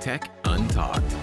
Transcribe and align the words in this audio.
Tech 0.00 0.28
Untalked. 0.44 1.16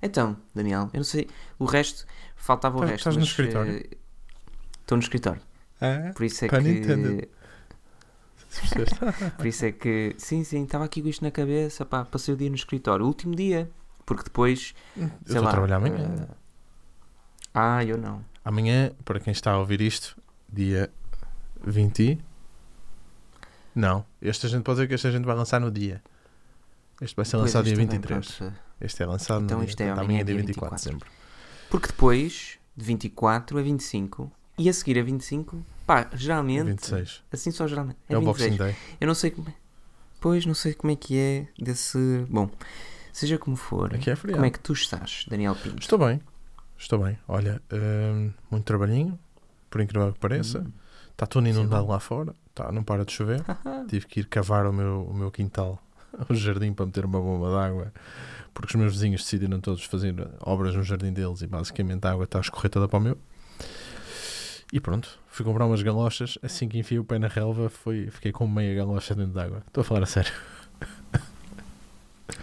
Então, 0.00 0.36
Daniel, 0.54 0.88
eu 0.92 0.98
não 0.98 1.04
sei, 1.04 1.28
o 1.58 1.64
resto, 1.64 2.06
faltava 2.36 2.76
o 2.78 2.84
Estás- 2.84 2.90
resto. 2.92 3.08
estás 3.10 3.16
no 3.16 3.22
escritório? 3.24 3.72
eh, 3.78 3.96
Estou 4.80 4.96
no 4.96 5.02
escritório. 5.02 5.42
Ah, 5.80 6.12
Por 6.14 6.24
isso 6.24 6.44
é 6.44 6.48
Pun 6.48 6.62
que. 6.62 6.70
intended. 6.70 7.28
Por 9.36 9.46
isso 9.46 9.64
é 9.66 9.72
que. 9.72 10.14
Sim, 10.18 10.42
sim, 10.44 10.64
estava 10.64 10.84
aqui 10.84 11.02
com 11.02 11.08
isto 11.08 11.22
na 11.24 11.30
cabeça, 11.30 11.84
pá, 11.84 12.04
passei 12.04 12.32
o 12.34 12.36
dia 12.36 12.48
no 12.48 12.56
escritório. 12.56 13.04
O 13.04 13.08
último 13.08 13.34
dia. 13.34 13.70
Porque 14.06 14.24
depois. 14.24 14.74
eu 14.96 15.08
sei 15.26 15.34
vou 15.36 15.44
lá, 15.44 15.50
trabalhar 15.50 15.76
amanhã. 15.76 16.28
eh, 16.30 16.34
ah, 17.54 17.84
eu 17.84 17.98
não. 17.98 18.24
Amanhã, 18.44 18.90
para 19.04 19.20
quem 19.20 19.32
está 19.32 19.52
a 19.52 19.58
ouvir 19.58 19.80
isto, 19.82 20.16
dia 20.48 20.90
20. 21.62 22.02
e- 22.02 22.18
Não, 23.74 24.04
este 24.20 24.46
a 24.46 24.48
gente 24.48 24.62
pode 24.62 24.76
dizer 24.76 24.88
que 24.88 24.94
este 24.94 25.06
a 25.06 25.10
gente 25.10 25.24
vai 25.24 25.36
lançar 25.36 25.60
no 25.60 25.70
dia. 25.70 26.02
Este 27.00 27.14
vai 27.14 27.24
ser 27.24 27.32
Pois, 27.36 27.42
lançado 27.52 27.64
dia 27.64 27.74
isto 27.74 27.82
também, 27.84 27.98
23. 28.00 28.34
pronto. 28.36 28.54
Este 28.80 29.02
é 29.02 29.06
lançado 29.06 29.44
Então 29.44 29.58
no 29.58 29.64
dia. 29.64 29.70
isto 29.70 29.80
é 29.82 29.84
portanto, 29.86 30.04
amanhã, 30.04 30.20
amanhã 30.20 30.20
é 30.20 30.24
dia 30.24 30.34
dia 30.34 30.44
24 30.46 30.76
de 30.76 30.82
24. 30.84 31.08
dezembro. 31.08 31.08
Porque 31.70 31.86
depois, 31.88 32.58
de 32.76 32.84
24 32.84 33.58
a 33.58 33.62
25, 33.62 34.32
e 34.58 34.68
a 34.68 34.72
seguir 34.72 34.98
a 34.98 35.02
25, 35.02 35.64
pá, 35.86 36.08
geralmente. 36.14 36.66
26. 36.66 37.22
Assim 37.32 37.50
só 37.50 37.66
geralmente. 37.66 37.98
É, 38.08 38.14
É 38.14 38.18
o 38.18 38.20
26. 38.20 38.50
Boxing 38.50 38.64
Day. 38.64 38.76
Eu 39.00 39.06
não 39.06 39.14
sei 39.14 39.30
como 39.30 39.48
é. 39.48 39.54
Pois, 40.20 40.44
não 40.46 40.54
sei 40.54 40.74
como 40.74 40.92
é 40.92 40.96
que 40.96 41.16
é 41.16 41.46
desse. 41.58 41.98
Bom, 42.28 42.50
seja 43.12 43.38
como 43.38 43.56
for, 43.56 43.94
Aqui 43.94 44.10
é 44.10 44.16
feriado. 44.16 44.38
como 44.38 44.46
é 44.46 44.50
que 44.50 44.58
tu 44.58 44.72
estás, 44.72 45.24
Daniel 45.28 45.54
Pinto? 45.54 45.78
Estou 45.80 45.98
bem. 45.98 46.20
Estou 46.76 46.98
bem. 47.02 47.16
Olha, 47.28 47.62
hum, 47.72 48.32
muito 48.50 48.64
trabalhinho, 48.64 49.18
por 49.70 49.80
incrível 49.80 50.12
que 50.12 50.18
pareça. 50.18 50.60
Hum. 50.60 50.72
Está 51.12 51.26
tudo 51.26 51.46
é 51.46 51.50
inundado 51.50 51.86
bom. 51.86 51.92
lá 51.92 52.00
fora. 52.00 52.34
Tá, 52.54 52.70
não 52.72 52.82
para 52.82 53.04
de 53.04 53.12
chover. 53.12 53.42
Tive 53.88 54.06
que 54.06 54.20
ir 54.20 54.26
cavar 54.26 54.66
o 54.66 54.72
meu, 54.72 55.02
o 55.08 55.14
meu 55.14 55.30
quintal, 55.30 55.80
o 56.28 56.34
jardim, 56.34 56.72
para 56.72 56.86
meter 56.86 57.04
uma 57.04 57.20
bomba 57.20 57.48
de 57.50 57.56
água, 57.56 57.92
porque 58.54 58.72
os 58.72 58.74
meus 58.80 58.92
vizinhos 58.94 59.22
decidiram 59.22 59.60
todos 59.60 59.84
fazer 59.84 60.14
obras 60.40 60.74
no 60.74 60.82
jardim 60.82 61.12
deles 61.12 61.42
e 61.42 61.46
basicamente 61.46 62.04
a 62.06 62.10
água 62.12 62.24
está 62.24 62.38
a 62.38 62.40
escorrer 62.40 62.70
toda 62.70 62.88
para 62.88 62.98
o 62.98 63.02
meu. 63.02 63.18
E 64.72 64.80
pronto, 64.80 65.18
fui 65.28 65.44
comprar 65.44 65.64
umas 65.66 65.82
galochas. 65.82 66.36
Assim 66.42 66.68
que 66.68 66.78
enfiei 66.78 66.98
o 66.98 67.04
pé 67.04 67.18
na 67.18 67.28
relva, 67.28 67.70
foi, 67.70 68.08
fiquei 68.10 68.32
com 68.32 68.46
meia 68.46 68.74
galocha 68.74 69.14
dentro 69.14 69.32
de 69.32 69.40
água. 69.40 69.62
Estou 69.66 69.80
a 69.80 69.84
falar 69.84 70.02
a 70.02 70.06
sério. 70.06 70.32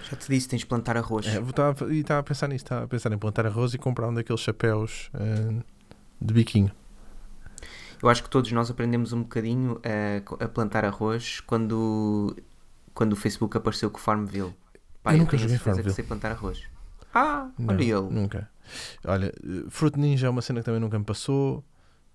Já 0.10 0.16
te 0.18 0.28
disse, 0.30 0.48
tens 0.48 0.60
de 0.60 0.66
plantar 0.66 0.98
arroz. 0.98 1.26
É, 1.28 1.40
vou 1.40 1.50
estar 1.52 1.70
a- 1.70 1.94
e 1.94 2.00
estava 2.00 2.20
a 2.20 2.24
pensar 2.24 2.48
nisso, 2.48 2.66
estava 2.66 2.86
a 2.86 2.88
pensar 2.88 3.12
em 3.12 3.18
plantar 3.18 3.46
arroz 3.46 3.74
e 3.74 3.78
comprar 3.78 4.08
um 4.10 4.14
daqueles 4.14 4.42
chapéus 4.42 5.10
ah, 5.14 5.62
de 6.22 6.34
biquinho. 6.34 6.72
Eu 8.02 8.10
acho 8.10 8.24
que 8.24 8.30
todos 8.30 8.52
nós 8.52 8.70
aprendemos 8.70 9.14
um 9.14 9.22
bocadinho 9.22 9.80
a, 9.84 10.44
a 10.44 10.48
plantar 10.48 10.84
arroz 10.86 11.40
quando, 11.42 12.36
quando 12.94 13.14
o 13.14 13.16
Facebook 13.16 13.56
apareceu 13.58 13.90
com 13.90 13.98
o 13.98 14.02
Farmville. 14.02 14.54
Pá, 15.02 15.12
Eu 15.12 15.18
eu, 15.18 15.20
nunca 15.20 15.38
joguei 15.38 15.58
que 15.58 15.64
Farmville. 15.64 15.94
sei 15.94 16.04
plantar 16.04 16.32
arroz. 16.32 16.64
Ah, 17.14 17.50
Não, 17.58 17.74
olha 17.74 17.84
ele. 17.84 18.10
Nunca. 18.12 18.50
Olha, 19.06 19.28
eh, 19.28 19.64
Fruit 19.70 19.98
Ninja 19.98 20.28
é 20.28 20.30
uma 20.30 20.42
cena 20.42 20.60
que 20.60 20.66
também 20.66 20.82
nunca 20.82 21.00
me 21.00 21.06
passou. 21.06 21.64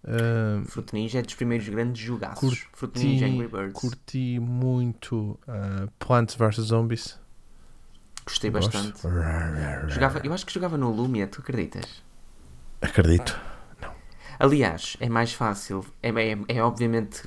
Ah, 0.06 0.62
Fruit 0.67 0.93
Ninja 0.95 1.19
é 1.19 1.23
dos 1.23 1.34
primeiros 1.34 1.69
grandes 1.69 2.01
jogaços. 2.03 2.41
Curti- 2.41 2.69
Fruit 2.73 2.98
Ninja 2.98 3.27
Angry 3.27 3.48
Birds. 3.48 3.73
Curti 3.81 4.39
muito 4.41 5.39
ah, 5.47 5.87
Plants 5.98 6.34
vs 6.34 6.57
Zombies. 6.67 7.19
Gostei 8.25 8.51
Gosto. 8.51 8.70
bastante. 8.73 9.03
Jogava, 9.92 10.20
eu 10.25 10.33
acho 10.33 10.47
que 10.47 10.53
jogava 10.53 10.77
no 10.77 10.91
Lumia, 10.91 11.27
tu 11.27 11.41
acreditas? 11.41 12.03
Acredito. 12.81 13.39
Aliás, 14.39 14.97
é 15.01 15.08
mais 15.08 15.35
fácil, 15.35 15.85
é, 16.03 16.08
é, 16.08 16.39
é 16.48 16.63
obviamente 16.63 17.24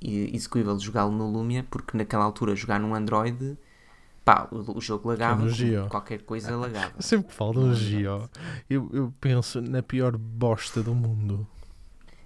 execuível 0.00 0.78
jogá-lo 0.78 1.12
no 1.12 1.30
Lumia, 1.30 1.66
porque 1.70 1.98
naquela 1.98 2.24
altura 2.24 2.56
jogar 2.56 2.80
num 2.80 2.94
Android, 2.94 3.58
pá, 4.24 4.48
o, 4.50 4.80
jogo 4.80 5.10
lagava, 5.10 5.46
Geo. 5.50 5.86
qualquer 5.88 6.22
coisa 6.22 6.56
lagava. 6.56 6.92
Eu 6.96 7.02
sempre 7.02 7.28
que 7.28 7.34
falo 7.34 7.52
de 7.52 7.58
um 7.58 7.74
Geo, 7.74 8.30
eu, 8.70 8.88
eu 8.90 9.12
penso 9.20 9.60
na 9.60 9.82
pior 9.82 10.16
bosta 10.16 10.82
do 10.82 10.94
mundo. 10.94 11.46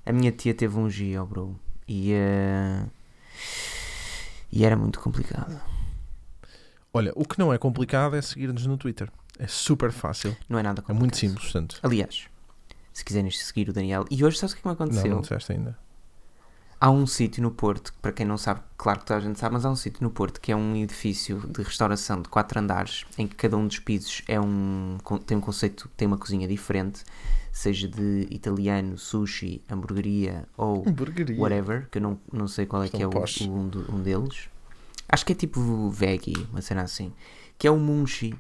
A 0.05 0.13
minha 0.13 0.33
tia 0.33 0.55
teve 0.55 0.77
um 0.79 0.89
Geo, 0.89 1.25
bro, 1.27 1.59
e, 1.87 2.13
eh, 2.13 2.85
e 4.51 4.65
era 4.65 4.77
muito 4.77 4.99
complicado. 5.01 5.61
Olha, 6.93 7.13
o 7.15 7.25
que 7.25 7.39
não 7.39 7.53
é 7.53 7.59
complicado 7.59 8.17
é 8.17 8.23
seguir-nos 8.23 8.67
no 8.67 8.77
Twitter. 8.77 9.11
É 9.39 9.47
super 9.47 9.93
fácil. 9.93 10.37
Não 10.49 10.59
é 10.59 10.63
nada 10.63 10.81
É 10.81 10.83
complicado. 10.83 10.99
muito 11.01 11.17
simples, 11.17 11.45
portanto. 11.45 11.79
Aliás, 11.83 12.27
se 12.93 13.05
quiserem 13.05 13.31
seguir 13.31 13.69
o 13.69 13.73
Daniel, 13.73 14.05
e 14.11 14.25
hoje 14.25 14.39
sabes 14.39 14.53
o 14.53 14.57
que 14.57 14.61
é 14.61 14.63
que 14.63 14.69
me 14.69 14.75
Não, 14.75 14.85
aconteceu? 14.85 15.11
não 15.15 15.21
disseste 15.21 15.53
ainda. 15.53 15.79
Há 16.81 16.91
um 16.91 17.07
sítio 17.07 17.43
no 17.43 17.51
Porto, 17.51 17.93
para 18.01 18.11
quem 18.11 18.25
não 18.25 18.39
sabe, 18.39 18.63
claro 18.79 19.01
que 19.01 19.05
toda 19.05 19.19
a 19.19 19.23
gente 19.23 19.39
sabe, 19.39 19.53
mas 19.53 19.67
há 19.67 19.71
um 19.71 19.77
sítio 19.77 20.03
no 20.03 20.11
Porto 20.11 20.41
que 20.41 20.51
é 20.51 20.57
um 20.57 20.75
edifício 20.75 21.39
de 21.47 21.63
restauração 21.63 22.23
de 22.23 22.29
quatro 22.31 22.59
andares, 22.59 23.05
em 23.19 23.27
que 23.27 23.37
cada 23.37 23.55
um 23.57 23.67
dos 23.67 23.79
pisos 23.79 24.23
é 24.27 24.41
um, 24.41 24.97
tem 25.27 25.37
um 25.37 25.43
conceito, 25.43 25.91
tem 25.95 26.09
uma 26.09 26.17
cozinha 26.17 26.49
diferente, 26.49 27.05
seja 27.53 27.87
de 27.87 28.27
italiano, 28.31 28.97
sushi, 28.97 29.63
hamburgueria 29.69 30.49
ou 30.57 30.89
Hamburgueria. 30.89 31.39
whatever, 31.39 31.87
que 31.91 31.99
eu 31.99 32.03
não, 32.03 32.19
não 32.33 32.49
sei 32.49 32.65
qual 32.65 32.83
é 32.83 32.87
Estão 32.87 32.99
que 32.99 33.05
é 33.05 33.47
o, 33.47 33.51
um, 33.51 33.97
um 33.97 34.03
deles. 34.03 34.49
Acho 35.07 35.27
que 35.27 35.33
é 35.33 35.37
tipo 35.37 35.91
veggie, 35.91 36.47
uma 36.51 36.63
cena 36.63 36.81
assim, 36.83 37.13
que 37.59 37.67
é 37.67 37.71
o 37.71 37.77
Munchi. 37.79 38.35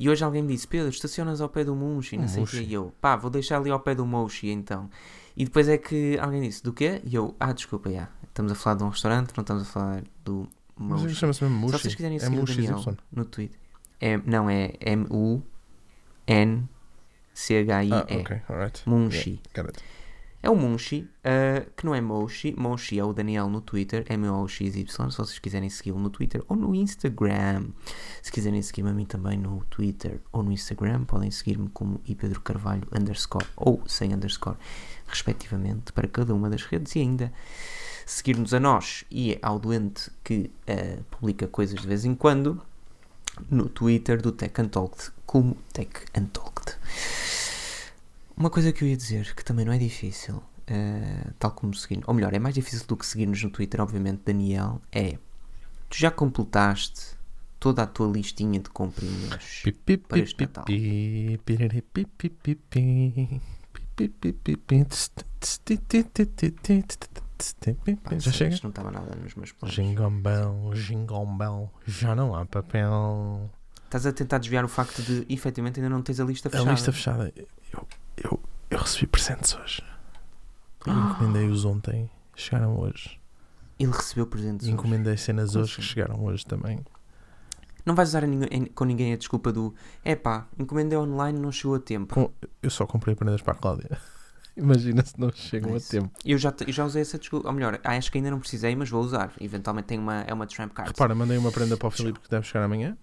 E 0.00 0.08
hoje 0.10 0.24
alguém 0.24 0.42
me 0.42 0.52
disse, 0.52 0.66
Pedro, 0.66 0.88
estacionas 0.88 1.40
ao 1.40 1.48
pé 1.48 1.62
do 1.62 1.76
Munchi, 1.76 2.16
não 2.16 2.24
Um 2.24 2.28
sei 2.28 2.42
o 2.42 2.46
que, 2.46 2.56
Munchi? 2.56 2.68
e 2.70 2.74
eu, 2.74 2.92
pá, 3.00 3.14
vou 3.14 3.30
deixar 3.30 3.58
ali 3.58 3.70
ao 3.70 3.78
pé 3.78 3.94
do 3.94 4.04
Moshi 4.04 4.48
então. 4.50 4.90
E 5.36 5.44
depois 5.44 5.68
é 5.68 5.76
que 5.78 6.16
alguém 6.18 6.42
disse, 6.42 6.62
do 6.62 6.72
quê? 6.72 7.00
E 7.04 7.12
eu, 7.14 7.34
ah, 7.40 7.52
desculpa, 7.52 7.90
já, 7.90 8.08
estamos 8.28 8.52
a 8.52 8.54
falar 8.54 8.76
de 8.76 8.84
um 8.84 8.88
restaurante, 8.88 9.32
não 9.36 9.42
estamos 9.42 9.62
a 9.64 9.66
falar 9.66 10.04
do 10.24 10.48
Mas 10.76 11.02
Moshi. 11.02 11.14
chama-se 11.16 11.42
mesmo 11.44 11.56
Se 11.58 11.62
Mushi. 11.64 11.78
vocês 11.82 11.94
quiserem 11.96 12.16
É 12.16 12.20
seguir 12.20 12.36
o 12.36 12.40
Mushi 12.40 12.56
Daniel 12.62 12.78
Y. 12.78 12.96
no 13.12 13.24
Twitter, 13.24 13.58
é, 14.00 14.16
não, 14.18 14.48
é 14.48 14.72
M-U-N-C-H-I-E. 14.80 15.42
Ah, 17.92 18.06
ok, 18.20 18.40
alright. 18.48 18.82
Yeah. 18.86 19.40
É 20.44 20.50
o 20.50 20.54
Munchi, 20.54 21.08
uh, 21.24 21.70
que 21.74 21.86
não 21.86 21.94
é 21.94 22.02
Moshi. 22.02 22.54
Moshi 22.54 22.98
é 22.98 23.04
o 23.04 23.14
Daniel 23.14 23.48
no 23.48 23.62
Twitter, 23.62 24.04
M-O-X-Y, 24.10 25.10
se 25.10 25.16
vocês 25.16 25.38
quiserem 25.38 25.70
segui-lo 25.70 25.98
no 25.98 26.10
Twitter 26.10 26.44
ou 26.46 26.54
no 26.54 26.74
Instagram. 26.74 27.68
Se 28.20 28.30
quiserem 28.30 28.60
seguir-me 28.60 28.90
a 28.90 28.92
mim 28.92 29.06
também 29.06 29.38
no 29.38 29.64
Twitter 29.70 30.20
ou 30.30 30.42
no 30.42 30.52
Instagram, 30.52 31.04
podem 31.04 31.30
seguir-me 31.30 31.70
como 31.70 31.98
Pedro 32.00 32.42
Carvalho 32.42 32.86
underscore 32.92 33.46
ou 33.56 33.82
sem 33.86 34.12
underscore, 34.12 34.58
respectivamente, 35.06 35.94
para 35.94 36.06
cada 36.06 36.34
uma 36.34 36.50
das 36.50 36.64
redes 36.64 36.94
e 36.94 36.98
ainda 36.98 37.32
seguir-nos 38.04 38.52
a 38.52 38.60
nós 38.60 39.06
e 39.10 39.38
ao 39.40 39.58
doente 39.58 40.10
que 40.22 40.50
uh, 40.68 41.02
publica 41.04 41.48
coisas 41.48 41.80
de 41.80 41.86
vez 41.86 42.04
em 42.04 42.14
quando 42.14 42.60
no 43.50 43.66
Twitter 43.70 44.20
do 44.20 44.30
Tech 44.30 44.60
Untalked 44.60 45.10
como 45.24 45.56
Tech 45.72 45.90
Untalked. 46.14 46.53
Uma 48.36 48.50
coisa 48.50 48.72
que 48.72 48.82
eu 48.82 48.88
ia 48.88 48.96
dizer, 48.96 49.34
que 49.34 49.44
também 49.44 49.64
não 49.64 49.72
é 49.72 49.78
difícil, 49.78 50.42
eh, 50.66 51.30
tal 51.38 51.52
como 51.52 51.72
seguir, 51.74 52.02
ou 52.06 52.14
melhor, 52.14 52.32
é 52.34 52.38
mais 52.38 52.54
difícil 52.54 52.84
do 52.86 52.96
que 52.96 53.06
seguir-nos 53.06 53.42
no 53.42 53.50
Twitter, 53.50 53.80
obviamente, 53.80 54.22
Daniel, 54.24 54.80
é 54.90 55.18
tu 55.88 55.96
já 55.96 56.10
completaste 56.10 57.14
toda 57.60 57.82
a 57.82 57.86
tua 57.86 58.10
listinha 58.10 58.60
de 58.60 58.68
comprinhas 58.70 59.62
Pi, 59.62 59.96
para 59.96 60.18
este 60.18 60.40
Natal. 60.40 60.64
Pá. 68.02 68.18
Já 68.18 68.32
chega? 68.32 68.58
Não 68.62 68.70
estava 68.70 68.90
nada 68.90 69.14
nos 69.16 69.34
meus 69.34 69.52
planos. 69.52 69.74
Jingle 70.74 71.26
bell, 71.26 71.70
já 71.86 72.14
não 72.14 72.34
há 72.34 72.44
papel. 72.46 73.50
Estás 73.84 74.06
a 74.06 74.12
tentar 74.12 74.38
desviar 74.38 74.64
o 74.64 74.68
facto 74.68 75.02
de, 75.02 75.24
efetivamente, 75.32 75.78
ainda 75.78 75.88
não 75.88 76.02
tens 76.02 76.18
a 76.18 76.24
lista 76.24 76.48
A 76.48 76.50
fechada. 76.50 76.70
lista 76.72 76.92
fechada. 76.92 77.32
Eu, 77.36 77.46
eu, 78.16 78.40
eu 78.70 78.78
recebi 78.78 79.06
presentes 79.06 79.54
hoje. 79.54 79.82
Eu 80.86 80.92
Ah. 80.92 81.10
encomendei-os 81.14 81.64
ontem, 81.64 82.10
chegaram 82.34 82.78
hoje. 82.78 83.20
Ele 83.78 83.90
recebeu 83.92 84.26
presentes 84.26 84.66
E 84.66 84.70
hoje. 84.70 84.74
encomendei 84.78 85.16
cenas 85.16 85.50
Como 85.52 85.64
hoje 85.64 85.74
que 85.74 85.80
assim? 85.80 85.88
chegaram 85.90 86.22
hoje 86.24 86.44
também. 86.46 86.84
Não 87.84 87.94
vais 87.94 88.08
usar 88.10 88.24
a 88.24 88.26
em- 88.26 88.66
com 88.66 88.84
ninguém 88.84 89.12
a 89.12 89.16
desculpa 89.16 89.52
do 89.52 89.74
é 90.04 90.14
pá, 90.16 90.46
encomendei 90.58 90.96
online 90.96 91.38
não 91.38 91.52
chegou 91.52 91.74
a 91.76 91.80
tempo. 91.80 92.14
Com- 92.14 92.30
Eu 92.62 92.70
só 92.70 92.86
comprei 92.86 93.14
prendas 93.14 93.42
para 93.42 93.52
a 93.52 93.56
Cláudia. 93.56 93.90
Imagina 94.56 95.04
se 95.04 95.18
não 95.20 95.30
chegam 95.32 95.72
Nice. 95.72 95.94
a 95.96 96.00
tempo. 96.00 96.14
Eu 96.24 96.38
já, 96.38 96.52
te- 96.52 96.64
eu 96.64 96.72
já 96.72 96.84
usei 96.84 97.02
essa 97.02 97.18
desculpa, 97.18 97.48
ou 97.48 97.52
melhor, 97.54 97.78
acho 97.82 98.10
que 98.12 98.18
ainda 98.18 98.30
não 98.30 98.38
precisei, 98.38 98.74
mas 98.76 98.88
vou 98.88 99.02
usar. 99.02 99.32
Eventualmente 99.40 99.86
tem 99.88 99.98
uma, 99.98 100.20
é 100.22 100.32
uma 100.32 100.46
tramp 100.46 100.72
card. 100.72 100.92
Repara, 100.92 101.14
mandei 101.14 101.36
uma 101.36 101.50
prenda 101.50 101.76
para 101.76 101.88
o 101.88 101.90
Filipe 101.90 102.20
que 102.20 102.30
deve 102.30 102.46
chegar 102.46 102.64
amanhã. 102.64 102.96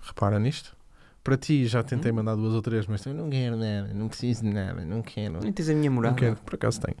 Repara 0.00 0.38
nisto. 0.38 0.76
Para 1.24 1.36
ti 1.38 1.66
já 1.66 1.82
tentei 1.82 2.12
Hum. 2.12 2.16
mandar 2.16 2.36
duas 2.36 2.52
ou 2.54 2.60
três, 2.62 2.86
mas 2.86 3.04
eu 3.06 3.14
não 3.14 3.30
quero 3.30 3.56
nada, 3.56 3.92
não 3.94 4.08
preciso 4.08 4.42
de 4.42 4.50
nada, 4.50 4.84
não 4.84 5.00
quero. 5.02 5.40
Nem 5.40 5.52
tens 5.52 5.70
a 5.70 5.74
minha 5.74 5.90
morada. 5.90 6.12
Não 6.12 6.18
quero, 6.18 6.36
por 6.36 6.54
acaso 6.54 6.78
tenho. 6.82 6.96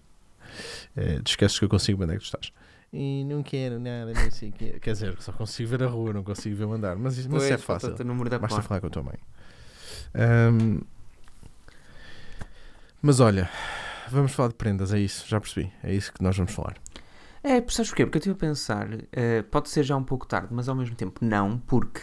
Eh, 0.96 1.20
te 1.22 1.30
esqueces 1.32 1.58
que 1.58 1.64
eu 1.64 1.68
consigo 1.68 2.02
onde 2.02 2.12
é 2.14 2.16
que 2.16 2.22
tu 2.22 2.24
estás. 2.26 2.50
e 2.92 3.24
não 3.24 3.42
quero 3.42 3.78
nada, 3.80 4.12
não 4.14 4.30
sei 4.30 4.48
o 4.48 4.52
quê. 4.52 4.78
Quer 4.80 4.92
dizer, 4.92 5.16
só 5.20 5.30
consigo 5.32 5.68
ver 5.68 5.82
a 5.82 5.86
rua, 5.88 6.12
não 6.12 6.22
consigo 6.24 6.56
ver 6.56 6.64
o 6.64 6.72
andar. 6.72 6.96
Mas, 6.96 7.18
isso- 7.18 7.28
mas 7.30 7.42
isso 7.42 7.52
é 7.52 7.56
Pois, 7.56 7.64
fácil. 7.64 7.90
Basta 7.90 8.38
porta. 8.38 8.62
falar 8.62 8.80
com 8.80 8.86
a 8.86 8.90
tua 8.90 9.02
mãe. 9.02 9.18
Ahm, 10.14 10.80
mas 13.02 13.20
olha, 13.20 13.50
vamos 14.10 14.32
falar 14.32 14.48
de 14.48 14.54
prendas, 14.54 14.92
é 14.92 14.98
isso, 15.00 15.26
já 15.28 15.40
percebi. 15.40 15.70
É 15.82 15.92
isso 15.92 16.12
que 16.12 16.22
nós 16.22 16.36
vamos 16.36 16.52
falar. 16.52 16.76
É, 17.42 17.56
sabes 17.68 17.88
porquê? 17.90 18.06
Porque 18.06 18.16
eu 18.16 18.20
estive 18.20 18.34
a 18.34 18.38
pensar, 18.38 18.88
eh, 19.12 19.42
pode 19.42 19.68
ser 19.68 19.82
já 19.82 19.96
um 19.96 20.04
pouco 20.04 20.26
tarde, 20.26 20.48
mas 20.50 20.68
ao 20.68 20.74
mesmo 20.74 20.94
tempo 20.96 21.22
não, 21.22 21.58
porque 21.58 22.00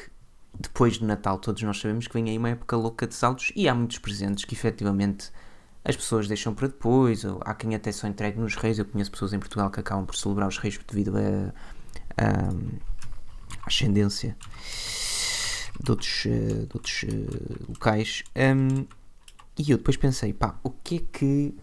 depois 0.60 0.96
de 0.96 1.06
Natal 1.06 1.38
todos 1.40 1.62
nós 1.64 1.80
sabemos 1.80 2.08
que 2.08 2.14
vem 2.14 2.30
aí 2.30 2.38
uma 2.38 2.50
época 2.50 2.76
louca 2.76 3.08
de 3.08 3.16
saldos 3.16 3.52
e 3.56 3.68
há 3.68 3.76
muitos 3.76 3.98
presentes 4.00 4.46
que 4.46 4.54
efetivamente 4.54 5.32
as 5.84 5.96
pessoas 5.96 6.28
deixam 6.28 6.54
para 6.54 6.68
depois, 6.68 7.24
ou 7.26 7.40
há 7.44 7.56
quem 7.56 7.74
até 7.74 7.92
só 7.92 8.08
entregue 8.08 8.40
nos 8.40 8.56
reis. 8.56 8.78
Eu 8.78 8.86
conheço 8.86 9.10
pessoas 9.12 9.34
em 9.34 9.40
Portugal 9.40 9.70
que 9.72 9.80
acabam 9.80 10.06
por 10.06 10.16
celebrar 10.16 10.48
os 10.48 10.58
reis 10.58 10.80
devido 10.88 11.18
a, 11.18 11.54
a 12.18 13.66
ascendência 13.66 14.38
de 15.82 15.92
outros, 15.92 16.26
eh, 16.28 16.66
de 16.68 16.70
outros 16.74 17.04
eh, 17.04 17.66
locais. 17.68 18.24
Hum, 18.36 18.86
e 19.58 19.72
eu 19.72 19.78
depois 19.78 19.98
pensei, 19.98 20.34
pá, 20.34 20.56
o 20.64 20.70
que 20.70 20.98
é 20.98 21.00
que, 21.12 21.56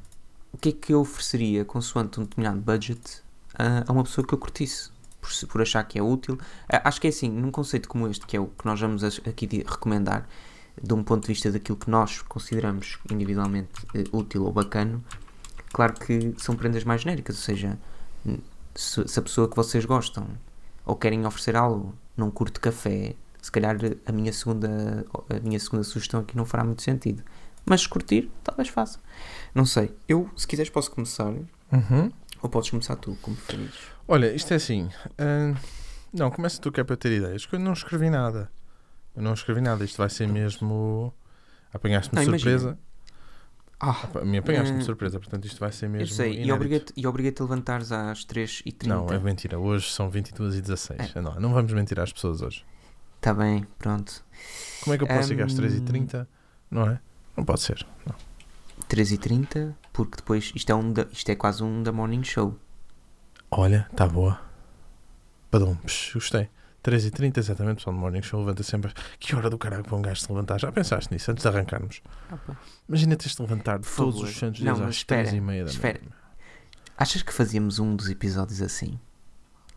o 0.53 0.59
que, 0.59 0.71
é 0.71 0.73
que 0.73 0.93
eu 0.93 1.01
ofereceria 1.01 1.65
consoante 1.65 2.19
um 2.19 2.25
determinado 2.25 2.61
budget 2.61 3.23
a, 3.55 3.85
a 3.89 3.93
uma 3.93 4.03
pessoa 4.03 4.27
que 4.27 4.35
eu 4.35 4.39
curtisse? 4.39 4.91
Por, 5.21 5.31
por 5.49 5.63
achar 5.63 5.83
que 5.85 5.99
é 5.99 6.03
útil. 6.03 6.39
Acho 6.69 7.01
que 7.01 7.07
é 7.07 7.11
assim, 7.11 7.29
num 7.29 7.51
conceito 7.51 7.89
como 7.89 8.09
este, 8.09 8.27
que 8.27 8.37
é 8.37 8.41
o 8.41 8.47
que 8.47 8.65
nós 8.65 8.81
vamos 8.81 9.03
aqui 9.05 9.47
recomendar, 9.67 10.29
de 10.83 10.95
um 10.95 11.03
ponto 11.03 11.23
de 11.23 11.29
vista 11.29 11.51
daquilo 11.51 11.77
que 11.77 11.91
nós 11.91 12.23
consideramos 12.23 12.99
individualmente 13.11 13.71
eh, 13.95 14.05
útil 14.13 14.45
ou 14.45 14.53
bacano, 14.53 15.05
claro 15.73 15.95
que 15.95 16.35
são 16.39 16.55
prendas 16.55 16.85
mais 16.85 17.03
genéricas, 17.03 17.37
ou 17.37 17.43
seja, 17.43 17.79
se, 18.75 19.01
a 19.01 19.23
pessoa 19.23 19.49
que 19.49 19.57
vocês 19.57 19.85
gostam 19.85 20.27
ou 20.87 20.95
querem 20.95 21.27
oferecer 21.27 21.57
algo 21.57 21.95
não 22.17 22.31
curte 22.31 22.61
café, 22.61 23.15
se 23.43 23.51
calhar 23.51 23.77
a 24.07 24.13
minha 24.13 24.33
segunda, 24.33 25.05
a 25.29 25.41
minha 25.41 25.59
segunda 25.59 25.85
sugestão 25.85 26.21
aqui 26.21 26.37
não 26.37 26.45
fará 26.45 26.65
muito 26.65 26.83
sentido. 26.83 27.23
Mas 27.65 27.87
curtir, 27.87 28.31
talvez 28.43 28.69
faça. 28.69 28.99
Não 29.55 29.67
sei. 29.67 29.95
Eu, 30.09 30.31
se 30.37 30.47
quiseres, 30.47 30.71
posso 30.71 30.91
começar. 30.91 31.33
Ou 32.43 32.49
podes 32.49 32.71
começar 32.71 32.97
tu, 32.97 33.17
como 33.23 33.37
preferires. 33.37 33.75
Olha, 34.07 34.33
isto 34.35 34.53
é 34.53 34.57
assim. 34.57 34.89
ah, 35.19 35.55
não, 36.13 36.31
começa 36.31 36.61
tu 36.61 36.71
que 36.73 36.81
é 36.81 36.85
para 36.85 36.95
eu 36.95 36.97
ter 36.97 37.13
ideias. 37.13 37.45
que 37.47 37.55
Eu 37.57 37.59
não 37.61 37.73
escrevi 37.73 38.09
nada. 38.11 38.51
Eu 39.17 39.23
não 39.23 39.35
escrevi 39.35 39.61
nada. 39.61 39.85
Isto 39.85 39.99
vai 39.99 40.09
ser 40.09 40.29
mesmo. 40.29 41.13
Apanhaste-me 41.73 42.21
de 42.25 42.31
surpresa. 42.31 42.79
Ah, 43.81 44.09
mim 44.25 44.39
apanhaste-me 44.39 44.79
de 44.79 44.83
Hum, 44.83 44.87
surpresa, 44.87 45.21
portanto 45.21 45.45
isto 45.45 45.61
vai 45.61 45.71
ser 45.71 45.89
mesmo. 45.89 46.03
eu 46.03 46.15
sei. 46.17 46.33
E 46.33 46.49
inédito. 46.49 46.93
e 46.97 47.07
obriga-te 47.07 47.41
a 47.41 47.45
levantares 47.45 47.93
às 47.93 48.25
3h30. 48.25 48.87
Não, 48.89 49.07
é 49.09 49.19
mentira. 49.21 49.57
Hoje 49.59 49.91
são 49.93 50.11
22 50.11 50.57
e 50.57 50.61
16. 50.61 51.17
É. 51.17 51.21
Não, 51.21 51.35
não 51.39 51.53
vamos 51.53 51.73
mentir 51.73 52.01
às 52.01 52.13
pessoas 52.13 52.43
hoje. 52.43 52.65
Tá 53.21 53.33
bem, 53.35 53.65
pronto. 53.79 54.25
Como 54.83 54.95
é 54.95 54.99
que 54.99 55.05
eu 55.05 55.09
posso 55.09 55.29
chegar 55.29 55.45
às 55.47 55.53
Hum. 55.53 55.63
3h30? 55.63 56.27
Não 56.71 56.89
é? 56.91 57.01
Não 57.37 57.45
pode 57.45 57.61
ser. 57.61 57.87
Não. 58.07 58.17
3h30, 58.89 59.75
porque 60.05 60.17
depois 60.17 60.53
isto 60.55 60.71
é, 60.71 60.75
um 60.75 60.93
da, 60.93 61.07
isto 61.13 61.29
é 61.31 61.35
quase 61.35 61.63
um 61.63 61.83
da 61.83 61.91
morning 61.93 62.23
show. 62.23 62.57
Olha, 63.51 63.89
está 63.91 64.07
boa. 64.07 64.41
Padum, 65.51 65.75
psh, 65.77 66.15
gostei. 66.15 66.49
3h30, 66.85 67.39
exatamente, 67.39 67.77
pessoal 67.79 67.95
do 67.95 68.01
Morning 68.01 68.23
Show 68.23 68.39
levanta 68.41 68.63
sempre. 68.63 68.93
Que 69.19 69.35
hora 69.35 69.51
do 69.51 69.59
caralho 69.59 69.83
para 69.83 69.97
um 69.97 70.01
gajo 70.01 70.21
se 70.21 70.29
levantar? 70.31 70.59
Já 70.61 70.71
pensaste 70.71 71.13
nisso 71.13 71.31
antes 71.31 71.43
de 71.43 71.49
arrancarmos? 71.49 72.01
Imagina 72.89 73.17
teres 73.17 73.35
de 73.35 73.43
levantar 73.43 73.81
Por 73.81 73.91
todos 73.95 74.15
favor. 74.15 74.29
os 74.29 74.37
santos 74.37 74.61
Não, 74.61 74.73
dias 74.75 74.79
mas 74.79 74.89
às 74.91 74.95
espera, 74.97 75.29
3h30 75.29 75.65
da 75.65 75.71
espera. 75.71 75.99
manhã. 76.01 76.13
Achas 76.97 77.23
que 77.23 77.33
fazíamos 77.33 77.79
um 77.79 77.97
dos 77.97 78.09
episódios 78.09 78.63
assim? 78.63 78.99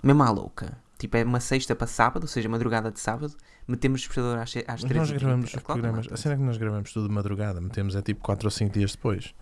Mesmo 0.03 0.21
à 0.23 0.29
louca. 0.29 0.77
Tipo, 0.99 1.17
é 1.17 1.23
uma 1.23 1.39
sexta 1.39 1.75
para 1.75 1.87
sábado, 1.87 2.23
ou 2.23 2.27
seja, 2.27 2.47
madrugada 2.47 2.91
de 2.91 2.99
sábado, 2.99 3.35
metemos 3.67 4.01
o 4.01 4.03
despertador 4.03 4.37
às, 4.37 4.55
às 4.55 4.65
Mas 4.67 4.83
3 4.83 4.95
nós 4.95 5.11
gravamos 5.11 5.53
os 5.53 5.61
programas. 5.63 6.07
não, 6.07 6.13
A 6.13 6.17
cena 6.17 6.35
é 6.35 6.37
que 6.37 6.43
nós 6.43 6.57
gravamos 6.57 6.93
tudo 6.93 7.07
de 7.07 7.13
madrugada, 7.13 7.59
metemos 7.59 7.95
é 7.95 8.01
tipo 8.03 8.21
4 8.21 8.45
ou 8.45 8.51
5 8.51 8.71
dias 8.73 8.91
depois. 8.91 9.33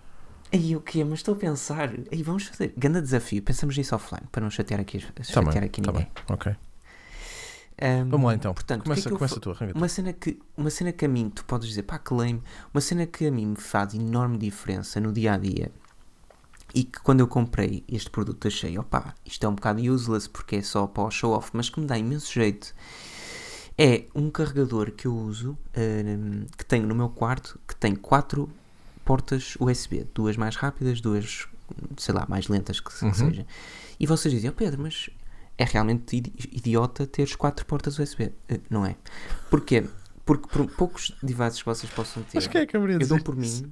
Aí 0.51 0.75
o 0.75 0.81
quê? 0.81 1.04
Mas 1.04 1.19
estou 1.19 1.36
a 1.36 1.38
pensar. 1.38 1.92
Aí 2.12 2.24
vamos 2.24 2.46
fazer. 2.46 2.74
Ganda 2.78 3.01
desafio. 3.01 3.42
Pensamos 3.44 3.78
nisso 3.78 3.96
offline, 3.96 4.25
para 4.31 4.42
não 4.42 4.50
chatear 4.50 4.80
aqui, 4.80 5.00
Tá 5.13 5.24
chatear 5.24 5.54
bem, 5.54 5.63
aqui 5.66 5.81
tá 5.81 5.92
ninguém. 5.92 6.07
bem, 6.07 6.36
ok. 6.36 6.56
Ahm, 7.81 8.10
Vamos 8.10 8.28
lá 8.28 8.34
então. 8.36 8.54
Portanto, 8.54 8.81
o 8.81 8.84
que 8.84 8.90
é 8.90 8.94
começa 8.94 9.10
que 9.10 9.16
começa 9.16 9.40
tu, 9.40 9.51
arranca. 9.51 9.78
Uma 9.78 9.88
cena, 9.88 10.12
que, 10.12 10.40
uma 10.57 10.69
cena 10.69 10.92
que 10.92 11.06
a 11.06 11.07
mim, 11.07 11.30
tu 11.30 11.46
podes 11.46 11.68
dizer, 11.69 11.84
pá, 11.84 11.98
que 11.98 12.13
lame, 12.13 12.42
uma 12.74 12.81
cena 12.81 13.06
que 13.06 13.25
a 13.28 13.31
mim 13.31 13.48
me 13.48 13.56
faz 13.56 13.94
enorme 13.94 14.38
diferença 14.38 15.00
no 15.00 15.13
dia 15.13 15.34
a 15.34 15.38
dia 15.38 15.72
e 16.74 16.84
que 16.84 17.00
quando 17.00 17.22
eu 17.22 17.28
comprei 17.28 17.84
este 17.88 18.10
produto 18.10 18.48
achei, 18.48 18.78
opá, 18.78 19.16
isto 19.25 19.44
é 19.46 19.50
um 19.50 19.56
bocado 19.56 19.81
useless 19.81 20.28
porque 20.30 20.57
é 20.57 20.62
só 20.62 20.86
para 20.88 21.04
o 21.04 21.12
show 21.12 21.31
off, 21.31 21.50
mas 21.54 21.69
que 21.69 21.80
me 21.80 21.86
dá 21.86 21.98
imenso 21.98 22.31
jeito. 22.34 22.74
É 23.78 24.04
um 24.13 24.30
carregador 24.30 24.92
que 24.92 25.07
eu 25.07 25.16
uso, 25.16 25.57
ahm, 25.75 26.46
que 26.57 26.66
tenho 26.66 26.86
no 26.86 26.94
meu 26.94 27.10
quarto, 27.10 27.57
que 27.66 27.75
tem 27.75 27.96
quatro 27.96 28.50
portas 29.09 29.56
USB, 29.59 30.06
duas 30.13 30.38
mais 30.38 30.56
rápidas, 30.56 31.01
duas, 31.01 31.47
sei 31.97 32.13
lá, 32.13 32.27
mais 32.29 32.47
lentas 32.47 32.79
que, 32.79 32.94
que 32.94 33.06
Uhum. 33.06 33.11
seja. 33.13 33.44
E 34.00 34.06
vocês 34.06 34.31
dizem, 34.31 34.51
oh 34.51 34.53
Pedro, 34.53 34.83
mas 34.83 35.09
é 35.57 35.63
realmente 35.63 36.15
idi- 36.15 36.31
idiota 36.51 37.07
teres 37.07 37.35
quatro 37.35 37.65
portas 37.65 37.97
USB. 37.97 38.31
Eh, 38.47 38.59
não 38.69 38.85
é? 38.85 38.95
Porquê? 39.50 39.83
Porque 40.23 40.47
por 40.47 40.67
poucos 40.67 41.11
devices 41.23 41.57
que 41.63 41.65
vocês 41.65 41.91
possam 41.91 42.21
ter, 42.21 42.35
Mas 42.35 42.45
quem 42.45 42.61
é 42.61 42.65
que 42.67 42.77
de 42.77 42.94
eu 42.94 43.07
dou 43.07 43.19
por 43.19 43.35
isso? 43.39 43.63
mim. 43.63 43.71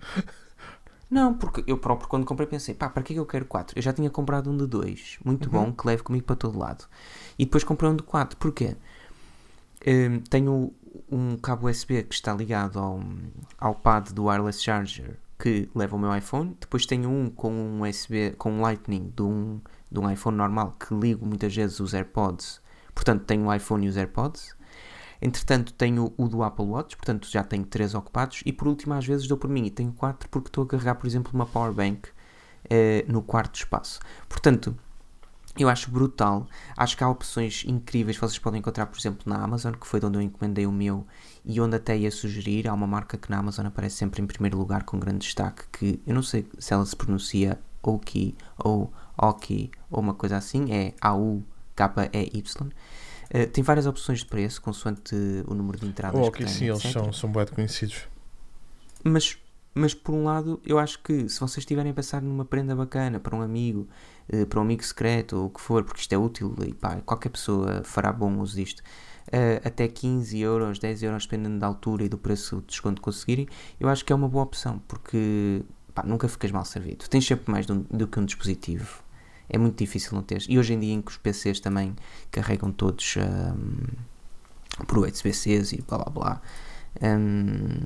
Não, 1.08 1.36
porque 1.36 1.64
eu 1.68 1.78
próprio 1.78 2.10
quando 2.10 2.26
comprei 2.26 2.48
pensei, 2.48 2.74
pá, 2.74 2.90
para 2.90 3.04
que 3.04 3.14
é 3.14 3.16
que 3.16 3.20
eu 3.20 3.26
quero 3.28 3.46
quatro? 3.46 3.78
Eu 3.78 3.82
já 3.84 3.94
tinha 3.94 4.10
comprado 4.10 4.50
um 4.50 4.58
de 4.58 4.66
dois, 4.66 5.20
muito 5.24 5.46
Uhum. 5.46 5.52
bom, 5.66 5.72
que 5.72 5.86
leve 5.86 6.02
comigo 6.02 6.26
para 6.26 6.36
todo 6.36 6.58
lado. 6.58 6.86
E 7.38 7.46
depois 7.46 7.64
comprei 7.64 7.92
um 7.92 7.96
de 7.96 8.02
quatro. 8.04 8.36
Porquê? 8.38 8.76
Hum, 9.86 10.20
tenho 10.32 10.74
um 11.12 11.38
cabo 11.38 11.70
USB 11.70 12.02
que 12.04 12.16
está 12.16 12.34
ligado 12.34 12.80
ao, 12.80 13.00
ao 13.60 13.76
pad 13.76 14.12
do 14.14 14.26
wireless 14.26 14.62
charger 14.64 15.18
que 15.40 15.70
leva 15.76 15.96
o 15.96 16.00
meu 16.00 16.16
iPhone. 16.16 16.58
Depois 16.60 16.86
tenho 16.86 17.10
um 17.10 17.30
com 17.30 17.52
um 17.52 17.82
USB, 17.82 18.34
com 18.38 18.52
um 18.52 18.62
Lightning 18.62 19.12
de 19.16 19.22
um, 19.22 19.62
de 19.92 20.00
um 20.00 20.10
iPhone 20.10 20.38
normal 20.38 20.76
que 20.80 20.94
ligo 20.94 21.26
muitas 21.26 21.56
vezes 21.56 21.80
os 21.80 21.94
AirPods. 21.94 22.62
Portanto, 22.94 23.26
tenho 23.26 23.46
o 23.46 23.54
iPhone 23.54 23.86
e 23.86 23.90
os 23.90 23.98
AirPods. 23.98 24.56
Entretanto, 25.22 25.74
tenho 25.74 26.14
o 26.18 26.28
do 26.28 26.44
Apple 26.44 26.66
Watch, 26.66 26.96
portanto 26.96 27.28
já 27.30 27.44
tenho 27.44 27.66
três 27.66 27.96
ocupados. 27.96 28.42
E 28.46 28.54
por 28.54 28.68
último, 28.68 28.94
às 28.94 29.06
vezes 29.06 29.28
dou 29.28 29.38
por 29.38 29.50
mim 29.50 29.66
e 29.66 29.72
tenho 29.72 29.92
quatro 29.92 30.30
porque 30.30 30.50
estou 30.50 30.64
a 30.64 30.68
carregar, 30.68 30.96
por 30.96 31.08
exemplo, 31.08 31.32
uma 31.34 31.46
power 31.46 31.74
bank 31.74 32.10
eh, 32.70 33.04
no 33.08 33.22
quarto 33.22 33.56
espaço. 33.56 34.00
Portanto, 34.30 34.76
eu 35.58 35.70
acho 35.70 35.90
brutal. 35.90 36.48
Acho 36.76 36.96
que 36.96 37.04
há 37.04 37.10
opções 37.10 37.64
incríveis 37.66 38.18
que 38.18 38.22
vocês 38.22 38.40
podem 38.40 38.60
encontrar, 38.60 38.86
por 38.86 38.98
exemplo, 38.98 39.24
na 39.26 39.44
Amazon, 39.44 39.74
que 39.74 39.88
foi 39.88 40.00
de 40.00 40.06
onde 40.06 40.18
eu 40.18 40.22
encomendei 40.22 40.66
o 40.68 40.72
meu 40.72 41.06
e 41.48 41.62
onde 41.62 41.78
até 41.78 41.98
ia 41.98 42.12
sugerir. 42.12 42.68
Há 42.68 42.74
uma 42.74 42.86
marca 42.86 43.18
que 43.18 43.32
na 43.32 43.40
Amazon 43.40 43.66
aparece 43.66 43.96
sempre 43.96 44.22
em 44.22 44.28
primeiro 44.28 44.58
lugar 44.58 44.84
com 44.84 45.00
grande 45.00 45.20
destaque, 45.20 45.64
que 45.72 46.02
eu 46.06 46.14
não 46.14 46.22
sei 46.22 46.46
se 46.60 46.74
ela 46.74 46.86
se 46.86 46.96
pronuncia 46.96 47.58
Oki 47.82 48.36
ou 48.58 48.92
Oki 49.18 49.72
ou 49.90 50.02
uma 50.02 50.14
coisa 50.14 50.36
assim, 50.36 50.72
é 50.74 50.94
A-U-K-E-Y. 51.00 52.70
Eh, 53.30 53.46
tem 53.46 53.64
várias 53.64 53.86
opções 53.88 54.20
de 54.20 54.26
preço, 54.26 54.62
consoante 54.62 55.16
o 55.48 55.54
número 55.54 55.80
de 55.80 55.86
entradas 55.86 56.20
Oh, 56.20 56.32
que 56.32 56.44
ok, 56.44 56.46
tem, 56.46 56.54
sim, 56.54 56.66
eles 56.66 56.84
etc. 56.84 56.92
são, 56.92 57.14
são 57.14 57.32
bem 57.32 57.46
conhecidos. 57.48 58.08
Mas, 59.04 59.38
mas 59.74 59.94
por 59.94 60.14
um 60.14 60.26
lado, 60.26 60.62
eu 60.66 60.78
acho 60.78 61.02
que 61.02 61.30
se 61.30 61.40
vocês 61.40 61.60
estiverem 61.60 61.92
a 61.92 61.96
pensar 61.96 62.22
numa 62.22 62.44
prenda 62.44 62.76
bacana 62.76 63.20
para 63.20 63.36
um 63.36 63.42
amigo, 63.42 63.88
eh, 64.28 64.46
para 64.46 64.60
um 64.60 64.64
amigo 64.64 64.84
secreto 64.84 65.38
ou 65.38 65.46
o 65.46 65.50
que 65.50 65.62
for, 65.62 65.84
porque 65.86 66.02
isto 66.02 66.12
é 66.14 66.18
útil 66.18 66.54
e 66.66 66.74
pá, 66.74 66.98
qualquer 67.06 67.30
pessoa 67.30 67.84
fará 67.84 68.12
bom 68.12 68.38
uso 68.40 68.56
disto, 68.56 68.84
eh, 69.32 69.62
até 69.64 69.88
15 69.88 70.40
euros, 70.40 70.80
10 70.80 71.04
euros, 71.04 71.26
dependendo 71.26 71.60
da 71.60 71.68
altura 71.68 72.04
e 72.06 72.10
do 72.10 72.18
preço 72.18 72.58
de 72.62 72.68
desconto 72.68 72.96
que 72.96 73.06
conseguirem, 73.06 73.48
eu 73.80 73.90
acho 73.90 74.04
que 74.06 74.12
é 74.14 74.16
uma 74.16 74.28
boa 74.30 74.44
opção, 74.44 74.80
porque 74.88 75.62
pá, 75.94 76.04
nunca 76.04 76.28
ficas 76.28 76.52
mal 76.52 76.66
servido. 76.66 77.08
Tens 77.10 77.26
sempre 77.26 77.52
mais 77.52 77.70
um- 77.70 77.84
do 77.90 78.08
que 78.08 78.20
um 78.20 78.26
dispositivo. 78.26 79.02
É 79.50 79.58
muito 79.58 79.78
difícil 79.78 80.14
não 80.14 80.22
teres. 80.22 80.46
E 80.50 80.58
hoje 80.60 80.74
em 80.74 80.80
dia 80.80 80.94
em 80.94 81.02
que 81.02 81.12
os 81.12 81.18
PCs 81.18 81.60
também 81.60 81.96
carregam 82.32 82.72
todos 82.72 83.16
ahm, 83.18 83.88
por 84.86 85.00
USB-Cs 85.00 85.72
e 85.74 85.82
blá 85.82 85.98
blá 86.00 86.10
blá. 86.12 86.42
ahm, 87.02 87.86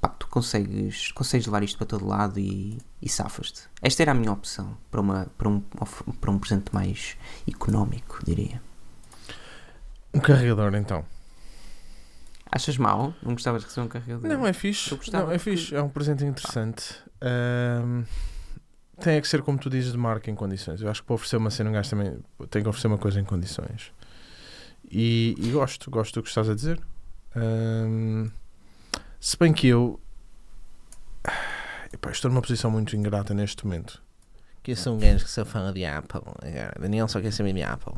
pá, 0.00 0.08
tu 0.08 0.26
consegues, 0.28 1.12
consegues 1.12 1.46
levar 1.46 1.62
isto 1.62 1.76
para 1.78 1.86
todo 1.86 2.06
lado 2.06 2.38
e, 2.38 2.78
e 3.00 3.08
safas-te. 3.08 3.62
Esta 3.82 4.02
era 4.02 4.12
a 4.12 4.14
minha 4.14 4.32
opção 4.32 4.76
para, 4.90 5.00
uma, 5.00 5.26
para, 5.38 5.48
um, 5.48 5.60
para 5.60 6.30
um 6.30 6.38
presente 6.38 6.72
mais 6.74 7.16
económico, 7.48 8.20
diria. 8.24 8.60
Um 10.18 10.20
carregador, 10.20 10.74
então. 10.74 11.04
Achas 12.50 12.76
mal? 12.76 13.14
Não 13.22 13.34
gostavas 13.34 13.62
de 13.62 13.68
receber 13.68 13.86
um 13.86 13.88
carregador? 13.88 14.28
Não, 14.28 14.44
é 14.44 14.52
fixe. 14.52 14.98
Não, 15.12 15.30
é 15.30 15.38
fixe. 15.38 15.72
É 15.76 15.80
um 15.80 15.88
presente 15.88 16.24
interessante. 16.24 16.96
Ahm, 17.20 18.02
tem 19.00 19.14
é 19.14 19.20
que 19.20 19.28
ser, 19.28 19.42
como 19.42 19.58
tu 19.58 19.70
dizes, 19.70 19.92
de 19.92 19.98
marca 19.98 20.28
em 20.28 20.34
condições. 20.34 20.80
Eu 20.80 20.90
acho 20.90 21.02
que 21.02 21.06
para 21.06 21.14
oferecer 21.14 21.36
uma 21.36 21.52
cena, 21.52 21.70
um 21.70 21.72
gajo 21.72 21.88
também 21.90 22.18
tem 22.50 22.64
que 22.64 22.68
oferecer 22.68 22.88
uma 22.88 22.98
coisa 22.98 23.20
em 23.20 23.24
condições. 23.24 23.92
E, 24.90 25.36
e 25.38 25.50
gosto, 25.50 25.88
gosto 25.88 26.14
do 26.14 26.22
que 26.24 26.28
estás 26.30 26.50
a 26.50 26.54
dizer. 26.54 26.80
Ahm, 27.36 28.26
se 29.20 29.38
bem 29.38 29.52
que 29.52 29.68
eu. 29.68 30.00
Epá, 31.92 32.10
estou 32.10 32.28
numa 32.28 32.42
posição 32.42 32.72
muito 32.72 32.96
ingrata 32.96 33.32
neste 33.34 33.64
momento. 33.64 34.02
que 34.64 34.72
eu 34.72 34.76
sou 34.76 34.96
um 34.96 34.98
gajo 34.98 35.24
que 35.24 35.30
só 35.30 35.44
fala 35.44 35.72
de 35.72 35.84
Apple. 35.84 36.22
Daniel 36.80 37.06
só 37.06 37.20
quer 37.20 37.32
saber 37.32 37.52
de 37.52 37.62
Apple. 37.62 37.94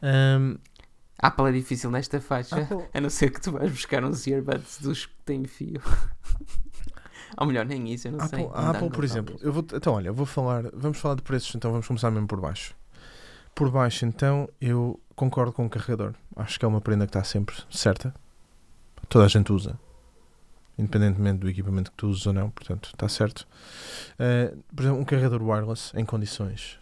Ahm, 0.00 0.58
Apple 1.18 1.48
é 1.48 1.52
difícil 1.52 1.90
nesta 1.90 2.20
faixa, 2.20 2.56
Apple- 2.62 2.84
a 2.92 3.00
não 3.00 3.08
ser 3.10 3.30
que 3.30 3.40
tu 3.40 3.52
vais 3.52 3.70
buscar 3.70 4.04
uns 4.04 4.26
earbuds 4.26 4.80
dos 4.80 5.06
que 5.06 5.14
têm 5.24 5.44
fio. 5.44 5.80
Ou 7.38 7.46
melhor, 7.46 7.64
nem 7.66 7.92
isso, 7.92 8.08
eu 8.08 8.12
não 8.12 8.28
sei. 8.28 8.44
Apple, 8.44 8.52
Um 8.52 8.66
a 8.66 8.70
Apple, 8.70 8.90
por 8.90 9.04
exemplo, 9.04 9.36
eu 9.40 9.52
vou, 9.52 9.64
então 9.72 9.94
olha, 9.94 10.12
vou 10.12 10.26
falar, 10.26 10.64
vamos 10.72 10.98
falar 10.98 11.14
de 11.16 11.22
preços, 11.22 11.54
então 11.54 11.70
vamos 11.70 11.86
começar 11.86 12.10
mesmo 12.10 12.26
por 12.28 12.40
baixo. 12.40 12.74
Por 13.54 13.70
baixo, 13.70 14.04
então, 14.04 14.48
eu 14.60 15.00
concordo 15.14 15.52
com 15.52 15.64
o 15.66 15.70
carregador. 15.70 16.14
Acho 16.36 16.58
que 16.58 16.64
é 16.64 16.68
uma 16.68 16.80
prenda 16.80 17.06
que 17.06 17.10
está 17.10 17.22
sempre 17.22 17.54
certa. 17.70 18.12
Toda 19.08 19.24
a 19.24 19.28
gente 19.28 19.52
usa. 19.52 19.78
Independentemente 20.76 21.38
do 21.38 21.48
equipamento 21.48 21.92
que 21.92 21.96
tu 21.96 22.08
uses 22.08 22.26
ou 22.26 22.32
não, 22.32 22.50
portanto, 22.50 22.90
está 22.92 23.08
certo. 23.08 23.46
Uh, 24.14 24.60
por 24.74 24.82
exemplo, 24.82 25.00
um 25.00 25.04
carregador 25.04 25.40
wireless 25.40 25.92
em 25.96 26.04
condições. 26.04 26.78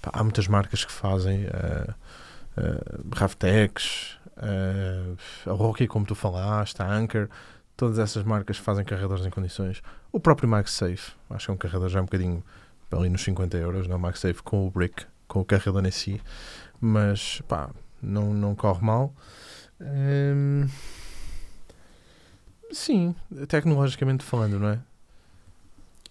Pá, 0.00 0.10
há 0.14 0.22
muitas 0.22 0.48
marcas 0.48 0.82
que 0.84 0.92
fazem. 0.92 1.44
Uh, 1.44 1.94
uh, 2.58 3.14
Ravtex, 3.14 4.18
uh, 4.36 5.50
a 5.50 5.52
Rocky, 5.52 5.86
como 5.86 6.04
tu 6.04 6.14
falaste, 6.14 6.80
a 6.80 6.90
Anker. 6.90 7.28
Todas 7.76 7.98
essas 7.98 8.24
marcas 8.24 8.56
fazem 8.56 8.84
carregadores 8.84 9.24
em 9.24 9.30
condições. 9.30 9.82
O 10.10 10.18
próprio 10.18 10.48
MagSafe, 10.48 11.12
acho 11.30 11.46
que 11.46 11.50
é 11.50 11.54
um 11.54 11.56
carregador 11.56 11.88
já 11.88 12.00
um 12.00 12.04
bocadinho 12.04 12.42
ali 12.90 13.08
nos 13.08 13.22
50 13.22 13.56
euros, 13.56 13.86
não? 13.86 13.98
MagSafe 13.98 14.42
com 14.42 14.66
o 14.66 14.70
brick, 14.70 15.06
com 15.28 15.40
o 15.40 15.44
carregador 15.44 15.84
em 15.86 15.90
si, 15.90 16.20
mas 16.80 17.40
pá, 17.42 17.70
não, 18.02 18.32
não 18.34 18.54
corre 18.54 18.84
mal. 18.84 19.14
Hum, 19.80 20.66
sim, 22.72 23.14
tecnologicamente 23.46 24.24
falando, 24.24 24.58
não 24.58 24.68
é? 24.68 24.80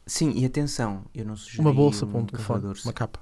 Sim, 0.05 0.31
e 0.37 0.45
atenção, 0.45 1.03
eu 1.13 1.25
não 1.25 1.35
sugeri 1.35 1.59
Uma 1.59 1.73
bolsa 1.73 2.05
um 2.05 2.09
para 2.09 2.19
um 2.19 2.25
telefone, 2.25 2.73
uma 2.85 2.93
capa. 2.93 3.19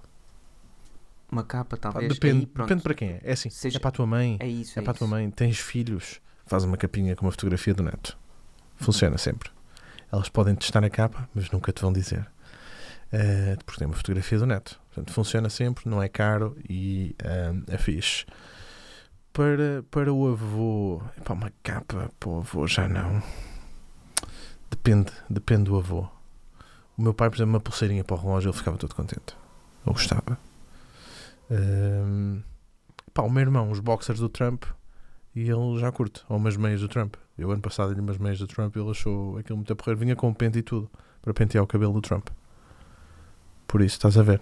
Uma 1.31 1.43
capa, 1.43 1.75
talvez. 1.77 2.07
depende, 2.13 2.39
Aí, 2.41 2.45
pronto, 2.45 2.67
depende 2.67 2.83
para 2.83 2.93
quem 2.93 3.09
é. 3.09 3.21
É 3.23 3.31
assim, 3.33 3.49
Seja- 3.49 3.77
é 3.77 3.79
para 3.79 3.89
a 3.89 3.91
tua 3.91 4.05
mãe, 4.05 4.37
É 4.39 4.47
isso, 4.47 4.77
é, 4.79 4.81
é, 4.81 4.83
para 4.83 4.91
a 4.91 4.95
tua 4.95 5.07
mãe, 5.07 5.29
tens 5.31 5.59
filhos, 5.59 6.19
faz 6.45 6.63
uma 6.63 6.77
capinha 6.77 7.15
com 7.15 7.25
uma 7.25 7.31
fotografia 7.31 7.73
do 7.73 7.83
neto. 7.83 8.17
Funciona 8.77 9.17
sempre. 9.17 9.49
Elas 10.11 10.29
podem 10.29 10.55
testar 10.55 10.83
a 10.83 10.89
capa, 10.89 11.27
mas 11.33 11.49
nunca 11.51 11.71
te 11.71 11.81
vão 11.81 11.91
dizer. 11.91 12.25
Eh, 13.11 13.55
porque 13.65 13.79
tem 13.79 13.87
uma 13.87 13.95
fotografia 13.95 14.37
do 14.37 14.45
neto. 14.45 14.79
Portanto, 14.89 15.13
funciona 15.13 15.49
sempre, 15.49 15.89
não 15.89 16.01
é 16.01 16.07
caro 16.09 16.57
e 16.69 17.15
eh, 17.23 17.53
é 17.67 17.77
fixe. 17.77 18.25
Para, 19.31 19.83
para 19.91 20.13
o 20.13 20.27
avô, 20.31 21.01
epá, 21.17 21.33
uma 21.33 21.51
capa 21.63 22.09
para 22.19 22.29
o 22.29 22.37
avô 22.39 22.67
já 22.67 22.87
não. 22.87 23.21
Depende, 24.69 25.11
depende 25.29 25.63
do 25.65 25.77
avô. 25.77 26.07
O 26.97 27.01
meu 27.01 27.13
pai, 27.13 27.29
por 27.29 27.35
exemplo, 27.37 27.53
uma 27.53 27.59
pulseirinha 27.59 28.03
para 28.03 28.15
o 28.15 28.19
relógio, 28.19 28.49
ele 28.49 28.57
ficava 28.57 28.77
todo 28.77 28.95
contente. 28.95 29.35
Eu 29.85 29.93
gostava. 29.93 30.37
Ehm, 31.51 32.41
pá, 33.13 33.21
o 33.23 33.29
meu 33.29 33.41
irmão, 33.41 33.71
os 33.71 33.79
boxers 33.79 34.19
do 34.19 34.29
Trump, 34.29 34.63
e 35.35 35.41
ele 35.49 35.79
já 35.79 35.91
curte. 35.91 36.23
Ou 36.29 36.37
umas 36.37 36.55
meias 36.57 36.81
do 36.81 36.87
Trump. 36.87 37.15
Eu, 37.37 37.51
ano 37.51 37.61
passado, 37.61 37.93
dei 37.93 38.01
umas 38.01 38.17
meias 38.17 38.39
do 38.39 38.47
Trump 38.47 38.75
e 38.75 38.79
ele 38.79 38.89
achou 38.91 39.37
aquilo 39.37 39.57
muito 39.57 39.71
a 39.73 39.75
porrer. 39.75 39.97
Vinha 39.97 40.15
com 40.15 40.33
pente 40.33 40.59
e 40.59 40.61
tudo 40.61 40.89
para 41.21 41.33
pentear 41.33 41.63
o 41.63 41.67
cabelo 41.67 41.93
do 41.93 42.01
Trump. 42.01 42.27
Por 43.67 43.81
isso, 43.81 43.95
estás 43.97 44.17
a 44.17 44.23
ver. 44.23 44.41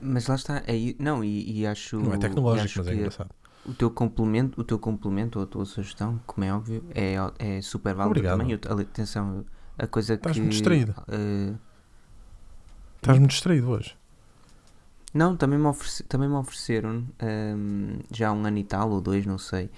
Mas 0.00 0.26
lá 0.26 0.34
está, 0.34 0.58
é, 0.66 0.94
não, 0.98 1.24
e, 1.24 1.60
e 1.60 1.66
acho. 1.66 1.98
Não 1.98 2.14
é 2.14 2.18
tecnológico, 2.18 2.74
mas 2.78 2.88
é 2.88 2.94
engraçado. 2.94 3.30
O 3.66 3.72
teu 3.72 3.90
complemento, 3.90 4.60
o 4.60 4.64
teu 4.64 4.78
complemento 4.78 5.38
ou 5.38 5.44
a 5.44 5.48
tua 5.48 5.64
sugestão, 5.64 6.20
como 6.26 6.44
é 6.44 6.52
óbvio, 6.52 6.84
é, 6.94 7.14
é 7.38 7.62
super 7.62 7.94
válido 7.94 8.10
Obrigado. 8.18 8.38
também. 8.38 8.58
Eu- 8.62 8.78
atenção, 8.78 9.44
a 9.78 9.86
coisa 9.86 10.18
que. 10.18 10.40
distraído. 10.48 10.94
eh, 11.08 11.54
Estás-me 13.04 13.26
distraído 13.26 13.70
hoje. 13.70 13.96
não, 15.12 15.36
também 15.36 15.58
me, 15.58 15.66
oferece- 15.66 16.02
também 16.04 16.28
me 16.28 16.34
ofereceram 16.34 17.04
ehm, 17.20 18.00
já 18.10 18.28
há 18.28 18.32
um 18.32 18.44
ano 18.44 18.58
e 18.58 18.64
tal, 18.64 18.90
ou 18.90 19.00
dois, 19.00 19.24
não 19.26 19.38
sei, 19.38 19.70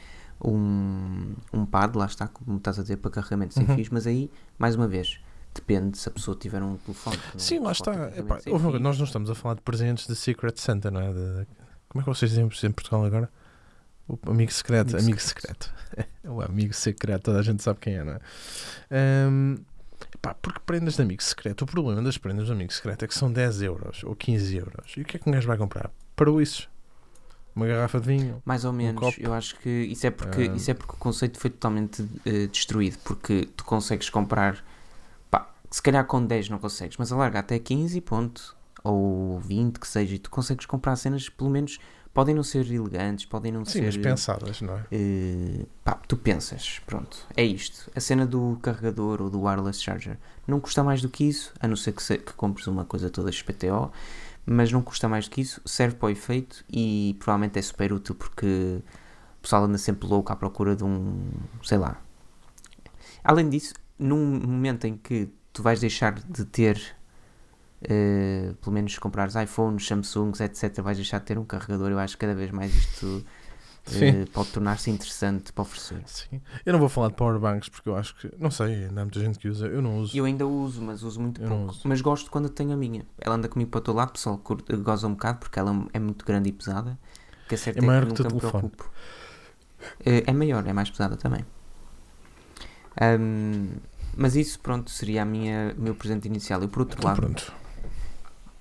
um, 0.43 1.35
um 1.53 1.67
pad, 1.67 1.97
lá 1.97 2.07
está, 2.07 2.29
como 2.29 2.57
estás 2.59 2.79
a 2.79 2.83
dizer, 2.83 2.97
para 2.99 3.11
carregamento 3.11 3.55
sem 3.55 3.67
Uhum. 3.67 3.75
fios, 3.77 3.89
mas 3.91 4.07
aí, 4.07 4.31
mais 4.59 4.75
uma 4.77 4.87
vez, 4.89 5.19
depende 5.55 5.97
se 5.99 6.09
a 6.09 6.13
pessoa 6.13 6.37
tiver 6.37 6.63
um 6.63 6.77
telefone. 6.77 7.19
Sim, 7.37 7.59
lá 7.61 7.73
está. 7.73 7.93
Epá, 8.17 8.39
fios. 8.39 8.63
nós 8.81 8.99
não 8.99 9.05
estamos 9.05 9.29
a 9.31 9.35
falar 9.35 9.55
de 9.55 9.63
presentes 9.63 10.07
de 10.07 10.15
Secret 10.15 10.55
Santa, 10.59 10.91
não 10.91 11.01
é? 11.01 11.13
De- 11.13 11.15
de- 11.41 11.47
como 11.89 12.01
é 12.01 12.05
que 12.05 12.09
vocês 12.11 12.31
dizem 12.31 12.45
em 12.47 12.73
Portugal 12.73 13.05
agora? 13.05 13.31
O 14.09 14.19
amigo 14.31 14.53
secreto. 14.53 14.91
Amigo 14.91 15.03
Amigo 15.09 15.21
secreto. 15.21 15.73
o 16.25 16.41
amigo 16.41 16.73
secreto, 16.75 17.23
toda 17.25 17.41
a 17.41 17.43
gente 17.43 17.63
sabe 17.63 17.81
quem 17.81 17.95
é, 17.97 18.05
não 18.05 18.13
é? 18.13 18.21
Ahm, 18.91 19.57
pá, 20.21 20.35
porque 20.35 20.61
prendas 20.65 20.97
de 20.97 21.03
amigo 21.03 21.23
secreto, 21.23 21.63
o 21.63 21.67
problema 21.67 22.03
das 22.03 22.19
prendas 22.19 22.47
de 22.47 22.53
amigo 22.53 22.73
secreto 22.73 23.05
é 23.05 23.09
que 23.09 23.15
são 23.15 23.33
10 23.33 23.63
euros 23.63 24.03
ou 24.05 24.15
15 24.15 24.57
euros. 24.57 24.95
E 24.97 25.03
o 25.03 25.05
que 25.05 25.17
é 25.17 25.21
que 25.21 25.29
um 25.29 25.33
gajo 25.33 25.47
vai 25.47 25.57
comprar? 25.57 25.91
Para 26.15 26.31
isso. 26.43 26.69
Uma 27.55 27.67
garrafa 27.67 27.99
de 28.01 28.07
vinho. 28.07 28.43
Mais 28.45 28.65
ou 28.67 28.73
menos, 28.73 29.01
copo. 29.01 29.17
eu 29.19 29.33
acho 29.33 29.59
que 29.61 29.69
isso 29.71 30.07
é 30.07 30.11
porque, 30.11 30.43
Ah. 30.43 30.55
isso 30.57 30.71
é 30.71 30.75
porque 30.75 30.93
o 30.93 30.97
conceito 30.99 31.39
foi 31.41 31.49
totalmente 31.51 32.07
eh, 32.27 32.47
destruído, 32.49 32.99
porque 33.05 33.49
tu 33.57 33.65
consegues 33.65 34.11
comprar, 34.11 34.63
pá, 35.31 35.49
se 35.71 35.81
calhar 35.81 36.05
com 36.05 36.23
10 36.25 36.51
não 36.51 36.59
consegues, 36.59 36.97
mas 36.99 37.11
alarga 37.13 37.39
até 37.39 37.59
15 37.59 37.99
ponto, 38.03 38.55
ou 38.85 39.41
20 39.41 39.81
que 39.81 39.89
seja, 39.89 40.15
e 40.15 40.19
tu 40.19 40.29
consegues 40.31 40.67
comprar 40.67 40.97
cenas, 40.97 41.29
pelo 41.31 41.49
menos, 41.49 41.79
podem 42.17 42.35
não 42.35 42.43
ser 42.43 42.69
elegantes, 42.73 43.25
podem 43.27 43.53
não 43.53 43.65
Sim, 43.65 43.73
ser... 43.73 43.85
mas 43.85 43.97
pensadas, 43.99 44.61
não 44.63 44.75
é? 44.79 44.87
eh, 44.91 45.67
pá, 45.85 45.95
tu 46.09 46.17
pensas, 46.17 46.81
pronto, 46.87 47.27
é 47.37 47.45
isto. 47.45 47.91
A 47.95 48.01
cena 48.01 48.27
do 48.27 48.59
carregador 48.63 49.23
ou 49.23 49.31
do 49.31 49.43
wireless 49.43 49.81
charger 49.83 50.19
não 50.49 50.59
custa 50.59 50.83
mais 50.83 51.01
do 51.03 51.09
que 51.09 51.25
isso, 51.25 51.53
a 51.61 51.69
não 51.69 51.77
ser 51.77 51.93
que, 51.93 52.03
se- 52.03 52.19
que 52.19 52.33
compres 52.33 52.67
uma 52.67 52.85
coisa 52.85 53.09
toda 53.11 53.31
XPTO, 53.31 53.93
mas 54.45 54.73
não 54.73 54.81
custa 54.83 55.09
mais 55.09 55.27
do 55.29 55.31
que 55.31 55.41
isso, 55.41 55.61
serve 55.65 55.97
para 55.97 56.07
o 56.07 56.11
efeito 56.11 56.65
e 56.71 57.15
provavelmente 57.19 57.59
é 57.59 57.63
super 57.63 57.93
útil 57.93 58.15
porque 58.15 58.81
o 59.39 59.43
pessoal 59.43 59.65
anda 59.65 59.79
sempre 59.79 60.09
louco 60.09 60.33
à 60.33 60.37
procura 60.37 60.75
de 60.75 60.83
um, 60.85 61.31
sei 61.63 61.79
lá. 61.79 62.01
Além 63.23 63.49
disso, 63.49 63.75
num 63.99 64.25
momento 64.41 64.87
em 64.87 64.97
que 64.97 65.29
tu 65.53 65.63
vais 65.63 65.81
deixar 65.81 66.13
de 66.15 66.45
ter, 66.45 66.81
eh, 67.89 68.53
pelo 68.61 68.73
menos 68.75 68.99
comprares 68.99 69.35
iPhones, 69.37 69.87
Samsungs, 69.87 70.41
etc., 70.41 70.81
vais 70.83 70.97
deixar 70.97 71.19
de 71.21 71.25
ter 71.27 71.39
um 71.39 71.45
carregador, 71.45 71.91
eu 71.91 71.99
acho 71.99 72.17
que 72.17 72.27
cada 72.27 72.35
vez 72.35 72.51
mais 72.51 72.75
isto 72.75 73.25
eh, 73.93 74.25
pode 74.33 74.49
tornar-se 74.51 74.91
interessante 74.91 75.53
para 75.53 75.63
oferecer. 75.63 76.03
Sim. 76.07 76.41
Eu 76.65 76.73
não 76.73 76.81
vou 76.81 76.89
falar 76.89 77.09
de 77.09 77.15
powerbanks 77.15 77.69
porque 77.69 77.89
eu 77.89 77.97
acho 77.97 78.17
que. 78.17 78.29
Não 78.39 78.51
sei, 78.51 78.87
ainda 78.87 79.01
há 79.03 79.05
muita 79.05 79.21
gente 79.21 79.39
que 79.39 79.49
usa. 79.49 79.67
Eu 79.69 79.81
não 79.81 79.99
uso. 80.01 80.17
Eu 80.17 80.25
ainda 80.25 80.45
uso, 80.47 80.83
mas 80.83 81.03
uso 81.05 81.21
muito 81.21 81.41
Eu 81.41 81.49
pouco. 81.49 81.71
uso. 81.71 81.81
Mas 81.85 82.01
gosto 82.01 82.29
quando 82.31 82.49
tenho 82.49 82.73
a 82.73 82.77
minha. 82.77 83.07
Ela 83.19 83.37
anda 83.37 83.49
comigo 83.49 83.71
para 83.71 83.81
todo 83.81 83.97
lado, 83.97 84.09
o 84.09 84.13
pessoal 84.13 84.43
goza 84.83 85.07
um 85.07 85.13
bocado 85.13 85.39
porque 85.39 85.59
ela 85.59 85.87
é 85.93 85.99
muito 86.01 86.25
grande 86.25 86.49
e 86.49 86.53
pesada. 86.53 86.99
Que 87.49 87.55
a 87.55 87.59
certa 87.59 87.79
É 87.79 87.83
maior 87.87 88.07
que 88.07 88.07
que 88.07 88.13
o 88.13 88.17
teu 88.17 88.25
nunca 88.25 88.35
me 88.35 88.41
telefone. 88.41 88.71
preocupo. 88.73 88.91
Eh, 90.05 90.25
É 90.27 90.33
maior, 90.33 90.67
é 90.67 90.73
mais 90.73 90.91
pesada 90.91 91.17
também. 91.17 91.45
Ahm, 93.01 93.77
mas 94.17 94.35
isso, 94.35 94.59
pronto, 94.61 94.91
seria 94.91 95.23
a 95.23 95.25
minha, 95.25 95.75
o 95.79 95.81
meu 95.83 95.95
presente 95.95 96.27
inicial. 96.27 96.63
E 96.65 96.69
por 96.69 96.81
outro 96.81 96.99
Então, 96.99 97.09
lado, 97.11 97.21
pronto. 97.21 97.53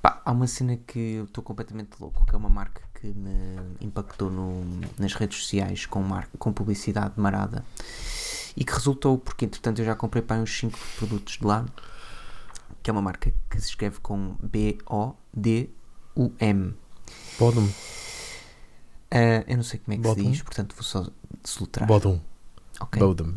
Pá, 0.06 0.22
há 0.24 0.32
uma 0.32 0.46
cena 0.46 0.78
que 0.78 1.00
eu 1.00 1.24
estou 1.24 1.44
completamente 1.44 1.94
louco, 2.00 2.24
que 2.28 2.36
é 2.36 2.38
uma 2.38 2.48
marca 2.48 2.80
que 2.94 3.08
me 3.08 3.58
impactou 3.82 4.30
no- 4.30 4.82
nas 5.00 5.16
redes 5.16 5.40
sociais 5.40 5.88
com, 5.88 6.00
mar, 6.04 6.28
com 6.38 6.54
publicidade 6.54 7.16
marada 7.20 7.66
e 8.56 8.64
que 8.64 8.72
resultou, 8.72 9.18
porque 9.18 9.46
entretanto 9.46 9.80
eu 9.82 9.86
já 9.86 9.96
comprei 9.96 10.22
para 10.22 10.40
uns 10.40 10.56
5 10.60 10.78
produtos 10.98 11.40
de 11.40 11.44
lá, 11.46 11.66
que 12.84 12.90
é 12.92 12.94
uma 12.94 13.02
marca 13.02 13.34
que 13.50 13.60
se 13.60 13.70
escreve 13.70 14.00
com 14.00 14.36
B-O-D-U-M. 14.44 15.74
Bodum. 17.40 17.68
Ah, 19.10 19.44
eu 19.48 19.58
não 19.58 19.64
sei 19.64 19.80
como 19.80 19.94
é 19.94 19.98
que 19.98 20.04
Bodum? 20.04 20.24
se 20.24 20.30
diz, 20.30 20.42
portanto 20.44 20.76
vou 20.76 20.84
só 20.84 21.08
soltar. 21.44 21.88
Bodum. 21.88 22.20
Ok. 22.80 23.00
Bodum. 23.02 23.34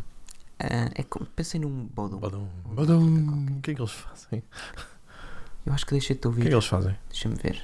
Ah, 0.58 0.90
é 0.94 1.02
como, 1.02 1.24
pensei 1.34 1.58
num 1.58 1.86
bodum. 1.86 2.18
Bodum. 2.18 2.46
Um 2.66 2.74
Bodum. 2.74 3.56
O 3.56 3.60
que 3.62 3.70
é 3.70 3.74
que 3.74 3.80
eles 3.80 3.92
fazem? 3.92 4.42
Eu 5.68 5.74
acho 5.74 5.84
que 5.84 5.92
deixei-te 5.92 6.24
O 6.26 6.30
ouvir. 6.30 6.40
que 6.42 6.46
é 6.48 6.50
que 6.50 6.54
eles 6.54 6.66
fazem? 6.66 6.96
Deixa-me 7.10 7.34
ver. 7.34 7.62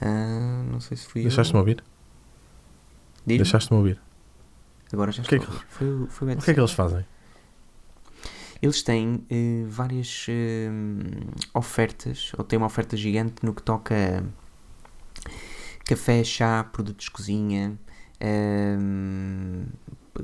Ah, 0.00 0.64
não 0.70 0.80
sei 0.80 0.96
se 0.96 1.06
fui 1.06 1.20
Deixaste-me 1.22 1.58
ouvir? 1.58 1.84
Diz-me. 3.26 3.38
Deixaste-me 3.42 3.76
ouvir. 3.78 4.00
Agora 4.92 5.12
já 5.12 5.22
O 5.22 5.26
que 5.26 5.34
é 5.34 5.38
estou 5.38 5.52
a 5.52 5.56
ouvir. 5.56 5.66
Foi, 5.68 5.86
o- 5.88 6.06
foi 6.08 6.28
o 6.28 6.32
O 6.38 6.42
que 6.42 6.50
é 6.50 6.54
que 6.54 6.60
eles 6.60 6.72
fazem? 6.72 7.04
Eles 8.62 8.82
têm 8.82 9.24
eh, 9.28 9.64
várias 9.68 10.26
eh, 10.28 10.70
ofertas, 11.52 12.32
ou 12.38 12.44
têm 12.44 12.56
uma 12.56 12.66
oferta 12.66 12.96
gigante 12.96 13.44
no 13.44 13.52
que 13.54 13.62
toca 13.62 14.24
café, 15.84 16.24
chá, 16.24 16.64
produtos 16.64 17.04
de 17.06 17.10
cozinha, 17.10 17.78
ehm, 18.20 19.64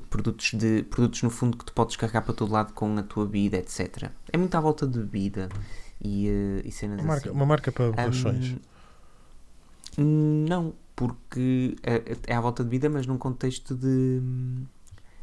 produtos, 0.08 0.52
de, 0.54 0.82
produtos 0.84 1.22
no 1.22 1.28
fundo 1.28 1.58
que 1.58 1.64
tu 1.66 1.72
podes 1.74 1.96
carregar 1.96 2.22
para 2.22 2.32
todo 2.32 2.50
lado 2.52 2.72
com 2.72 2.96
a 2.96 3.02
tua 3.02 3.26
bebida, 3.26 3.58
etc. 3.58 4.10
É 4.32 4.38
muito 4.38 4.54
à 4.54 4.60
volta 4.60 4.86
de 4.86 4.98
bebida 5.00 5.48
e, 6.00 6.28
eh, 6.28 6.62
e 6.64 6.72
cenas 6.72 7.00
Uma 7.00 7.08
marca, 7.08 7.28
assim. 7.28 7.36
uma 7.36 7.46
marca 7.46 7.72
para 7.72 7.90
relações. 7.90 8.56
não, 9.98 10.74
porque 10.96 11.76
é, 11.82 12.16
é 12.26 12.34
à 12.34 12.40
volta 12.40 12.62
de 12.62 12.70
vida, 12.70 12.88
mas 12.88 13.06
num 13.06 13.18
contexto 13.18 13.74
de 13.74 14.20
hum, 14.22 14.64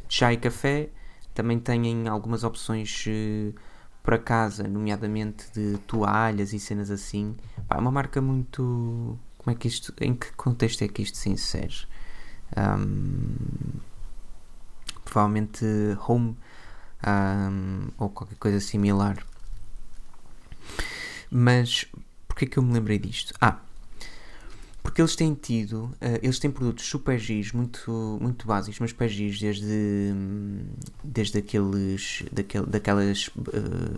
chá 0.10 0.34
e 0.34 0.38
café. 0.38 0.89
Também 1.34 1.60
têm 1.60 2.07
algumas 2.07 2.43
opções 2.43 3.05
eh, 3.07 3.53
para 4.01 4.17
casa, 4.17 4.67
nomeadamente 4.67 5.51
de 5.53 5.77
toalhas 5.79 6.51
e 6.53 6.60
cenas 6.60 6.89
assim. 6.89 7.36
Pá, 7.67 7.75
é 7.75 7.79
uma 7.79 7.91
marca 7.91 8.19
muito. 8.22 9.17
Como 9.38 9.51
é 9.55 9.55
que 9.55 9.67
isto. 9.67 9.93
Em 10.01 10.15
que 10.15 10.31
contexto 10.34 10.81
é 10.84 10.88
que 10.88 11.01
isto 11.01 11.17
se 11.17 11.29
insere? 11.29 11.75
Ahm, 12.55 13.36
provavelmente 15.05 15.65
home 16.07 16.36
ahm, 17.03 17.89
ou 17.98 18.10
qualquer 18.10 18.38
coisa 18.38 18.60
similar. 18.60 19.24
Mas 21.29 21.86
porquê 22.27 22.46
que 22.46 22.57
eu 22.57 22.63
me 22.63 22.74
lembrei 22.74 23.00
disto? 23.00 23.34
Ah, 23.41 23.60
porque 24.88 25.01
eles 25.01 25.15
têm 25.15 25.34
tido, 25.34 25.91
eh, 26.00 26.19
eles 26.24 26.39
têm 26.39 26.50
produtos 26.50 26.86
super 26.86 27.19
giros, 27.19 27.51
muito, 27.51 28.17
muito 28.22 28.48
básicos, 28.48 28.79
mas 28.79 28.91
super 28.91 29.10
giros, 29.10 29.39
desde, 29.39 30.13
desde 31.03 31.39
aqueles, 31.39 32.24
daquel, 32.31 32.65
daquelas 32.65 33.29
eh, 33.53 33.98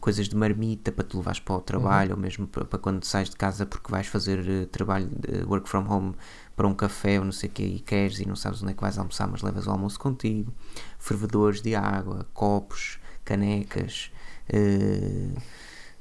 coisas 0.00 0.28
de 0.28 0.36
marmita 0.36 0.90
para 0.90 1.04
tu 1.04 1.18
levares 1.18 1.40
para 1.40 1.54
o 1.54 1.60
trabalho, 1.60 2.12
ou 2.12 2.16
mesmo 2.18 2.46
para, 2.46 2.64
para 2.64 2.78
quando 2.78 3.04
sais 3.04 3.30
de 3.30 3.36
casa 3.36 3.64
porque 3.64 3.90
vais 3.90 4.06
fazer 4.06 4.46
eh, 4.48 4.66
trabalho 4.66 5.06
de 5.06 5.44
work 5.44 5.68
from 5.68 5.86
home 5.88 6.14
para 6.56 6.66
um 6.66 6.74
café 6.74 7.18
ou 7.18 7.24
não 7.24 7.32
sei 7.32 7.48
o 7.48 7.52
que 7.52 7.62
e 7.62 7.78
queres 7.78 8.18
e 8.18 8.26
não 8.26 8.36
sabes 8.36 8.62
onde 8.62 8.72
é 8.72 8.74
que 8.74 8.80
vais 8.80 8.98
almoçar, 8.98 9.28
mas 9.28 9.40
levas 9.40 9.66
o 9.66 9.70
almoço 9.70 9.98
contigo, 10.00 10.52
fervedores 10.98 11.62
de 11.62 11.74
água, 11.74 12.26
copos, 12.34 12.98
canecas, 13.24 14.10
eh, 14.48 15.28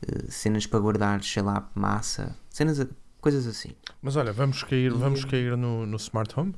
eh, 0.01 0.29
cenas 0.29 0.65
para 0.67 0.79
guardar, 0.79 1.23
sei 1.23 1.41
lá, 1.43 1.69
massa, 1.73 2.35
cenas, 2.49 2.79
a- 2.79 2.87
coisas 3.21 3.47
assim. 3.47 3.71
Mas 4.01 4.15
olha, 4.15 4.31
vamos 4.33 4.63
cair, 4.63 4.91
E- 4.91 4.95
vamos 4.95 5.23
cair 5.25 5.55
no, 5.57 5.85
no 5.85 5.97
Smart 5.97 6.37
Home? 6.39 6.53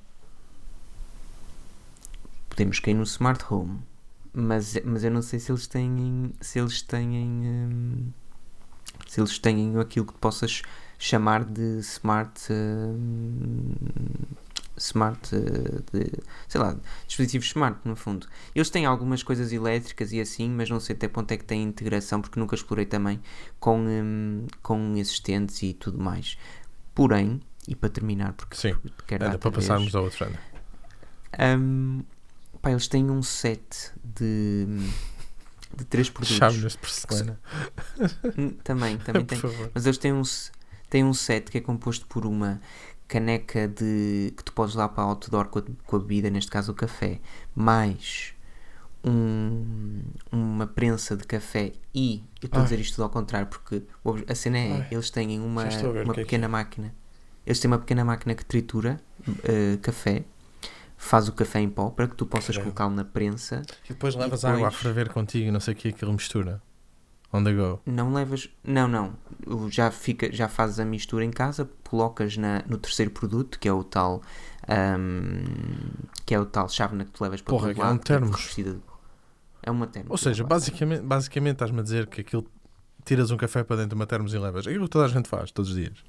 podemos 2.49 2.79
cair 2.79 2.93
no 2.93 3.03
smart 3.03 3.43
home 3.49 3.79
mas, 4.33 4.77
mas 4.83 5.03
eu 5.03 5.11
não 5.11 5.21
sei 5.21 5.39
se 5.39 5.51
eles 5.51 5.65
têm 5.67 6.33
se 6.41 6.59
eles 6.59 6.81
têm 6.81 7.07
hum, 7.09 8.11
se 9.07 9.19
eles 9.21 9.39
têm 9.39 9.77
aquilo 9.79 10.05
que 10.05 10.13
possas 10.13 10.61
chamar 10.99 11.43
de 11.45 11.79
smart 11.79 12.39
hum, 12.51 13.73
smart 14.77 15.35
uh, 15.35 15.83
de, 15.91 16.11
sei 16.47 16.61
lá, 16.61 16.77
dispositivos 17.07 17.47
smart 17.47 17.79
no 17.85 17.95
fundo 17.95 18.27
eles 18.53 18.69
têm 18.69 18.85
algumas 18.85 19.23
coisas 19.23 19.51
elétricas 19.51 20.11
e 20.11 20.19
assim 20.19 20.49
mas 20.49 20.69
não 20.69 20.79
sei 20.79 20.95
até 20.95 21.07
ponto 21.07 21.31
é 21.31 21.37
que 21.37 21.45
têm 21.45 21.63
integração 21.63 22.21
porque 22.21 22.39
nunca 22.39 22.53
explorei 22.53 22.85
também 22.85 23.19
com, 23.59 23.79
hum, 23.79 24.45
com 24.61 24.93
assistentes 24.99 25.63
e 25.63 25.73
tudo 25.73 25.97
mais 25.97 26.37
porém 26.93 27.41
e 27.67 27.75
para 27.75 27.89
terminar 27.89 28.33
porque 28.33 28.55
Sim. 28.55 28.75
quero 29.07 29.37
para 29.37 29.51
passarmos 29.51 29.95
a 29.95 30.01
outra. 30.01 30.27
Anda. 30.27 30.39
Hum, 31.57 32.03
pá, 32.61 32.71
eles 32.71 32.87
têm 32.87 33.09
um 33.09 33.21
set 33.21 33.91
de, 34.03 34.65
de 35.75 35.85
três 35.85 36.09
produtos. 36.09 36.35
Chaves 36.35 36.71
de 36.71 36.77
porcelana. 36.77 37.39
Hum, 38.37 38.49
Também, 38.63 38.97
também 39.05 39.25
Por 39.25 39.29
tem. 39.29 39.39
favor. 39.39 39.71
Mas 39.73 39.85
eles 39.85 39.97
têm 39.97 40.13
um, 40.13 40.23
têm 40.89 41.03
um 41.03 41.13
set 41.13 41.49
que 41.51 41.57
é 41.57 41.61
composto 41.61 42.05
por 42.07 42.25
uma 42.25 42.59
caneca 43.07 43.67
de 43.67 44.33
que 44.37 44.43
tu 44.43 44.53
podes 44.53 44.75
lá 44.75 44.87
para 44.87 45.03
outdoor 45.03 45.47
com 45.47 45.59
a, 45.59 45.63
com 45.85 45.95
a 45.95 45.99
bebida, 45.99 46.29
neste 46.29 46.51
caso 46.51 46.71
o 46.71 46.75
café, 46.75 47.19
mais 47.55 48.33
um- 49.03 50.01
uma 50.31 50.67
prensa 50.67 51.15
de 51.15 51.25
café 51.25 51.71
e 51.95 52.21
eu 52.41 52.47
estou 52.47 52.59
a 52.61 52.63
dizer 52.63 52.79
isto 52.79 52.95
tudo 52.95 53.03
ao 53.05 53.09
contrário 53.09 53.47
porque 53.47 53.81
a 54.27 54.35
cena 54.35 54.57
é, 54.57 54.71
Ai. 54.73 54.87
eles 54.91 55.09
têm 55.09 55.39
uma, 55.39 55.63
uma 55.63 55.67
é 55.67 56.03
que 56.05 56.13
pequena 56.13 56.47
máquina 56.49 56.93
eles 57.45 57.59
têm 57.59 57.71
uma 57.71 57.79
pequena 57.79 58.03
máquina 58.03 58.35
que 58.35 58.43
tritura 58.45 58.99
eh, 59.43 59.77
café 59.81 60.23
faz 60.97 61.29
o 61.29 61.31
café 61.33 61.61
em 61.61 61.69
pó 61.69 61.89
para 61.89 62.07
que 62.09 62.15
tu 62.15 62.25
possas 62.25 62.57
colocá-lo 62.57 62.93
na 62.93 63.05
prensa 63.05 63.61
E 63.85 63.89
depois 63.89 64.15
E 64.15 64.17
levas 64.17 64.43
água 64.43 64.57
a 64.57 64.69
depois- 64.69 64.75
ferver 64.83 65.09
contigo 65.09 65.47
e 65.47 65.51
não 65.51 65.59
sei 65.61 65.73
o 65.73 65.77
que 65.77 65.87
aquilo 65.89 66.11
mistura. 66.13 66.61
On 67.31 67.43
the 67.43 67.53
go. 67.53 67.79
Não 67.85 68.11
levas. 68.13 68.49
Não, 68.63 68.87
não. 68.87 69.13
O- 69.45 69.69
Já, 69.69 69.91
fica, 69.91 70.31
já 70.31 70.47
fazes 70.49 70.79
a 70.79 70.85
mistura 70.85 71.23
em 71.23 71.29
casa, 71.31 71.69
colocas 71.87 72.35
na, 72.37 72.63
no 72.67 72.77
terceiro 72.77 73.11
produto, 73.11 73.59
que 73.59 73.67
é 73.67 73.73
o 73.73 73.83
tal. 73.83 74.21
ahm, 74.67 75.43
que 76.25 76.33
é 76.33 76.39
o 76.39 76.45
tal 76.45 76.67
chávena 76.69 77.05
que 77.05 77.11
tu 77.11 77.23
levas 77.23 77.41
para 77.41 77.51
Porra, 77.51 77.67
todo 77.73 77.81
é 77.81 77.85
um 77.85 77.87
lado, 77.87 77.99
termos. 77.99 78.55
É 79.61 79.69
uma 79.71 79.85
termos. 79.87 80.11
Ou 80.11 80.17
seja, 80.17 80.43
basicamente, 80.43 81.01
basicamente 81.03 81.53
estás-me 81.53 81.79
a 81.79 81.83
dizer 81.83 82.07
que 82.07 82.21
aquilo 82.21 82.45
tiras 83.05 83.29
um 83.31 83.37
café 83.37 83.63
para 83.63 83.75
dentro 83.77 83.89
de 83.89 83.95
uma 83.95 84.05
termos 84.07 84.33
e 84.33 84.37
levas. 84.39 84.65
É 84.65 84.69
aquilo 84.69 84.85
que 84.85 84.91
toda 84.91 85.05
a 85.05 85.07
gente 85.07 85.27
faz 85.29 85.51
todos 85.51 85.69
os 85.71 85.75
dias. 85.77 86.03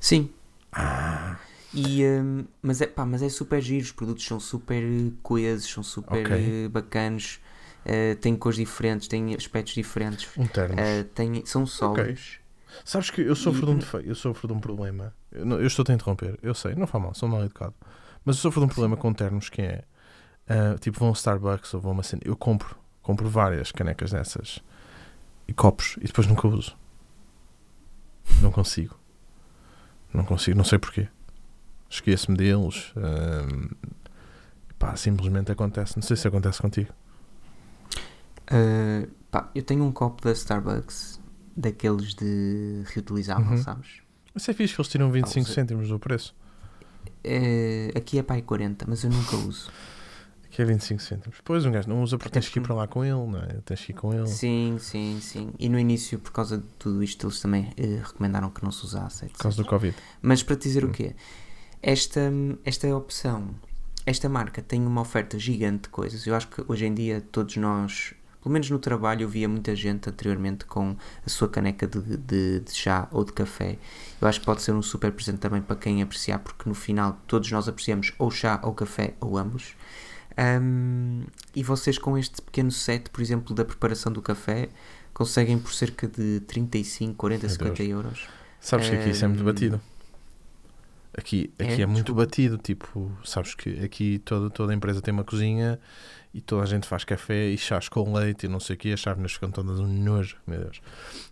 Sim. 0.00 0.30
Ah, 0.72 1.36
E, 1.72 2.04
ahm, 2.04 2.44
mas, 2.62 2.80
é, 2.80 2.86
pá, 2.86 3.04
mas 3.06 3.22
é 3.22 3.28
super 3.28 3.60
giro, 3.62 3.84
os 3.84 3.92
produtos 3.92 4.24
são 4.24 4.40
super 4.40 4.82
coesos, 5.22 5.70
são 5.70 5.82
super 5.82 6.20
Ok. 6.26 6.64
eh, 6.64 6.68
bacanos, 6.68 7.38
eh, 7.84 8.14
têm 8.16 8.36
cores 8.36 8.58
diferentes, 8.58 9.08
têm 9.08 9.34
aspectos 9.34 9.74
diferentes, 9.74 10.28
um 10.36 10.44
eh, 10.76 11.04
têm, 11.14 11.44
são 11.46 11.66
sólidos. 11.66 12.38
Sabes 12.84 13.10
que 13.10 13.20
eu 13.20 13.34
sofro 13.34 13.62
E- 13.62 13.66
de 13.66 13.70
um 13.72 13.78
defeito, 13.78 14.08
eu 14.08 14.14
sofro 14.14 14.46
de 14.48 14.54
um 14.54 14.60
problema. 14.60 15.14
Eu, 15.32 15.44
não- 15.44 15.58
eu 15.60 15.66
estou 15.66 15.84
a 15.88 15.92
interromper, 15.92 16.38
eu 16.42 16.54
sei, 16.54 16.74
não 16.74 16.86
faz 16.86 17.02
mal, 17.02 17.14
sou 17.14 17.28
mal 17.28 17.44
educado. 17.44 17.74
Mas 18.24 18.36
eu 18.36 18.42
sofro 18.42 18.60
de 18.60 18.66
um 18.66 18.68
problema 18.68 18.96
com 18.96 19.12
termos 19.12 19.48
que 19.48 19.60
é 19.62 19.84
ah, 20.48 20.76
tipo, 20.80 20.98
vou 20.98 21.08
a 21.08 21.10
um 21.10 21.14
Starbucks 21.14 21.72
ou 21.74 21.80
vou 21.80 21.90
a 21.90 21.92
uma 21.94 22.02
cena. 22.02 22.22
Eu 22.24 22.36
compro, 22.36 22.76
compro 23.02 23.28
várias 23.28 23.70
canecas 23.72 24.10
dessas 24.12 24.58
e 25.48 25.52
copos 25.52 25.96
e 26.00 26.04
depois 26.06 26.26
nunca 26.26 26.46
uso. 26.48 26.76
Não 28.42 28.50
consigo. 28.50 28.98
Não 30.12 30.24
consigo, 30.24 30.56
não 30.56 30.64
sei 30.64 30.78
porquê. 30.78 31.08
Esqueço-me 31.88 32.36
deles. 32.36 32.92
ah, 32.96 33.74
pá, 34.78 34.96
simplesmente 34.96 35.50
acontece. 35.52 35.96
Não 35.96 36.02
sei 36.02 36.16
se 36.16 36.26
acontece 36.28 36.60
contigo. 36.60 36.92
Uh, 38.50 39.08
pá, 39.30 39.50
eu 39.54 39.62
tenho 39.62 39.84
um 39.84 39.92
copo 39.92 40.22
da 40.24 40.32
Starbucks, 40.32 41.20
daqueles 41.56 42.14
de 42.14 42.82
reutilizável, 42.86 43.52
Uhum. 43.52 43.62
sabes? 43.62 43.88
Mas 44.34 44.48
é 44.48 44.52
fixe 44.52 44.74
que 44.74 44.80
eles 44.80 44.90
tiram 44.90 45.10
25 45.10 45.46
você- 45.46 45.54
cêntimos 45.54 45.88
do 45.88 45.98
preço. 45.98 46.34
Uh, 47.24 47.96
aqui 47.96 48.18
é 48.18 48.22
para 48.22 48.36
aí 48.36 48.42
40, 48.42 48.84
mas 48.88 49.04
eu 49.04 49.10
nunca 49.10 49.36
uso. 49.36 49.70
Aqui 50.44 50.62
é 50.62 50.64
25 50.64 51.00
cêntimos. 51.02 51.36
Depois 51.38 51.64
um 51.64 51.70
gajo 51.70 51.88
não 51.88 52.02
usa 52.02 52.18
porque 52.18 52.30
tens 52.30 52.48
que 52.48 52.58
ir 52.58 52.62
para 52.62 52.74
lá 52.74 52.86
com 52.88 53.04
ele, 53.04 53.14
não 53.14 53.38
é? 53.38 53.60
Tens 53.64 53.84
que 53.84 53.92
ir 53.92 53.94
com 53.94 54.12
ele. 54.12 54.26
Sim, 54.26 54.76
sim, 54.80 55.18
sim. 55.20 55.52
E 55.58 55.68
no 55.68 55.78
início, 55.78 56.18
por 56.18 56.32
causa 56.32 56.58
de 56.58 56.64
tudo 56.78 57.02
isto, 57.04 57.24
eles 57.26 57.40
também 57.40 57.72
eh, 57.76 58.00
recomendaram 58.02 58.50
que 58.50 58.64
não 58.64 58.72
se 58.72 58.84
usasse. 58.84 59.26
etc. 59.26 59.36
Por 59.36 59.42
causa 59.42 59.62
do 59.62 59.68
Covid. 59.68 59.96
Mas 60.20 60.42
para 60.42 60.56
te 60.56 60.62
dizer 60.64 60.84
Hum. 60.84 60.88
o 60.88 60.92
quê? 60.92 61.14
Esta, 61.80 62.20
esta 62.64 62.94
opção, 62.96 63.50
esta 64.04 64.28
marca 64.28 64.60
tem 64.60 64.84
uma 64.84 65.00
oferta 65.02 65.38
gigante 65.38 65.82
de 65.84 65.88
coisas. 65.90 66.26
Eu 66.26 66.34
acho 66.34 66.48
que 66.48 66.64
hoje 66.66 66.84
em 66.84 66.94
dia 66.94 67.20
todos 67.30 67.56
nós, 67.56 68.12
pelo 68.42 68.52
menos 68.52 68.70
no 68.70 68.78
trabalho, 68.78 69.22
eu 69.22 69.28
via 69.28 69.48
muita 69.48 69.74
gente 69.76 70.08
anteriormente 70.08 70.64
com 70.64 70.96
a 71.24 71.28
sua 71.28 71.48
caneca 71.48 71.86
de, 71.86 72.16
de, 72.16 72.60
de 72.60 72.72
chá 72.72 73.06
ou 73.10 73.24
de 73.24 73.32
café. 73.32 73.78
Eu 74.20 74.26
acho 74.28 74.40
que 74.40 74.46
pode 74.46 74.62
ser 74.62 74.72
um 74.72 74.82
super 74.82 75.12
presente 75.12 75.38
também 75.38 75.60
para 75.60 75.76
quem 75.76 76.02
apreciar, 76.02 76.38
porque 76.38 76.68
no 76.68 76.74
final 76.74 77.18
todos 77.26 77.50
nós 77.50 77.68
apreciamos 77.68 78.12
ou 78.18 78.30
chá 78.30 78.60
ou 78.62 78.72
café 78.72 79.14
ou 79.20 79.36
ambos. 79.36 79.74
Ahm, 80.36 81.24
e 81.54 81.62
vocês 81.62 81.98
com 81.98 82.16
este 82.16 82.40
pequeno 82.40 82.70
set, 82.70 83.10
por 83.10 83.20
exemplo, 83.20 83.54
da 83.54 83.64
preparação 83.64 84.10
do 84.10 84.22
café, 84.22 84.70
conseguem 85.12 85.58
por 85.58 85.72
cerca 85.74 86.06
de 86.08 86.40
35, 86.40 87.14
40, 87.14 87.46
Meu 87.46 87.50
50 87.50 87.82
euros. 87.82 88.28
Sabes 88.58 88.88
que 88.88 88.96
aqui 88.96 89.10
isso 89.10 89.24
é 89.24 89.28
muito 89.28 89.44
batido. 89.44 89.80
Aqui, 91.16 91.52
aqui 91.58 91.80
é, 91.80 91.82
É? 91.82 91.86
muito 91.86 92.14
batido. 92.14 92.56
Tipo, 92.56 93.10
sabes 93.24 93.54
que 93.54 93.84
aqui 93.84 94.18
toda, 94.20 94.48
toda 94.48 94.72
a 94.72 94.76
empresa 94.76 95.02
tem 95.02 95.12
uma 95.12 95.24
cozinha 95.24 95.78
e 96.32 96.40
toda 96.40 96.62
a 96.62 96.66
gente 96.66 96.86
faz 96.86 97.02
café 97.04 97.46
e 97.48 97.58
chás 97.58 97.88
com 97.88 98.12
leite 98.12 98.46
e 98.46 98.48
não 98.48 98.60
sei 98.60 98.76
o 98.76 98.78
quê. 98.78 98.90
As 98.90 99.00
chávenas 99.00 99.32
ficam 99.32 99.50
todas 99.50 99.80
um 99.80 99.86
nojo, 99.86 100.36
meu 100.46 100.60
Deus. 100.60 100.80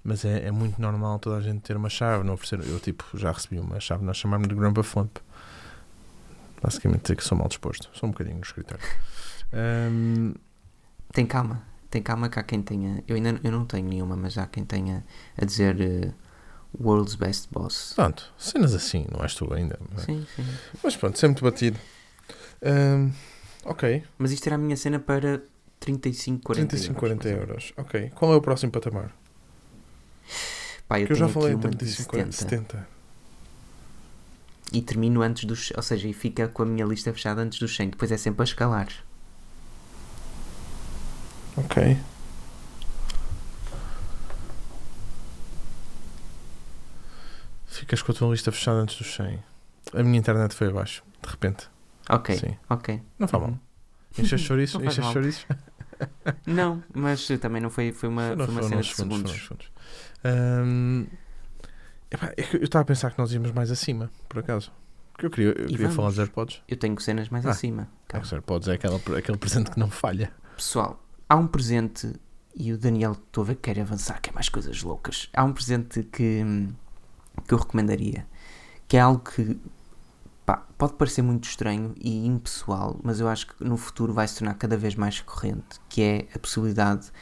Mas 0.02 0.24
é, 0.24 0.46
é 0.46 0.50
muito 0.50 0.80
normal 0.80 1.18
toda 1.18 1.36
a 1.36 1.40
gente 1.40 1.60
ter 1.60 1.76
uma 1.76 1.88
chave. 1.88 2.24
Não 2.24 2.34
oferecer, 2.34 2.68
eu, 2.68 2.80
tipo, 2.80 3.04
já 3.14 3.30
recebi 3.32 3.58
uma 3.60 3.78
chave 3.80 4.08
a 4.08 4.12
chamar-me 4.12 4.46
de 4.48 4.54
Grandpa 4.54 4.82
Flump. 4.82 5.18
Basicamente 6.60 7.02
dizer 7.02 7.16
que 7.16 7.24
sou 7.24 7.38
mal 7.38 7.48
disposto. 7.48 7.88
Sou 7.92 8.08
um 8.08 8.12
bocadinho 8.12 8.36
no 8.36 8.42
escritório. 8.42 8.84
Hum, 9.52 10.34
Tem 11.12 11.24
calma, 11.24 11.62
tem 11.88 12.02
calma 12.02 12.28
que 12.28 12.38
há 12.38 12.42
quem 12.42 12.60
tenha. 12.60 13.02
Eu 13.06 13.14
ainda 13.16 13.38
eu 13.44 13.52
não 13.52 13.64
tenho 13.64 13.88
nenhuma, 13.88 14.16
mas 14.16 14.36
há 14.36 14.46
quem 14.46 14.64
tenha 14.64 15.04
a 15.40 15.44
dizer 15.44 15.80
eh, 15.80 16.12
World's 16.78 17.14
Best 17.14 17.48
Boss. 17.52 17.92
pronto, 17.94 18.32
cenas 18.36 18.74
assim, 18.74 19.06
não 19.12 19.22
és 19.22 19.34
tu 19.34 19.52
ainda. 19.54 19.78
é? 19.96 20.00
Sim, 20.00 20.26
sim. 20.34 20.44
Mas 20.82 20.96
pronto, 20.96 21.18
muito 21.26 21.44
batido. 21.44 21.78
Hum, 22.62 23.12
ok, 23.68 24.04
Mas 24.18 24.32
isto 24.32 24.46
era 24.46 24.56
a 24.56 24.58
minha 24.58 24.76
cena 24.76 24.98
para 24.98 25.42
35, 25.80 26.42
40 26.42 26.68
35, 26.68 27.06
euros. 27.06 27.18
40 27.20 27.28
euros. 27.28 27.72
Ok, 27.76 28.12
qual 28.14 28.32
é 28.32 28.36
o 28.36 28.40
próximo 28.40 28.72
patamar? 28.72 29.14
Pá, 30.88 30.98
eu 30.98 31.06
que 31.06 31.12
eu 31.12 31.16
já 31.16 31.28
falei 31.28 31.54
aqui 31.54 31.66
em 31.66 31.68
uma 31.68 31.70
de 31.70 31.76
35, 31.76 32.10
40, 32.10 32.32
70. 32.32 32.62
70. 32.76 32.88
E 34.72 34.82
termino 34.82 35.22
antes 35.22 35.44
dos. 35.44 35.72
Ou 35.76 35.82
seja, 35.82 36.08
e 36.08 36.12
fica 36.12 36.48
com 36.48 36.62
a 36.62 36.66
minha 36.66 36.84
lista 36.84 37.12
fechada 37.12 37.40
antes 37.40 37.58
dos 37.58 37.74
100. 37.74 37.90
Depois 37.90 38.10
é 38.12 38.16
sempre 38.16 38.42
a 38.42 38.44
escalar. 38.44 38.88
Ok. 41.56 41.98
Ficas 47.66 48.02
com 48.02 48.12
a 48.12 48.14
tua 48.14 48.30
lista 48.30 48.52
fechada 48.52 48.78
antes 48.78 48.96
dos 48.96 49.14
100. 49.14 49.42
A 49.94 50.02
minha 50.02 50.18
internet 50.18 50.54
foi 50.54 50.68
abaixo, 50.68 51.02
de 51.22 51.30
repente. 51.30 51.68
Ok, 52.08 52.36
Sim. 52.36 52.56
ok. 52.70 53.02
Não 53.18 53.28
faz 53.28 53.42
mal. 53.42 53.58
Enches 54.18 54.40
chouriços, 54.40 54.80
Não 54.82 55.04
mal. 55.04 55.12
chouriços. 55.12 55.46
Não, 56.46 56.82
mas 56.94 57.26
também 57.40 57.60
não 57.60 57.70
foi, 57.70 57.90
foi 57.92 58.08
uma, 58.08 58.28
Foram- 58.28 58.44
foi 58.46 58.54
uma 58.54 58.62
cena 58.62 58.80
de 58.82 58.94
segundos, 58.94 59.32
segundos. 59.32 59.70
epá, 62.10 62.32
é 62.36 62.56
eu 62.56 62.62
estava 62.64 62.82
a 62.82 62.84
pensar 62.84 63.10
que 63.12 63.18
nós 63.18 63.32
íamos 63.32 63.50
mais 63.52 63.70
acima, 63.70 64.10
por 64.28 64.38
acaso. 64.38 64.72
Porque 65.12 65.26
eu 65.26 65.30
queria, 65.30 65.48
eu 65.48 65.66
queria 65.66 65.90
falar 65.90 66.10
dos 66.10 66.18
AirPods. 66.20 66.62
Eu 66.68 66.76
tenho 66.76 66.98
cenas 67.00 67.28
mais 67.28 67.44
Ah. 67.44 67.50
acima. 67.50 67.88
É 68.08 68.12
Calma. 68.12 68.24
os 68.24 68.32
AirPods 68.32 68.68
é 68.68 68.74
aquela, 68.74 68.96
aquele 69.18 69.36
presente 69.38 69.70
que 69.72 69.78
não 69.80 69.90
falha. 69.90 70.30
Pessoal, 70.56 71.02
há 71.28 71.34
um 71.34 71.46
presente 71.48 72.12
e 72.54 72.72
o 72.72 72.78
Daniel, 72.78 73.12
estou 73.12 73.42
a 73.42 73.46
ver 73.48 73.54
que 73.56 73.62
quer 73.62 73.80
avançar, 73.80 74.20
quer 74.20 74.32
mais 74.32 74.48
coisas 74.48 74.80
loucas. 74.82 75.28
Há 75.32 75.42
um 75.44 75.52
presente 75.52 76.04
que, 76.04 76.44
que 77.46 77.54
eu 77.54 77.58
recomendaria, 77.58 78.24
que 78.86 78.96
é 78.96 79.00
algo 79.00 79.20
que 79.20 79.58
pá, 80.48 80.64
pode 80.78 80.94
parecer 80.94 81.20
muito 81.20 81.46
estranho 81.46 81.94
e 82.00 82.26
impessoal, 82.26 82.98
mas 83.02 83.20
eu 83.20 83.28
acho 83.28 83.48
que 83.48 83.62
no 83.62 83.76
futuro 83.76 84.14
vai 84.14 84.26
se 84.26 84.38
tornar 84.38 84.54
cada 84.54 84.78
vez 84.78 84.94
mais 84.94 85.18
recorrente, 85.18 85.78
que 85.90 86.00
é 86.00 86.26
a 86.34 86.38
possibilidade, 86.38 87.12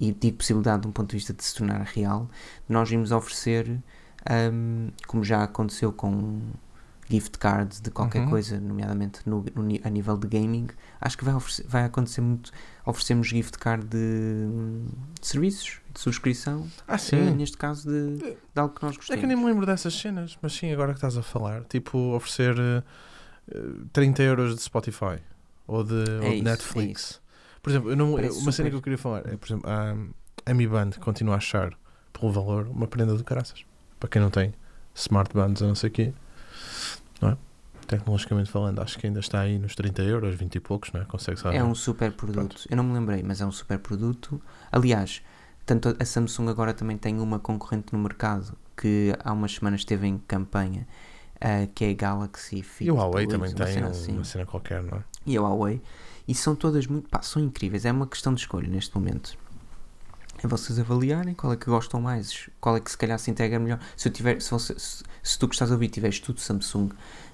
e 0.00 0.12
digo 0.12 0.36
possibilidade 0.36 0.82
de 0.82 0.88
um 0.88 0.92
ponto 0.92 1.10
de 1.10 1.16
vista 1.16 1.32
de 1.32 1.42
se 1.42 1.56
tornar 1.56 1.80
real, 1.82 2.30
nós 2.68 2.88
irmos 2.88 3.10
oferecer, 3.10 3.82
hum, 4.52 4.90
como 5.08 5.24
já 5.24 5.42
aconteceu 5.42 5.92
com 5.92 6.40
gift 7.10 7.38
cards 7.38 7.80
de 7.80 7.90
qualquer 7.90 8.22
Uhum. 8.22 8.30
coisa, 8.30 8.60
nomeadamente 8.60 9.20
no, 9.26 9.42
no 9.54 9.78
a 9.82 9.88
nível 9.90 10.16
de 10.16 10.26
gaming, 10.28 10.68
acho 11.00 11.16
que 11.16 11.24
vai, 11.24 11.34
oferecer- 11.34 11.66
vai 11.66 11.84
acontecer 11.84 12.20
muito 12.20 12.52
oferecemos 12.84 13.26
gift 13.28 13.58
card 13.58 13.86
de, 13.86 14.46
de 15.20 15.26
serviços, 15.26 15.80
de 15.92 16.00
subscrição, 16.00 16.66
Ah, 16.86 16.94
eh, 16.94 16.98
sim. 16.98 17.30
neste 17.34 17.56
caso 17.56 17.88
de, 17.88 18.16
de 18.18 18.34
algo 18.56 18.74
que 18.74 18.82
nós 18.82 18.94
É 18.94 18.96
gostamos. 18.98 19.20
que 19.20 19.24
eu 19.24 19.28
nem 19.28 19.36
me 19.36 19.44
lembro 19.46 19.64
dessas 19.66 19.94
cenas, 19.94 20.38
mas 20.42 20.52
sim, 20.52 20.72
agora 20.72 20.92
que 20.92 20.98
estás 20.98 21.16
a 21.16 21.22
falar, 21.22 21.64
tipo, 21.64 21.96
oferecer 22.14 22.56
eh, 22.58 22.82
eh, 23.54 23.62
30 23.92 24.22
euros 24.22 24.54
de 24.54 24.62
Spotify 24.62 25.18
ou 25.66 25.82
de, 25.84 25.94
ou 25.94 26.00
de 26.00 26.08
É 26.26 26.34
isso, 26.34 26.42
é 26.48 26.50
Netflix. 26.50 27.20
Por 27.62 27.70
exemplo, 27.70 27.96
não, 27.96 28.14
uma 28.14 28.20
cena 28.20 28.40
super. 28.52 28.70
que 28.70 28.76
eu 28.76 28.82
queria 28.82 28.98
falar 28.98 29.26
é, 29.26 29.36
por 29.36 29.46
exemplo, 29.46 29.68
a, 29.68 29.94
a 30.50 30.54
Mi 30.54 30.66
Band 30.66 30.90
continua 31.00 31.34
a 31.34 31.38
achar, 31.38 31.72
pelo 32.12 32.30
valor, 32.32 32.66
uma 32.68 32.86
prenda 32.86 33.16
de 33.16 33.24
caraças. 33.24 33.64
Para 33.98 34.08
quem 34.08 34.22
não 34.22 34.30
tem 34.30 34.54
smart 34.94 35.32
bands 35.34 35.60
ou 35.62 35.68
não 35.68 35.74
sei 35.74 35.88
o 35.90 35.92
quê, 35.92 36.12
não 37.20 37.30
é? 37.30 37.36
Tecnologicamente 37.86 38.50
falando, 38.50 38.80
acho 38.80 38.98
que 38.98 39.06
ainda 39.06 39.20
está 39.20 39.40
aí 39.40 39.58
nos 39.58 39.74
30 39.74 40.02
euros, 40.02 40.34
20 40.34 40.56
e 40.56 40.60
poucos, 40.60 40.92
não 40.92 41.00
é? 41.00 41.04
Consegue 41.04 41.40
É 41.54 41.64
um 41.64 41.74
super 41.74 42.12
produto. 42.12 42.66
Eu 42.68 42.76
não 42.76 42.84
me 42.84 42.92
lembrei, 42.92 43.22
mas 43.22 43.40
é 43.40 43.46
um 43.46 43.52
super 43.52 43.78
produto. 43.78 44.40
Aliás, 44.70 45.22
tanto 45.64 45.96
a 45.98 46.04
Samsung 46.04 46.48
agora 46.48 46.74
também 46.74 46.98
tem 46.98 47.18
uma 47.18 47.38
concorrente 47.38 47.92
no 47.92 47.98
mercado 47.98 48.56
que 48.76 49.14
há 49.24 49.32
umas 49.32 49.54
semanas 49.54 49.80
esteve 49.80 50.06
em 50.06 50.18
campanha, 50.18 50.86
eh, 51.40 51.66
que 51.74 51.86
é 51.86 51.90
a 51.90 51.94
Galaxy 51.94 52.62
Fit. 52.62 52.88
E 52.88 52.90
o 52.90 52.96
Huawei 52.96 53.26
Plus, 53.26 53.38
também 53.38 53.54
uma 53.54 53.64
tem 53.64 53.74
cena 53.74 53.88
assim. 53.88 54.12
uma 54.12 54.24
cena 54.24 54.44
qualquer, 54.44 54.82
não 54.82 54.98
é? 54.98 55.04
e 55.28 55.36
a 55.36 55.42
Huawei 55.42 55.80
e 56.26 56.34
são 56.34 56.56
todas 56.56 56.86
muito 56.86 57.08
pá, 57.08 57.22
são 57.22 57.42
incríveis 57.42 57.84
é 57.84 57.92
uma 57.92 58.06
questão 58.06 58.34
de 58.34 58.40
escolha 58.40 58.68
neste 58.68 58.94
momento 58.94 59.36
é 60.42 60.46
vocês 60.46 60.78
avaliarem 60.78 61.34
qual 61.34 61.52
é 61.52 61.56
que 61.56 61.66
gostam 61.66 62.00
mais 62.00 62.48
qual 62.60 62.76
é 62.76 62.80
que 62.80 62.90
se 62.90 62.96
calhar 62.98 63.18
se 63.18 63.30
integra 63.30 63.58
melhor. 63.58 63.80
Se 63.96 64.08
eu 64.08 64.12
tiver 64.12 64.40
se, 64.40 64.50
você- 64.50 64.78
se, 64.78 65.02
se 65.22 65.38
tu 65.38 65.46
estás 65.50 65.70
a 65.70 65.74
ouvir 65.74 65.88
tiveres 65.88 66.20
tudo 66.20 66.40
Samsung 66.40 66.90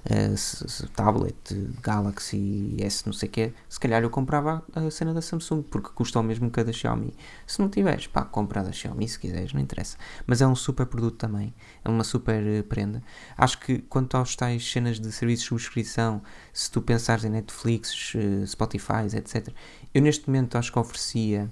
eh, 0.07 0.35
se- 0.37 0.87
tablet 0.89 1.37
Galaxy 1.83 2.77
S 2.79 3.05
não 3.07 3.13
sei 3.13 3.29
o 3.29 3.33
que 3.33 3.53
se 3.69 3.79
calhar 3.81 4.03
eu 4.03 4.11
comprava 4.11 4.63
a 4.75 4.81
a 4.81 4.91
cena 4.91 5.15
da 5.15 5.23
Samsung 5.23 5.63
porque 5.63 5.91
custa 5.95 6.19
o 6.21 6.23
mesmo 6.23 6.51
que 6.51 6.61
a 6.61 6.63
da 6.63 6.73
Xiaomi. 6.73 7.15
Se 7.47 7.61
não 7.61 7.69
tiveres 7.69 8.07
pá 8.07 8.23
compra 8.25 8.61
a 8.61 8.65
da 8.65 8.73
Xiaomi 8.73 9.09
se 9.09 9.19
quiseres 9.19 9.53
não 9.53 9.61
interessa. 9.61 9.97
Mas 10.27 10.41
é 10.43 10.47
um 10.47 10.55
super 10.57 10.87
produto 10.87 11.17
também 11.17 11.55
é 11.85 11.89
uma 11.89 12.05
super 12.05 12.43
eh, 12.47 12.63
prenda. 12.63 13.03
Acho 13.37 13.59
que 13.61 13.79
quanto 13.81 14.17
aos 14.17 14.35
tais 14.37 14.71
cenas 14.71 14.99
de 15.01 15.11
serviços 15.13 15.45
de 15.45 15.49
subscrição 15.51 16.23
se 16.53 16.71
tu 16.71 16.81
pensares 16.83 17.25
em 17.25 17.31
Netflix, 17.31 18.13
eh, 18.15 18.47
Spotify, 18.47 19.05
etc. 19.15 19.49
Eu 19.93 20.03
neste 20.03 20.27
momento 20.29 20.57
acho 20.57 20.73
que 20.73 20.79
oferecia 20.79 21.51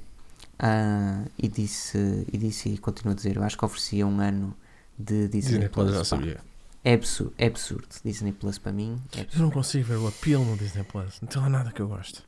ah, 0.62 1.24
e 1.36 1.48
disse 1.48 2.24
e 2.32 2.38
disse 2.38 2.68
e 2.70 2.78
continuo 2.78 3.12
a 3.12 3.16
dizer, 3.16 3.36
eu 3.36 3.42
acho 3.42 3.58
que 3.58 3.64
oferecia 3.64 4.06
um 4.06 4.20
ano 4.20 4.56
de 4.98 5.28
Disney, 5.28 5.58
Disney 5.58 5.68
Plus, 5.68 5.92
já 5.92 6.04
sabia. 6.04 6.40
É 6.84 6.94
absurdo, 6.94 7.34
é 7.38 7.46
absurdo. 7.46 7.86
Disney 8.04 8.32
Plus 8.32 8.58
para 8.58 8.72
mim 8.72 9.00
é 9.16 9.22
Eu 9.34 9.40
não 9.42 9.50
consigo 9.50 9.84
ver 9.88 9.96
o 9.96 10.06
apelo 10.08 10.44
no 10.44 10.56
Disney 10.56 10.84
Plus. 10.84 11.20
Não 11.20 11.28
tem 11.28 11.42
lá 11.42 11.48
nada 11.48 11.70
que 11.72 11.80
eu 11.82 11.88
gosto. 11.88 12.22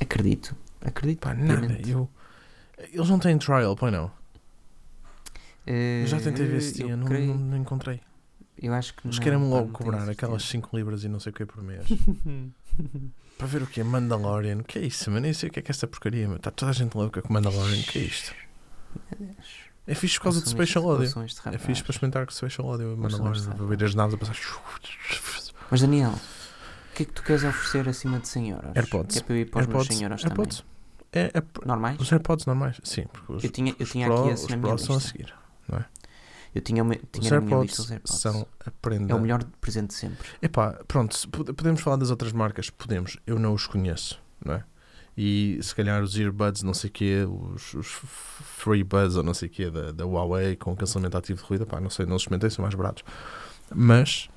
Acredito, 0.00 0.54
acredito. 0.80 1.20
Pá, 1.20 1.34
nada. 1.34 1.78
Eu... 1.86 2.08
Eles 2.78 3.08
não 3.08 3.18
têm 3.18 3.36
trial, 3.38 3.74
pois 3.76 3.92
não. 3.92 4.10
Eh, 5.66 6.02
Eu 6.04 6.06
já 6.06 6.20
tentei 6.20 6.46
ver 6.46 6.60
se 6.60 6.74
tinha, 6.74 6.96
não, 6.96 7.06
creio- 7.06 7.34
não, 7.34 7.56
encontrei. 7.56 8.00
eu 8.62 8.72
acho 8.72 8.94
que 8.94 9.06
Eles 9.06 9.18
querem-me 9.18 9.46
logo 9.48 9.70
cobrar 9.72 10.08
aquelas 10.08 10.44
5 10.44 10.76
libras 10.76 11.02
e 11.04 11.08
não 11.08 11.18
sei 11.18 11.30
o 11.30 11.34
que 11.34 11.44
por 11.44 11.62
mês. 11.62 11.86
Para 13.38 13.46
ver 13.46 13.62
o 13.62 13.66
que 13.66 13.80
é 13.80 13.84
Mandalorian. 13.84 14.58
O 14.58 14.64
que 14.64 14.78
é 14.78 14.82
isso, 14.82 15.10
mano? 15.10 15.22
Nem 15.22 15.32
sei 15.32 15.48
o 15.48 15.52
que 15.52 15.60
é 15.60 15.62
que 15.62 15.70
é 15.70 15.72
esta 15.72 15.86
porcaria. 15.86 16.26
meu. 16.26 16.36
Está 16.36 16.50
toda 16.50 16.70
a 16.70 16.74
gente 16.74 16.94
louca 16.96 17.22
com 17.22 17.32
Mandalorian. 17.32 17.80
O 17.80 17.84
que 17.84 17.98
é 18.00 18.02
isto? 18.02 18.34
É 19.86 19.94
fixe 19.94 20.18
por 20.18 20.24
causa 20.24 20.40
Relações- 20.40 20.52
Special 20.68 20.90
Audio. 20.90 21.54
É 21.54 21.58
fixe 21.58 21.82
para 21.82 21.92
experimentar 21.92 22.26
com 22.26 22.32
Special 22.32 22.70
Audio. 22.70 22.96
Mandalorian. 22.96 23.50
Para 23.52 23.64
ver 23.66 23.84
as 23.84 23.94
naves 23.94 24.14
a 24.14 24.18
passar. 24.18 24.34
Mas 25.70 25.80
Daniel, 25.80 26.10
o 26.10 26.94
que 26.94 27.04
é 27.04 27.06
que 27.06 27.12
tu 27.12 27.22
queres 27.22 27.44
oferecer 27.44 27.88
acima 27.88 28.18
de 28.18 28.28
100 28.28 28.50
euros? 28.50 28.70
AirPods. 28.76 29.14
Que 29.16 29.18
é 29.22 29.22
para 29.24 29.34
eu 29.34 29.38
ir 29.40 29.44
para 29.50 29.60
os 29.60 29.66
meus 29.66 29.86
100 29.86 30.02
euros 30.02 30.24
AirPods. 30.24 30.64
É, 31.12 31.20
é, 31.20 31.30
também. 31.40 31.44
Normais? 31.64 32.00
os 32.00 32.12
AirPods 32.12 32.44
normais. 32.46 32.80
Sim, 32.84 33.06
porque 33.12 33.32
os, 33.32 33.44
Eu 33.44 33.50
tinha, 33.50 33.70
eu 33.78 33.84
os 33.84 33.90
tinha 33.92 34.06
Pro, 34.06 34.20
aqui 34.24 34.32
os 34.34 34.40
esse 34.40 34.50
na 34.50 34.58
Pro 34.58 34.66
minha 34.66 34.78
são 34.78 34.94
a 34.94 34.98
lista. 34.98 35.10
seguir. 35.12 35.34
Eu 36.54 36.60
tinha, 36.62 36.82
uma- 36.82 36.94
Os 36.94 37.00
tinha 37.20 37.30
na 37.30 37.40
minha 37.40 37.56
AirPods, 37.56 37.78
os 37.78 37.90
AirPods. 37.90 38.20
são 38.20 38.46
a 38.64 38.70
prenda. 38.70 39.12
É 39.12 39.14
o 39.16 39.20
melhor 39.20 39.44
presente 39.60 39.88
de 39.88 39.94
sempre. 39.94 40.28
Epá, 40.42 40.72
pronto, 40.88 41.16
podemos 41.28 41.80
falar 41.80 41.96
das 41.96 42.10
outras 42.10 42.32
marcas? 42.32 42.70
Podemos, 42.70 43.18
eu 43.26 43.38
não 43.38 43.52
os 43.54 43.66
conheço, 43.66 44.20
não 44.44 44.54
é? 44.54 44.64
E 45.20 45.58
se 45.62 45.74
calhar 45.74 46.00
os 46.02 46.16
earbuds, 46.16 46.62
não 46.62 46.72
sei 46.72 46.88
o 46.90 46.92
quê, 46.92 47.26
os, 47.28 47.74
os 47.74 47.86
Free 47.88 48.84
Buds 48.84 49.16
ou 49.16 49.22
não 49.24 49.34
sei 49.34 49.48
o 49.48 49.50
quê 49.50 49.68
da, 49.68 49.90
da 49.90 50.04
Huawei 50.06 50.54
com 50.54 50.76
cancelamento 50.76 51.16
ativo 51.16 51.42
de 51.42 51.48
ruído, 51.48 51.66
pá, 51.66 51.80
não 51.80 51.90
sei, 51.90 52.06
não 52.06 52.14
os 52.14 52.22
experimentei, 52.22 52.50
são 52.50 52.62
mais 52.62 52.74
baratos. 52.74 53.02
Mas, 53.74 54.28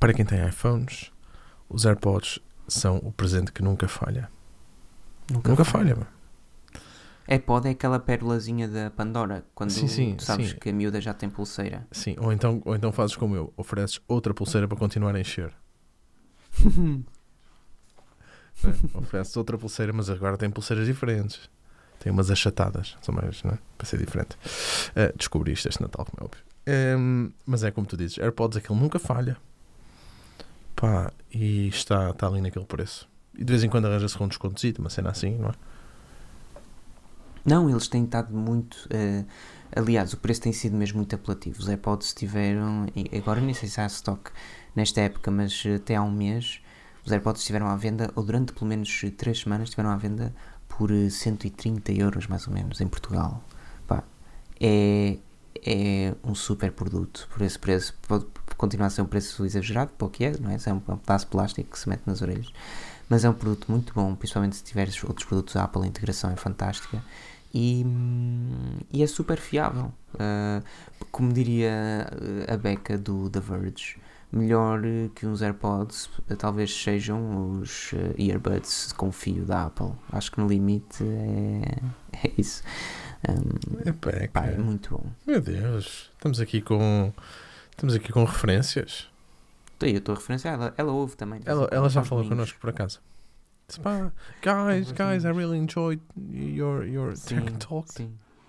para 0.00 0.14
quem 0.14 0.24
tem 0.24 0.46
iPhones, 0.48 1.10
os 1.68 1.84
AirPods 1.84 2.38
são 2.66 2.96
o 3.04 3.12
presente 3.12 3.52
que 3.52 3.62
nunca 3.62 3.86
falha. 3.86 4.30
Nunca, 5.30 5.64
falha, 5.64 5.96
AirPod 7.26 7.68
é 7.68 7.70
aquela 7.70 7.98
pérolazinha 7.98 8.68
da 8.68 8.90
Pandora. 8.90 9.44
Quando 9.54 9.70
Sim, 9.70 9.88
sim, 9.88 10.14
tu 10.16 10.24
sabes 10.24 10.50
sim. 10.50 10.56
que 10.56 10.68
a 10.68 10.72
miúda 10.72 11.00
já 11.00 11.14
tem 11.14 11.28
pulseira. 11.30 11.86
Sim, 11.90 12.16
ou 12.18 12.32
então, 12.32 12.60
ou 12.64 12.76
então 12.76 12.92
fazes 12.92 13.16
como 13.16 13.34
eu, 13.34 13.52
ofereces 13.56 14.00
outra 14.06 14.34
pulseira 14.34 14.68
para 14.68 14.76
continuar 14.76 15.14
a 15.14 15.20
encher. 15.20 15.52
é? 18.64 18.98
Ofereces 18.98 19.36
outra 19.36 19.56
pulseira, 19.56 19.92
mas 19.92 20.10
agora 20.10 20.36
tem 20.36 20.50
pulseiras 20.50 20.86
diferentes. 20.86 21.50
Tem 21.98 22.12
umas 22.12 22.30
achatadas, 22.30 22.96
são 23.00 23.14
mais, 23.14 23.42
não 23.42 23.52
é? 23.52 23.58
Para 23.78 23.86
ser 23.86 23.98
diferente. 23.98 24.36
Eh, 24.94 25.12
descobri 25.16 25.52
isto 25.52 25.68
este 25.68 25.80
Natal, 25.80 26.04
como 26.04 26.22
é 26.22 26.24
óbvio. 26.24 26.42
Ehm, 26.66 27.30
mas 27.46 27.64
é 27.64 27.70
como 27.70 27.86
tu 27.86 27.96
dizes, 27.96 28.18
AirPods 28.18 28.58
aquilo 28.58 28.78
nunca 28.78 28.98
falha. 28.98 29.38
Pá, 30.76 31.10
e 31.32 31.68
está, 31.68 32.10
está 32.10 32.26
ali 32.26 32.40
naquele 32.42 32.66
preço. 32.66 33.08
E 33.34 33.44
de 33.44 33.50
vez 33.50 33.64
em 33.64 33.70
quando 33.70 33.86
arranja-se 33.86 34.18
com 34.18 34.24
um 34.24 34.28
descontozito, 34.28 34.80
uma 34.80 34.90
cena 34.90 35.10
assim, 35.10 35.36
não 35.38 35.48
é? 35.48 35.52
Não, 37.44 37.68
eles 37.68 37.88
têm 37.88 38.04
estado 38.04 38.34
muito. 38.34 38.88
eh, 38.90 39.24
aliás, 39.76 40.12
o 40.12 40.16
preço 40.16 40.40
tem 40.42 40.52
sido 40.52 40.76
mesmo 40.76 40.96
muito 40.98 41.14
apelativo. 41.14 41.58
Os 41.60 41.68
AirPods 41.68 42.14
tiveram. 42.14 42.86
Agora 43.16 43.40
nem 43.40 43.54
sei 43.54 43.68
se 43.68 43.80
há 43.80 43.86
stock 43.86 44.30
nesta 44.74 45.00
época, 45.02 45.30
mas 45.30 45.62
eh, 45.66 45.74
até 45.76 45.96
há 45.96 46.02
um 46.02 46.10
mês 46.10 46.60
os 47.04 47.12
AirPods 47.12 47.42
estiveram 47.42 47.66
à 47.68 47.76
venda, 47.76 48.10
ou 48.16 48.24
durante 48.24 48.52
pelo 48.52 48.66
menos 48.66 49.02
3 49.16 49.38
semanas, 49.38 49.68
estiveram 49.68 49.90
à 49.90 49.96
venda 49.96 50.34
por 50.68 50.90
eh, 50.90 51.10
130 51.10 51.92
euros 51.92 52.26
mais 52.26 52.46
ou 52.48 52.54
menos 52.54 52.80
em 52.80 52.88
Portugal. 52.88 53.44
Pá, 53.86 54.02
é, 54.58 55.18
é 55.66 56.14
um 56.24 56.34
super 56.34 56.72
produto 56.72 57.28
por 57.30 57.42
esse 57.42 57.58
preço. 57.58 57.94
Pode 58.08 58.26
continuar 58.56 58.86
a 58.86 58.90
ser 58.90 59.02
um 59.02 59.06
preço 59.06 59.44
exagerado 59.44 59.92
para 59.92 60.06
o 60.06 60.10
que 60.10 60.24
é, 60.24 60.38
não 60.38 60.50
é? 60.50 60.54
É 60.54 60.72
um, 60.72 60.82
é 60.88 60.92
um 60.92 60.98
pedaço 60.98 61.26
de 61.26 61.30
plástico 61.30 61.70
que 61.70 61.78
se 61.78 61.88
mete 61.88 62.02
nas 62.06 62.22
orelhas. 62.22 62.50
Mas 63.08 63.22
é 63.24 63.28
um 63.28 63.34
produto 63.34 63.70
muito 63.70 63.92
bom, 63.92 64.14
principalmente 64.14 64.56
se 64.56 64.64
tiveres 64.64 65.02
outros 65.04 65.26
produtos 65.26 65.56
Apple, 65.56 65.82
a 65.82 65.86
integração 65.86 66.30
é 66.30 66.36
fantástica 66.36 67.04
e, 67.54 67.86
e 68.92 69.02
é 69.02 69.06
super 69.06 69.38
fiável. 69.38 69.92
Uh, 70.14 70.62
como 71.10 71.32
diria 71.32 72.08
a 72.48 72.56
Becca 72.56 72.98
do 72.98 73.30
The 73.30 73.40
Verge, 73.40 73.96
melhor 74.32 74.80
que 75.14 75.26
uns 75.26 75.42
AirPods 75.42 76.10
talvez 76.38 76.74
sejam 76.74 77.60
os 77.60 77.92
uh, 77.92 78.14
earbuds 78.18 78.92
com 78.92 79.10
fio 79.12 79.44
da 79.44 79.66
Apple. 79.66 79.92
Acho 80.12 80.32
que 80.32 80.40
no 80.40 80.48
limite 80.48 81.04
é, 81.04 82.26
é 82.26 82.32
isso. 82.36 82.62
Um, 83.28 83.88
Epá, 83.88 84.10
é 84.10 84.28
pá, 84.28 84.46
é 84.46 84.52
que- 84.52 84.60
muito 84.60 84.90
bom. 84.96 85.06
Meu 85.26 85.40
Deus, 85.40 86.10
estamos 86.14 86.40
aqui 86.40 86.60
com. 86.60 87.12
Estamos 87.70 87.94
aqui 87.94 88.12
com 88.12 88.22
referências. 88.24 89.08
Eu 89.80 89.98
estou 89.98 90.14
a 90.14 90.18
referenciar, 90.18 90.54
ela, 90.54 90.74
ela 90.78 90.92
ouve 90.92 91.16
também. 91.16 91.40
Ela, 91.44 91.68
ela 91.70 91.88
já 91.90 92.02
falou 92.04 92.22
domingos. 92.24 92.36
connosco 92.52 92.60
por 92.60 92.70
acaso. 92.70 93.00
Guys, 94.42 94.92
guys, 94.92 95.24
I 95.24 95.30
really 95.30 95.58
enjoyed 95.58 96.00
your, 96.30 96.84
your 96.84 97.14
talk. 97.58 97.88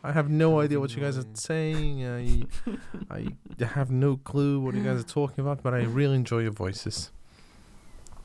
I 0.04 0.12
have 0.12 0.30
no 0.30 0.60
idea 0.60 0.80
what 0.80 0.96
you 0.96 1.02
guys 1.02 1.18
are 1.18 1.26
saying. 1.34 2.06
I, 3.10 3.28
I 3.60 3.66
have 3.66 3.90
no 3.90 4.18
clue 4.18 4.60
what 4.60 4.76
you 4.76 4.84
guys 4.84 5.00
are 5.00 5.04
talking 5.04 5.44
about, 5.44 5.64
but 5.64 5.74
I 5.74 5.84
really 5.84 6.16
enjoy 6.16 6.40
your 6.40 6.52
voices. 6.52 7.12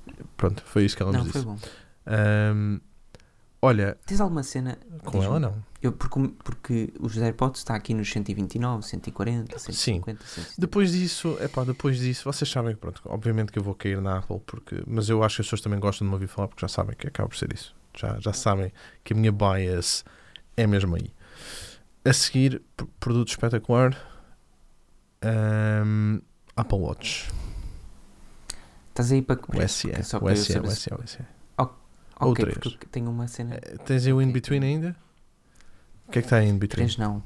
Pronto, 0.37 0.63
foi 0.65 0.85
isso 0.85 0.97
que 0.97 1.03
ela 1.03 1.13
Não, 1.13 1.25
nos 1.25 1.33
foi 1.33 1.43
bom. 1.43 1.59
Ahm, 2.07 2.77
um, 2.77 2.81
olha, 3.63 3.97
Tens 4.07 4.21
alguma 4.21 4.43
cena? 4.43 4.79
com 5.05 5.23
ela 5.23 5.39
não. 5.41 5.63
Eu, 5.83 5.93
porque, 5.93 6.29
porque 6.45 6.93
os 7.01 7.17
AirPods 7.17 7.61
está 7.61 7.75
aqui 7.75 7.95
nos 7.95 8.11
129, 8.11 8.85
140, 8.87 9.59
150, 9.59 10.23
170. 10.27 10.55
Depois 10.61 10.93
disso, 10.93 11.37
é 11.41 11.49
pá, 11.49 11.65
depois 11.65 11.99
disso, 11.99 12.25
vocês 12.31 12.51
sabem 12.51 12.75
que, 12.75 12.81
pronto, 12.81 13.01
obviamente 13.07 13.51
que 13.51 13.59
eu 13.59 13.63
vou 13.63 13.75
cair 13.75 14.01
na 14.01 14.19
Apple, 14.19 14.41
porque, 14.47 14.83
mas 14.87 15.09
eu 15.09 15.23
acho 15.25 15.37
que 15.37 15.41
as 15.43 15.47
pessoas 15.47 15.63
também 15.63 15.81
gostam 15.81 16.05
de 16.07 16.11
me 16.11 16.15
ouvir 16.15 16.27
falar 16.27 16.49
porque 16.49 16.61
já 16.61 16.69
sabem 16.69 16.95
que 16.97 17.07
acaba 17.07 17.29
por 17.29 17.37
ser 17.37 17.51
isso. 17.53 17.75
Já, 17.97 18.19
já 18.21 18.33
sabem 18.33 18.71
que 19.03 19.15
a 19.15 19.17
minha 19.17 19.33
bias 19.33 20.05
é 20.57 20.67
mesmo 20.67 20.95
aí. 20.97 21.11
A 22.05 22.13
seguir, 22.13 22.61
produto 23.01 23.29
espetacular, 23.29 23.97
ahm, 25.23 26.21
Apple 26.57 26.79
Watch, 26.79 27.31
Estás 28.91 29.13
aí 29.13 29.23
para 29.23 29.37
que 29.37 29.45
o 29.45 29.47
preço? 29.47 29.79
SE, 29.79 29.89
Porque 29.89 30.03
só 30.03 30.19
o 30.19 30.29
SE, 30.37 30.59
o 30.59 30.71
se- 30.71 30.77
SE, 30.83 30.95
o 30.95 31.07
SE. 31.07 31.19
Ok, 32.27 32.45
ou 32.45 32.51
três. 32.51 32.59
porque 32.59 32.87
tenho 32.87 33.11
uma 33.11 33.27
cena. 33.29 33.57
Eh, 33.57 33.77
Tens 33.85 34.07
aí 34.07 34.13
o 34.13 34.21
in-between 34.23 34.63
ainda? 34.65 34.97
O 36.09 36.13
que 36.13 36.19
é 36.19 36.23
que 36.23 36.27
está 36.27 36.37
aí 36.39 36.49
in-between? 36.49 36.87
3 36.87 36.97
não. 36.99 37.23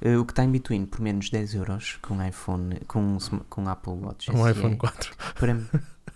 Eh, 0.00 0.16
o 0.16 0.24
que 0.24 0.32
está 0.32 0.44
em 0.44 0.50
between 0.50 0.86
por 0.86 1.00
menos 1.00 1.30
10 1.30 1.54
euros 1.54 1.98
com 2.02 2.24
iPhone, 2.24 2.80
com, 2.86 3.18
com 3.48 3.68
Apple 3.68 3.92
Watch. 3.94 4.30
Um 4.30 4.44
SE, 4.44 4.50
iPhone 4.52 4.76
4. 4.76 5.16
Para, 5.34 5.54
mim- 5.54 5.68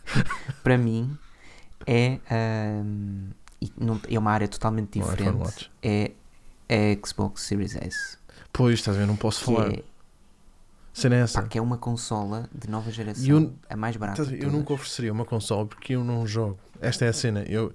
para 0.63 0.79
mim 0.79 1.19
é, 1.87 2.19
e 3.61 3.73
não- 3.79 4.01
é 4.09 4.19
uma 4.19 4.31
área 4.33 4.47
totalmente 4.49 4.99
Um 4.99 5.03
diferente. 5.03 5.37
Watch. 5.37 5.71
é 5.83 6.13
é 6.69 6.93
a 6.93 7.07
Xbox 7.07 7.43
Series 7.43 7.75
S. 7.77 8.17
Pois, 8.53 8.79
estás 8.79 8.97
a 8.97 9.01
ver, 9.01 9.07
não 9.07 9.17
posso 9.17 9.41
Que 9.41 9.45
falar. 9.47 9.73
é, 9.73 9.83
Cena 10.93 11.17
é 11.17 11.21
essa. 11.21 11.41
pá, 11.43 11.49
que 11.49 11.57
é 11.57 11.63
uma 11.63 11.79
consola 11.79 12.49
de 12.55 12.69
nova 12.69 12.91
geração. 12.91 13.25
Eu- 13.27 13.55
a 13.69 13.77
mais 13.77 13.97
barata. 13.97 14.23
Eu 14.35 14.51
nunca 14.51 14.73
ofereceria 14.75 15.13
uma 15.13 15.25
console 15.25 15.69
porque 15.69 15.95
eu 15.95 16.05
não 16.05 16.27
jogo. 16.27 16.59
Esta 16.81 17.05
é 17.07 17.09
a 17.09 17.13
cena. 17.13 17.43
Eu, 17.49 17.73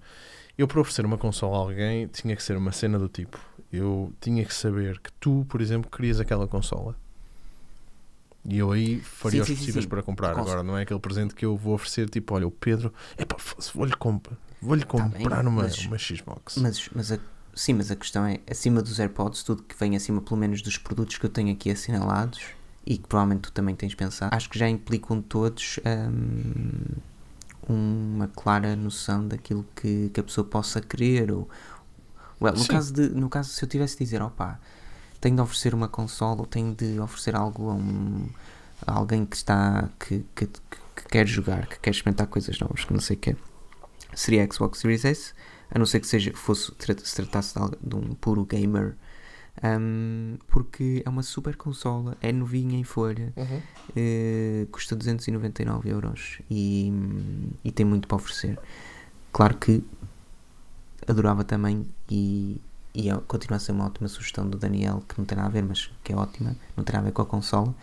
eu 0.57 0.67
para 0.67 0.79
oferecer 0.79 1.05
uma 1.05 1.17
console 1.17 1.53
a 1.55 1.57
alguém 1.57 2.07
tinha 2.07 2.35
que 2.35 2.43
ser 2.43 2.55
uma 2.57 2.71
cena 2.71 2.99
do 2.99 3.09
tipo. 3.09 3.39
Eu 3.73 4.13
tinha 4.21 4.45
que 4.45 4.53
saber 4.53 4.99
que 4.99 5.11
tu, 5.19 5.45
por 5.49 5.61
exemplo, 5.61 5.89
querias 5.89 6.19
aquela 6.19 6.47
consola. 6.47 6.95
E 8.45 8.59
eu 8.59 8.71
aí 8.71 8.99
faria 9.01 9.43
Sim, 9.43 9.53
os 9.53 9.59
possíveis 9.59 9.85
para 9.85 10.01
comprar. 10.01 10.33
Cons- 10.33 10.47
Agora 10.47 10.63
não 10.63 10.77
é 10.77 10.83
aquele 10.83 10.99
presente 10.99 11.35
que 11.35 11.43
eu 11.45 11.57
vou 11.57 11.73
oferecer 11.73 12.09
tipo, 12.09 12.33
olha, 12.33 12.47
o 12.47 12.51
Pedro, 12.51 12.93
epá, 13.17 13.35
vou-lhe 13.73 13.93
comp 13.95 14.27
vou-lhe 14.61 14.85
Tá 14.85 15.03
bem, 15.09 15.23
comprar 15.23 15.41
uma, 15.45 15.63
mas- 15.63 15.85
uma 15.85 15.97
Xbox. 15.97 16.55
Mas, 16.57 16.89
mas 16.95 17.11
a, 17.11 17.19
sim, 17.53 17.73
mas 17.73 17.91
a 17.91 17.95
questão 17.95 18.25
é, 18.25 18.39
acima 18.49 18.81
dos 18.81 18.99
AirPods, 18.99 19.43
tudo 19.43 19.63
que 19.63 19.75
vem 19.77 19.95
acima, 19.97 20.21
pelo 20.21 20.37
menos 20.39 20.61
dos 20.61 20.77
produtos 20.77 21.17
que 21.17 21.25
eu 21.25 21.29
tenho 21.29 21.51
aqui 21.51 21.69
assinalados 21.69 22.41
e 22.87 22.97
que 22.97 23.07
provavelmente 23.07 23.41
tu 23.43 23.51
também 23.51 23.75
tens 23.75 23.93
pensado, 23.93 24.33
acho 24.33 24.49
que 24.49 24.57
já 24.57 24.69
implicam 24.69 25.21
todos 25.21 25.79
hum, 25.85 26.95
uma 27.67 28.27
clara 28.29 28.75
noção 28.75 29.27
daquilo 29.27 29.65
que, 29.75 30.09
que 30.13 30.19
a 30.19 30.23
pessoa 30.23 30.45
possa 30.47 30.79
querer. 30.81 31.31
Ou, 31.31 31.49
well, 32.41 32.53
no, 32.55 32.59
Sim. 32.59 32.67
caso 32.67 32.93
de, 32.93 33.09
no 33.09 33.29
caso, 33.29 33.49
se 33.49 33.63
eu 33.63 33.69
tivesse 33.69 33.97
de 33.97 34.05
dizer, 34.05 34.21
opá, 34.21 34.59
tenho 35.21 35.35
de 35.35 35.41
oferecer 35.41 35.73
uma 35.73 35.87
consola 35.89 36.41
ou 36.41 36.45
tenho 36.47 36.73
de 36.75 36.99
oferecer 36.99 37.35
algo 37.35 37.69
a, 37.69 37.73
um, 37.75 38.29
a 38.85 38.93
alguém 38.93 39.25
que 39.25 39.35
está 39.35 39.89
que, 39.99 40.25
que, 40.35 40.47
que- 40.47 40.59
que 40.97 41.09
quer 41.09 41.27
jogar, 41.27 41.67
que 41.67 41.79
quer 41.79 41.91
experimentar 41.91 42.27
coisas 42.27 42.59
novas, 42.59 42.83
que 42.85 42.91
não 42.93 42.99
sei 42.99 43.15
o 43.17 43.19
quê, 43.19 43.35
seria 44.13 44.43
a 44.43 44.53
Xbox 44.53 44.79
Series 44.79 45.05
S 45.05 45.33
a 45.69 45.77
não 45.79 45.85
ser 45.85 45.99
que 45.99 46.07
seja, 46.07 46.33
fosse, 46.35 46.71
se 47.03 47.15
tratasse 47.15 47.53
de, 47.59 47.89
de 47.89 47.95
um 47.95 48.15
puro 48.15 48.45
gamer, 48.45 48.95
hum, 49.63 50.37
porque 50.47 51.01
é 51.05 51.09
uma 51.09 51.23
super 51.23 51.55
consola, 51.55 52.15
é 52.21 52.31
novinha 52.31 52.77
em 52.77 52.83
folha, 52.83 53.33
Uhum. 53.35 53.61
eh, 53.95 54.67
custa 54.71 54.95
299 54.95 55.89
euros 55.89 56.39
e, 56.49 56.91
e 57.63 57.71
tem 57.71 57.85
muito 57.85 58.07
para 58.07 58.15
oferecer. 58.15 58.57
Claro 59.31 59.57
que 59.57 59.83
adorava 61.07 61.43
também 61.43 61.85
e, 62.09 62.59
e 62.93 63.09
é- 63.09 63.15
continua 63.27 63.57
a 63.57 63.59
ser 63.59 63.71
uma 63.71 63.85
ótima 63.85 64.07
sugestão 64.07 64.47
do 64.49 64.57
Daniel, 64.57 65.03
que 65.07 65.17
não 65.17 65.25
tem 65.25 65.35
nada 65.37 65.49
a 65.49 65.51
ver, 65.51 65.63
mas 65.63 65.89
que 66.03 66.13
é 66.13 66.15
ótima, 66.15 66.55
não 66.75 66.83
tem 66.83 66.93
nada 66.93 67.05
a 67.05 67.09
ver 67.09 67.13
com 67.13 67.21
a 67.21 67.25
consola, 67.25 67.73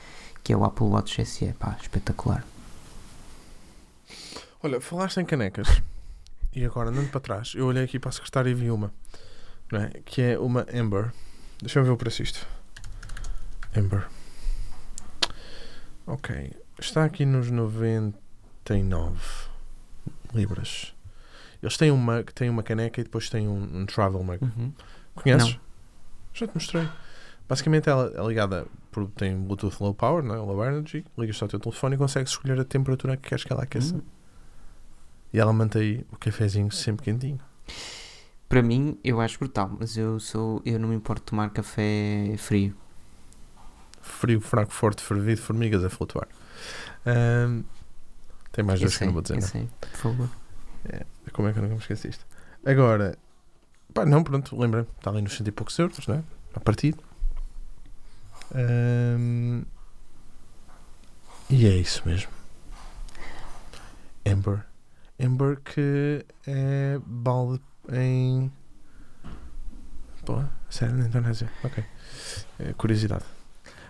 que 0.42 0.52
é 0.52 0.56
o 0.56 0.64
Apple 0.64 0.86
Watch 0.86 1.24
SE, 1.24 1.52
pá, 1.54 1.76
espetacular. 1.80 2.44
Olha, 4.62 4.80
falaste 4.80 5.18
em 5.18 5.24
canecas 5.24 5.82
e 6.54 6.64
agora 6.64 6.90
andando 6.90 7.10
para 7.10 7.20
trás, 7.20 7.52
eu 7.54 7.66
olhei 7.66 7.84
aqui 7.84 7.98
para 7.98 8.08
a 8.10 8.12
secretária 8.12 8.50
e 8.50 8.54
vi 8.54 8.70
uma, 8.70 8.92
não 9.70 9.80
é? 9.80 9.90
que 10.04 10.22
é 10.22 10.38
uma 10.38 10.66
Amber. 10.74 11.12
Deixa-me 11.60 11.86
ver 11.86 11.92
o 11.92 11.96
preço 11.96 12.22
disto. 12.22 12.46
Amber. 13.76 14.06
Ok. 16.06 16.52
Está 16.78 17.04
aqui 17.04 17.24
nos 17.24 17.50
99 17.50 19.18
libras. 20.34 20.94
Eles 21.62 21.76
têm 21.76 21.90
um 21.90 21.96
mug, 21.96 22.32
têm 22.32 22.50
uma 22.50 22.62
caneca 22.62 23.00
e 23.00 23.04
depois 23.04 23.30
têm 23.30 23.48
um, 23.48 23.80
um 23.80 23.86
travel 23.86 24.22
mug. 24.22 24.44
Uhum. 24.44 24.72
Conheces? 25.14 25.54
Não. 25.54 25.60
Já 26.34 26.46
te 26.46 26.54
mostrei. 26.54 26.88
Basicamente 27.48 27.88
ela 27.88 28.12
é 28.14 28.26
ligada 28.26 28.66
por, 28.90 29.08
tem 29.10 29.36
Bluetooth 29.36 29.76
low 29.80 29.94
power, 29.94 30.22
não 30.22 30.34
é? 30.34 30.38
low 30.38 30.64
energy, 30.64 31.04
ligas 31.16 31.36
só 31.36 31.46
o 31.46 31.48
teu 31.48 31.60
telefone 31.60 31.94
e 31.94 31.98
consegues 31.98 32.32
escolher 32.32 32.58
a 32.58 32.64
temperatura 32.64 33.16
que 33.16 33.28
queres 33.28 33.44
que 33.44 33.52
ela 33.52 33.62
aqueça. 33.62 33.96
Hum. 33.96 34.02
E 35.32 35.38
ela 35.38 35.52
mantém 35.52 36.04
o 36.12 36.16
cafezinho 36.16 36.70
sempre 36.70 37.04
quentinho. 37.04 37.40
Para 38.54 38.62
mim, 38.62 38.96
eu 39.02 39.20
acho 39.20 39.36
brutal, 39.36 39.68
mas 39.80 39.96
eu 39.96 40.20
sou, 40.20 40.62
eu 40.64 40.78
não 40.78 40.90
me 40.90 40.94
importo 40.94 41.22
de 41.22 41.26
tomar 41.26 41.50
café 41.50 42.36
frio. 42.38 42.72
Frio, 44.00 44.40
fraco, 44.40 44.70
forte, 44.70 45.02
fervido, 45.02 45.40
formigas 45.40 45.82
a 45.82 45.90
flutuar. 45.90 46.28
Ahm, 47.04 47.64
tem 48.52 48.64
mais 48.64 48.78
dois 48.78 48.96
que 48.96 49.06
não 49.06 49.12
vou 49.12 49.22
dizer, 49.22 49.40
não. 49.40 49.42
sei, 49.42 49.68
por 49.80 49.88
favor. 49.88 50.30
Como 51.32 51.48
é 51.48 51.52
que 51.52 51.58
eu 51.58 51.62
nunca 51.64 51.74
me 51.74 51.80
esqueci 51.80 52.06
isto? 52.10 52.24
Agora, 52.64 53.18
pá, 53.92 54.06
não, 54.06 54.22
pronto, 54.22 54.56
lembra 54.56 54.86
está 54.98 55.10
ali 55.10 55.20
nos 55.20 55.36
cento 55.36 55.48
e 55.48 55.50
poucos 55.50 55.76
euros, 55.76 56.06
não 56.06 56.14
é? 56.14 56.22
A 56.54 56.60
partir. 56.60 56.94
Ahm, 58.54 59.64
e 61.50 61.66
é 61.66 61.74
isso 61.74 62.02
mesmo. 62.06 62.30
Amber. 64.24 64.64
Amber 65.18 65.58
que 65.60 66.24
é 66.46 67.00
balde 67.04 67.60
em. 67.92 68.50
Pô, 70.24 70.42
sério, 70.70 70.96
na 70.96 71.06
Indonésia. 71.06 71.50
Ok. 71.62 71.84
É, 72.58 72.72
curiosidade. 72.74 73.24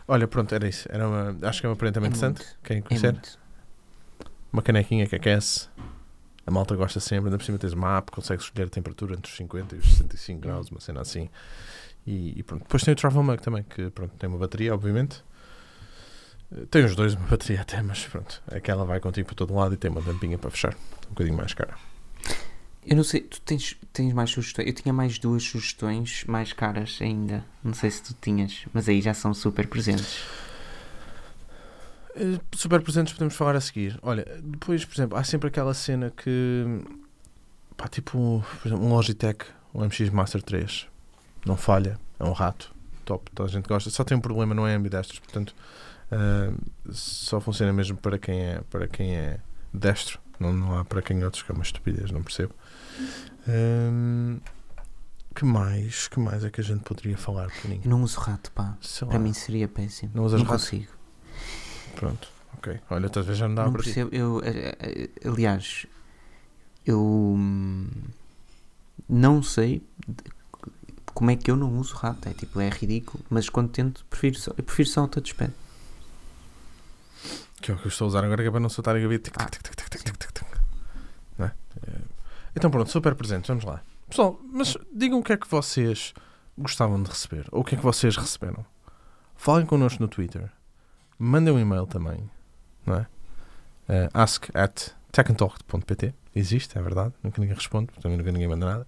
Olha, 0.09 0.27
pronto, 0.27 0.55
era 0.55 0.69
isso. 0.69 0.89
Era 0.91 1.09
uma, 1.09 1.49
acho 1.49 1.61
que 1.61 1.67
é 1.67 1.69
uma 1.69 1.75
aparentemente 1.75 2.15
é 2.15 2.17
interessante. 2.17 2.45
muito, 2.47 2.59
Quem 2.65 2.79
é 2.79 2.83
conhecer? 2.83 3.13
muito. 3.13 3.39
uma 4.53 4.63
canequinha 4.63 5.07
que 5.07 5.15
aquece. 5.17 5.69
A 6.47 6.51
malta 6.51 6.77
gosta 6.77 7.01
sempre, 7.01 7.27
ainda 7.27 7.39
por 7.39 7.45
cima 7.45 7.57
tens 7.57 7.73
uma 7.73 7.97
app, 7.99 8.11
consegues 8.13 8.45
escolher 8.45 8.67
a 8.67 8.71
temperatura 8.71 9.15
entre 9.15 9.31
os 9.31 9.37
50 9.37 9.77
e 9.77 9.79
os 9.79 9.87
65 9.95 10.41
graus, 10.41 10.71
uma 10.71 10.81
cena 10.81 11.01
assim. 11.01 11.31
E, 12.07 12.39
e 12.39 12.43
pronto. 12.43 12.63
Depois 12.65 12.83
tem 12.83 12.93
o 12.93 12.97
Travel 12.97 13.23
Mug 13.23 13.41
também, 13.41 13.63
que 13.63 13.89
pronto, 13.91 14.13
tem 14.19 14.29
uma 14.29 14.39
bateria, 14.39 14.75
obviamente. 14.75 15.25
Eh, 16.55 16.67
Tem 16.71 16.85
os 16.85 16.95
dois 16.95 17.15
uma 17.15 17.27
bateria 17.29 17.63
até, 17.63 17.81
mas 17.81 18.05
pronto. 18.07 18.43
Aquela 18.49 18.85
vai 18.85 19.01
contigo 19.01 19.27
para 19.29 19.37
todo 19.37 19.55
lado 19.55 19.73
e 19.73 19.79
tem 19.79 19.91
uma 19.91 20.03
tampinha 20.03 20.37
para 20.37 20.51
fechar. 20.51 20.75
Um 21.07 21.11
bocadinho 21.11 21.37
mais 21.37 21.55
cara. 21.55 21.75
Eu 22.87 22.97
não 22.97 23.05
sei, 23.05 23.21
tu 23.23 23.41
tens, 23.41 23.77
tens 23.93 24.13
mais 24.13 24.31
sugestões? 24.31 24.67
Eu 24.67 24.75
tinha 24.75 24.93
mais 24.93 25.19
duas 25.19 25.43
sugestões 25.43 26.25
mais 26.27 26.53
caras 26.53 26.99
ainda. 27.01 27.45
Não 27.63 27.73
sei 27.75 27.91
se 27.91 28.03
tu 28.03 28.15
tinhas, 28.21 28.67
mas 28.73 28.89
aí 28.89 29.01
já 29.01 29.15
são 29.15 29.33
super 29.33 29.67
presentes. 29.67 30.23
Eh, 32.15 32.39
Super 32.55 32.81
presentes 32.83 33.13
podemos 33.13 33.35
falar 33.35 33.57
a 33.57 33.61
seguir. 33.61 33.99
Olha, 34.03 34.25
depois, 34.43 34.85
por 34.85 34.95
exemplo, 34.95 35.19
há 35.19 35.25
sempre 35.25 35.49
aquela 35.49 35.75
cena 35.75 36.13
que 36.17 36.81
pá, 37.77 37.89
tipo, 37.89 38.45
por 38.61 38.69
exemplo, 38.69 38.85
um 38.85 38.91
Logitech, 38.91 39.47
um 39.75 39.85
MX 39.85 40.11
Master 40.11 40.43
3, 40.43 40.87
não 41.45 41.57
falha, 41.57 41.99
é 42.19 42.25
um 42.25 42.33
rato, 42.33 42.73
top, 43.05 43.31
toda 43.35 43.49
a 43.49 43.53
gente 43.53 43.67
gosta. 43.67 43.91
Só 43.91 44.05
tem 44.05 44.17
um 44.17 44.21
problema, 44.21 44.55
não 44.55 44.67
é 44.67 44.75
ambidestros, 44.75 45.19
portanto, 45.19 45.55
ah, 46.11 46.53
só 46.91 47.41
funciona 47.41 47.73
mesmo 47.73 47.97
para 47.97 48.19
quem 48.19 48.41
é, 48.41 48.61
para 48.71 48.87
quem 48.87 49.17
é 49.17 49.41
destro, 49.73 50.21
não, 50.39 50.53
não 50.53 50.79
há 50.79 50.85
para 50.85 51.01
canhotos, 51.03 51.43
que 51.43 51.51
é 51.51 51.55
uma 51.55 51.63
estupidez, 51.65 52.11
não 52.11 52.23
percebo. 52.23 52.55
Ahm, 53.49 54.39
que 55.35 55.45
mais? 55.45 56.09
Que 56.09 56.21
mais 56.21 56.45
é 56.45 56.51
que 56.51 56.61
a 56.61 56.65
gente 56.65 56.81
poderia 56.85 57.17
falar, 57.17 57.51
Peninho? 57.63 57.83
Eu 57.85 57.91
não 57.91 58.03
uso 58.03 58.19
rato, 58.21 58.51
pá. 58.53 58.77
Sei 58.81 59.07
Para 59.07 59.19
lá. 59.19 59.23
mim 59.25 59.33
seria 59.33 59.67
péssimo. 59.69 60.13
Não 60.15 60.25
usas 60.25 60.41
não 60.41 60.47
rato? 60.47 60.61
consigo. 60.61 60.93
Pronto, 61.97 62.29
ok. 62.57 62.81
Olha, 62.91 63.09
talvez 63.09 63.37
já 63.39 63.49
não 63.49 63.55
dá 63.55 63.65
não 63.65 63.73
percebo. 63.73 64.15
Eu, 64.15 64.41
eh, 64.45 64.77
eh, 64.81 65.29
aliás, 65.29 65.87
eu 66.87 67.01
hum, 67.01 67.89
não 69.09 69.43
sei 69.43 69.83
como 71.13 71.31
é 71.31 71.37
que 71.37 71.51
eu 71.51 71.57
não 71.57 71.79
uso 71.79 71.95
rato. 71.95 72.29
É 72.29 72.33
tipo, 72.33 72.61
é 72.61 72.69
ridículo. 72.69 73.25
Mas 73.29 73.49
quando 73.49 73.71
tento, 73.71 74.05
prefiro 74.07 74.39
só, 74.39 74.53
eu 74.57 74.65
prefiro 74.65 74.89
só 74.89 75.05
o 75.05 75.09
touchpad. 75.09 75.53
Que 77.61 77.71
é 77.71 77.75
o 77.75 77.79
que 77.79 77.87
eu 77.87 77.89
estou 77.89 78.07
a 78.07 78.09
usar 78.09 78.25
agora 78.25 78.43
que 78.43 78.49
é 78.49 78.51
para 78.51 78.61
não 78.61 78.69
soltar 78.69 78.97
a 78.97 78.99
gaveta. 78.99 79.31
Ah, 79.39 79.49
é? 81.39 81.51
Então 82.57 82.71
pronto, 82.71 82.91
super 82.91 83.15
presentes, 83.15 83.49
vamos 83.49 83.65
lá. 83.65 83.83
Pessoal, 84.09 84.39
mas 84.53 84.77
digam 84.93 85.19
o 85.19 85.23
que 85.23 85.33
é 85.33 85.37
que 85.37 85.49
vocês 85.49 86.15
gostavam 86.57 87.03
de 87.03 87.11
receber, 87.11 87.47
ou 87.51 87.63
o 87.63 87.65
que 87.65 87.75
é 87.75 87.79
que 87.79 87.85
vocês 87.85 88.17
receberam. 88.17 88.65
Falem 89.35 89.67
connosco 89.67 90.01
no 90.01 90.09
Twitter. 90.09 90.51
Mandem 91.19 91.53
um 91.53 91.59
e-mail 91.59 91.87
também, 91.87 92.31
não 92.87 92.97
é? 92.97 93.07
Eh, 93.89 94.09
ask 94.15 94.49
at 94.55 94.91
techandtalk.pt 95.11 96.15
existe, 96.35 96.79
é 96.79 96.83
verdade. 96.83 97.15
Nunca 97.23 97.41
ninguém 97.41 97.55
responde, 97.55 97.89
também 98.01 98.19
nunca 98.19 98.33
ninguém 98.33 98.49
manda 98.49 98.67
nada. 98.67 98.87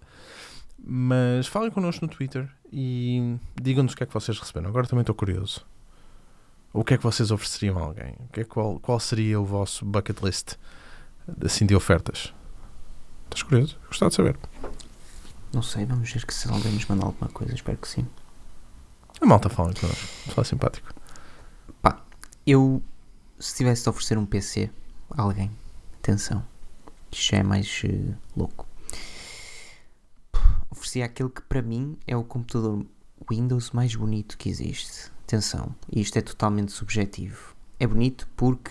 Mas 0.78 1.46
falem 1.46 1.70
connosco 1.70 2.04
no 2.04 2.10
Twitter 2.10 2.48
e 2.72 3.36
digam-nos 3.60 3.92
o 3.92 3.96
que 3.96 4.02
é 4.02 4.06
que 4.06 4.14
vocês 4.14 4.38
receberam. 4.38 4.68
Agora 4.68 4.86
também 4.86 5.02
estou 5.02 5.14
curioso. 5.14 5.64
O 6.76 6.84
que 6.84 6.92
é 6.92 6.98
que 6.98 7.02
vocês 7.02 7.30
ofereceriam 7.30 7.78
a 7.78 7.80
alguém? 7.80 8.14
O 8.20 8.28
que 8.28 8.40
é, 8.40 8.44
qual, 8.44 8.78
qual 8.78 9.00
seria 9.00 9.40
o 9.40 9.44
vosso 9.46 9.82
bucket 9.82 10.20
list 10.20 10.56
assim, 11.42 11.64
de 11.64 11.74
ofertas? 11.74 12.34
Estás 13.24 13.42
curioso? 13.42 13.78
Gostava 13.86 14.10
de 14.10 14.16
saber. 14.16 14.36
Não 15.54 15.62
sei, 15.62 15.86
vamos 15.86 16.12
ver 16.12 16.26
que 16.26 16.34
se 16.34 16.46
alguém 16.50 16.70
nos 16.72 16.84
manda 16.84 17.06
alguma 17.06 17.30
coisa, 17.30 17.54
espero 17.54 17.78
que 17.78 17.88
sim. 17.88 18.06
A 19.18 19.24
malta 19.24 19.48
fala 19.48 19.72
connosco. 19.72 20.06
Fala 20.30 20.44
simpático. 20.44 20.94
Eu, 22.46 22.82
se 23.38 23.56
tivesse 23.56 23.82
de 23.82 23.88
oferecer 23.88 24.18
um 24.18 24.26
PC 24.26 24.70
a 25.10 25.22
alguém, 25.22 25.50
atenção, 25.98 26.44
isto 27.10 27.30
já 27.30 27.38
é 27.38 27.42
mais 27.42 27.82
eh, 27.86 28.14
louco. 28.36 28.68
Oferecia 30.70 31.06
aquele 31.06 31.30
que 31.30 31.40
para 31.40 31.62
mim 31.62 31.96
é 32.06 32.14
o 32.14 32.22
computador 32.22 32.84
Windows 33.30 33.70
mais 33.70 33.96
bonito 33.96 34.36
que 34.36 34.50
existe. 34.50 35.15
Atenção, 35.26 35.74
isto 35.92 36.16
é 36.18 36.22
totalmente 36.22 36.70
subjetivo. 36.70 37.56
É 37.80 37.86
bonito 37.86 38.28
porque 38.36 38.70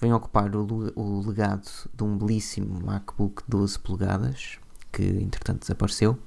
vem 0.00 0.12
ocupar 0.12 0.52
o, 0.56 0.92
o 0.96 1.24
legado 1.24 1.68
de 1.94 2.02
um 2.02 2.18
belíssimo 2.18 2.84
MacBook 2.84 3.44
12 3.46 3.78
polegadas, 3.78 4.58
que 4.90 5.04
entretanto 5.04 5.60
desapareceu, 5.60 6.18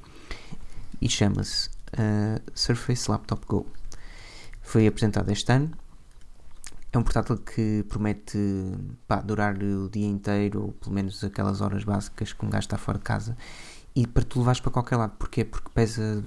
e 1.01 1.09
chama-se 1.09 1.69
eh, 1.91 2.41
Surface 2.55 3.11
Laptop 3.11 3.45
Go. 3.45 3.67
Foi 4.61 4.87
apresentado 4.87 5.29
este 5.31 5.51
ano. 5.51 5.71
É 6.93 6.97
um 6.97 7.03
portátil 7.03 7.37
que 7.37 7.83
promete 7.89 8.37
pá, 9.05 9.17
durar 9.19 9.61
o 9.61 9.89
dia 9.89 10.07
inteiro, 10.07 10.61
ou 10.67 10.71
pelo 10.71 10.95
menos 10.95 11.21
aquelas 11.25 11.59
horas 11.59 11.83
básicas 11.83 12.31
que 12.31 12.45
um 12.45 12.49
gajo 12.49 12.63
está 12.67 12.77
fora 12.77 12.99
de 12.99 13.03
casa, 13.03 13.35
e 13.93 14.07
para 14.07 14.23
tu 14.23 14.39
levares 14.39 14.61
para 14.61 14.71
qualquer 14.71 14.95
lado. 14.95 15.11
Porquê? 15.19 15.43
Porque 15.43 15.69
pesa 15.73 16.23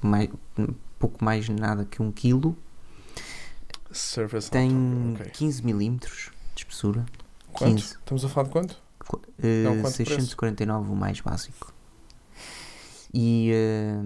mai- 0.00 0.32
pouco 0.98 1.24
mais 1.24 1.48
nada 1.48 1.84
que 1.84 2.02
um 2.02 2.10
quilo, 2.12 2.56
Surface 3.90 4.50
tem 4.50 4.70
Laptop, 4.70 5.22
ok. 5.22 5.32
15 5.32 5.64
milímetros 5.64 6.30
de 6.54 6.62
espessura, 6.62 7.06
Quanto? 7.52 7.74
15. 7.76 7.94
Estamos 7.94 8.24
a 8.24 8.28
falar 8.28 8.46
de 8.46 8.52
quanto? 8.52 8.82
Qu- 9.06 9.22
eh, 9.42 9.62
Não, 9.64 9.80
quanto 9.80 9.94
649 9.96 10.90
o 10.90 10.94
mais 10.96 11.20
básico. 11.20 11.72
E, 13.12 13.50
eh, 13.50 13.96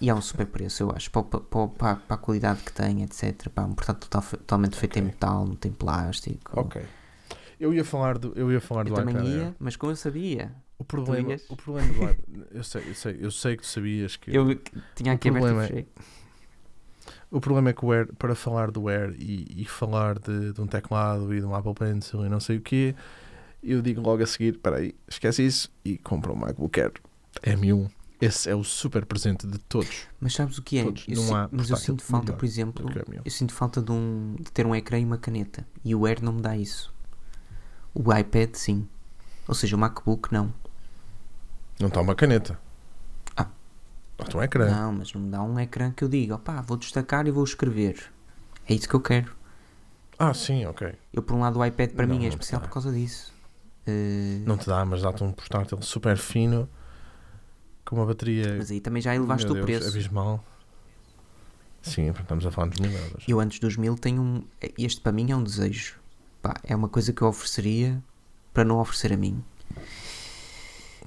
e 0.00 0.10
é 0.10 0.14
um 0.14 0.20
super 0.20 0.44
preço, 0.46 0.82
eu 0.82 0.90
acho, 0.90 1.08
para, 1.10 1.20
o- 1.20 1.24
para, 1.24 1.60
o- 1.60 1.68
para, 1.68 1.96
para 1.96 2.14
a 2.16 2.18
qualidade 2.18 2.60
que 2.62 2.72
tem, 2.72 3.02
etc. 3.04 3.48
Pá, 3.48 3.62
um 3.62 3.72
portátil 3.74 4.08
total- 4.08 4.22
totalmente 4.30 4.76
feito 4.76 4.96
em 4.98 5.02
Ok. 5.02 5.12
metal, 5.12 5.46
não 5.46 5.54
tem 5.54 5.70
plástico. 5.70 6.58
Ok. 6.58 6.82
Eu 7.60 7.72
ia 7.72 7.84
falar 7.84 8.18
do, 8.18 8.32
eu 8.34 8.50
ia 8.50 8.60
falar 8.60 8.80
Eu 8.88 8.94
do 8.94 8.94
também 8.96 9.14
iPad 9.14 9.26
ia, 9.28 9.44
Air. 9.46 9.54
mas 9.60 9.76
como 9.76 9.92
eu 9.92 9.96
sabia, 9.96 10.52
O 10.78 10.84
problema, 10.84 11.36
o 11.48 11.56
problema 11.56 11.92
do 11.92 12.02
iPad, 12.02 12.18
eu 12.50 12.64
sei, 12.64 12.82
eu 12.88 12.94
sei, 12.94 13.18
eu 13.20 13.30
sei 13.30 13.56
que 13.56 13.62
tu 13.62 13.68
sabias 13.68 14.16
que 14.16 14.34
eu 14.34 14.58
tinha 14.96 15.12
o 15.12 15.14
aqui 15.14 15.28
e 15.28 15.30
problema 15.30 15.64
é-. 15.66 15.86
O 17.30 17.40
problema 17.40 17.70
é 17.70 17.72
que 17.72 17.84
o 17.84 17.92
Air, 17.92 18.12
para 18.14 18.34
falar 18.34 18.70
do 18.70 18.88
Air 18.88 19.14
e, 19.18 19.62
e 19.62 19.64
falar 19.64 20.18
de, 20.18 20.52
de 20.52 20.60
um 20.60 20.66
teclado 20.66 21.32
e 21.34 21.40
de 21.40 21.46
um 21.46 21.54
Apple 21.54 21.74
Pencil 21.74 22.24
e 22.26 22.28
não 22.28 22.40
sei 22.40 22.56
o 22.56 22.60
quê, 22.60 22.94
eu 23.62 23.80
digo 23.82 24.00
logo 24.00 24.22
a 24.22 24.26
seguir, 24.26 24.54
espera 24.54 24.76
aí, 24.78 24.94
esquece 25.08 25.44
isso 25.46 25.70
e 25.84 25.96
compra 25.98 26.32
um 26.32 26.36
MacBook 26.36 26.80
Air 26.80 26.92
M1. 27.42 27.90
Esse 28.20 28.50
é 28.50 28.54
o 28.54 28.62
super 28.62 29.06
presente 29.06 29.46
de 29.46 29.58
todos. 29.58 30.06
Mas 30.20 30.34
sabes 30.34 30.58
o 30.58 30.62
que 30.62 30.78
é? 30.78 30.84
Todos, 30.84 31.06
Eu 31.08 31.16
não 31.16 31.22
si- 31.22 31.34
há 31.34 31.48
mas 31.50 31.70
eu 31.70 31.76
sinto 31.76 32.02
falta, 32.04 32.32
por 32.34 32.44
exemplo, 32.44 32.84
do 32.86 32.92
que 32.92 32.98
o 32.98 33.02
M1. 33.14 33.20
eu 33.24 33.30
sinto 33.30 33.54
falta 33.54 33.80
de, 33.80 33.90
um, 33.92 34.36
de 34.38 34.52
ter 34.52 34.66
um 34.66 34.74
ecrã 34.74 34.98
e 34.98 35.04
uma 35.06 35.16
caneta. 35.16 35.66
E 35.82 35.94
o 35.94 36.04
Air 36.04 36.22
não 36.22 36.34
me 36.34 36.42
dá 36.42 36.54
isso. 36.56 36.92
O 37.94 38.12
iPad 38.14 38.54
sim. 38.54 38.86
Ou 39.48 39.54
seja, 39.54 39.74
o 39.74 39.78
MacBook 39.78 40.30
não. 40.32 40.52
Não 41.80 41.88
está 41.88 42.00
uma 42.02 42.14
caneta. 42.14 42.58
Está 44.22 44.38
um 44.38 44.42
ecrã. 44.42 44.70
Não, 44.70 44.92
mas 44.92 45.12
não 45.12 45.20
me 45.22 45.30
dá 45.30 45.42
um 45.42 45.58
ecrã 45.58 45.90
que 45.90 46.04
eu 46.04 46.08
diga, 46.08 46.34
opá, 46.36 46.60
vou 46.60 46.76
destacar 46.76 47.26
e 47.26 47.30
vou 47.30 47.44
escrever. 47.44 48.10
É 48.68 48.74
isso 48.74 48.88
que 48.88 48.94
eu 48.94 49.00
quero. 49.00 49.32
Ah, 50.18 50.34
sim, 50.34 50.64
ok. 50.66 50.92
Eu, 51.12 51.22
por 51.22 51.34
um 51.34 51.40
lado, 51.40 51.58
o 51.58 51.64
iPad 51.64 51.92
para 51.92 52.06
Não, 52.06 52.14
mim 52.16 52.24
é 52.26 52.28
especial 52.28 52.60
por 52.60 52.68
causa 52.70 52.92
disso. 52.92 53.32
Eh, 53.86 54.40
Não 54.46 54.56
te 54.58 54.66
dá, 54.66 54.84
mas 54.84 55.02
dá-te 55.02 55.24
um 55.24 55.32
portátil 55.32 55.80
super 55.82 56.16
fino 56.18 56.68
com 57.84 57.96
uma 57.96 58.06
bateria 58.06 58.56
mas 58.58 58.70
aí 58.70 58.80
também 58.80 59.02
já 59.02 59.14
elevaste 59.14 59.46
meu 59.46 59.52
o 59.62 59.66
Deus, 59.66 59.80
preço. 59.80 59.88
abismal. 59.96 60.44
Sim, 61.82 62.10
estamos 62.10 62.44
a 62.46 62.50
falar 62.50 62.68
de 62.68 62.80
mil 62.82 62.90
euros. 62.92 63.24
Eu 63.26 63.40
antes 63.40 63.58
dos 63.58 63.76
mil 63.76 63.96
tenho 63.96 64.20
um. 64.22 64.44
Este 64.78 65.00
para 65.00 65.12
mim 65.12 65.30
é 65.30 65.36
um 65.36 65.42
desejo. 65.42 65.96
Pá, 66.42 66.54
é 66.62 66.76
uma 66.76 66.88
coisa 66.88 67.12
que 67.12 67.22
eu 67.22 67.28
ofereceria 67.28 68.02
para 68.52 68.64
não 68.64 68.78
oferecer 68.78 69.12
a 69.14 69.16
mim. 69.16 69.42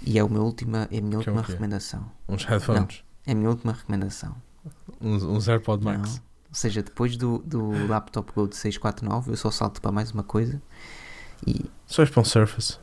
E 0.06 0.18
é, 0.20 0.24
o 0.24 0.30
meu 0.30 0.44
última, 0.44 0.88
é 0.92 0.98
a 0.98 1.02
minha 1.02 1.10
Que 1.12 1.16
é 1.16 1.18
última 1.32 1.44
quê? 1.44 1.52
recomendação. 1.54 2.12
Uns 2.28 2.44
headphones, 2.46 3.04
É 3.26 3.32
a 3.32 3.36
minha 3.36 3.50
última 3.50 3.72
recomendação. 3.74 4.36
uns, 5.00 5.24
uns 5.24 5.48
AirPod 5.48 5.84
Max. 5.84 6.16
Não. 6.16 6.22
Ou 6.50 6.56
seja, 6.56 6.84
depois 6.84 7.18
do, 7.18 7.40
do 7.40 7.88
laptop 7.88 8.32
Go 8.34 8.48
de 8.48 8.56
649, 8.56 9.32
eu 9.32 9.38
só 9.38 9.50
salto 9.50 9.82
para 9.82 9.92
mais 9.92 10.12
uma 10.12 10.24
coisa. 10.24 10.62
E. 11.48 11.66
Só 11.88 12.02
és 12.04 12.10
para 12.12 12.22
um 12.22 12.26
Surface. 12.26 12.78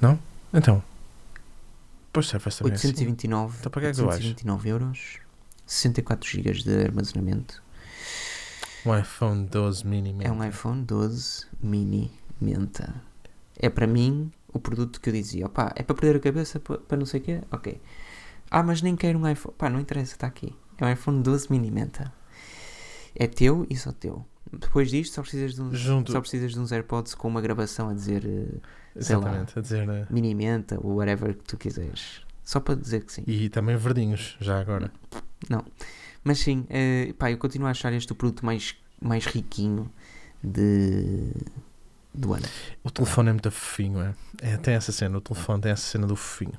Não, 0.00 0.18
Então. 0.52 0.82
Pois 2.12 2.26
Surface 2.26 2.58
também 2.58 2.72
é 2.72 2.76
assim. 2.76 2.88
829, 2.88 3.56
Então 3.60 3.70
para 3.70 3.80
que 3.82 3.86
é 3.88 3.90
que 3.90 3.96
tu 3.96 4.06
vais? 4.06 4.16
829 4.16 4.68
euros, 4.70 5.18
64 5.66 6.28
GB 6.30 6.52
de 6.62 6.84
armazenamento. 6.84 7.62
Um 8.84 8.96
iPhone 8.96 9.46
12 9.46 9.86
mini. 9.86 10.16
É 10.20 10.30
um 10.30 10.36
menta. 10.36 10.48
iPhone 10.48 10.82
12 10.84 11.46
mini 11.60 12.10
menta. 12.40 12.94
É 13.58 13.68
para 13.68 13.86
mim 13.86 14.30
o 14.56 14.60
produto 14.60 15.00
que 15.00 15.08
eu 15.08 15.12
dizia, 15.12 15.46
opá, 15.46 15.72
é 15.76 15.82
para 15.82 15.94
perder 15.96 16.16
a 16.16 16.20
cabeça 16.20 16.58
pa- 16.60 16.78
para 16.78 16.96
não 16.96 17.06
sei 17.06 17.20
o 17.20 17.22
quê? 17.22 17.40
Ok. 17.50 17.80
Ah, 18.50 18.62
mas 18.62 18.82
nem 18.82 18.94
quero 18.96 19.18
um 19.18 19.28
iPhone. 19.28 19.54
Pá, 19.56 19.68
não 19.70 19.80
interessa, 19.80 20.14
está 20.14 20.26
aqui. 20.26 20.54
É 20.78 20.84
um 20.84 20.90
iPhone 20.92 21.22
12 21.22 21.50
mini 21.50 21.70
menta. 21.70 22.12
É 23.14 23.26
teu 23.26 23.66
e 23.70 23.76
só 23.76 23.92
teu. 23.92 24.24
Depois 24.52 24.90
disto 24.90 25.14
só 25.14 25.22
precisas 25.22 25.54
de, 25.54 25.62
um, 25.62 25.74
Junto. 25.74 26.12
só 26.12 26.20
precisas 26.20 26.52
de 26.52 26.60
uns 26.60 26.70
AirPods 26.70 27.14
com 27.14 27.26
uma 27.28 27.40
gravação 27.40 27.88
a 27.88 27.94
dizer 27.94 28.24
eh, 28.24 28.60
sei 29.00 29.16
lá. 29.16 29.22
Exatamente, 29.22 29.58
a 29.58 29.62
dizer. 29.62 29.86
né? 29.86 30.06
mini 30.10 30.34
menta 30.34 30.78
ou 30.80 30.96
whatever 30.96 31.34
que 31.34 31.42
tu 31.44 31.56
quiseres. 31.56 32.22
Só 32.44 32.60
para 32.60 32.76
dizer 32.76 33.04
que 33.04 33.12
sim. 33.12 33.24
E 33.26 33.48
também 33.48 33.76
verdinhos, 33.76 34.36
já 34.40 34.60
agora. 34.60 34.92
Mas 36.22 36.38
sim, 36.38 36.64
eh, 36.70 37.12
pá, 37.18 37.30
eu 37.30 37.38
continuo 37.38 37.66
a 37.66 37.70
achar 37.72 37.92
este 37.92 38.12
o 38.12 38.14
produto 38.14 38.44
mais, 38.46 38.76
mais 39.00 39.26
riquinho 39.26 39.90
de, 40.42 41.32
do 42.16 42.34
ano. 42.34 42.46
O 42.82 42.90
telefone 42.90 43.28
é 43.28 43.32
muito 43.32 43.50
fofinho, 43.50 44.00
é? 44.00 44.14
é? 44.40 44.56
Tem 44.56 44.74
essa 44.74 44.92
cena, 44.92 45.18
o 45.18 45.20
telefone 45.20 45.60
tem 45.60 45.72
essa 45.72 45.86
cena 45.86 46.06
do 46.06 46.16
fofinho. 46.16 46.58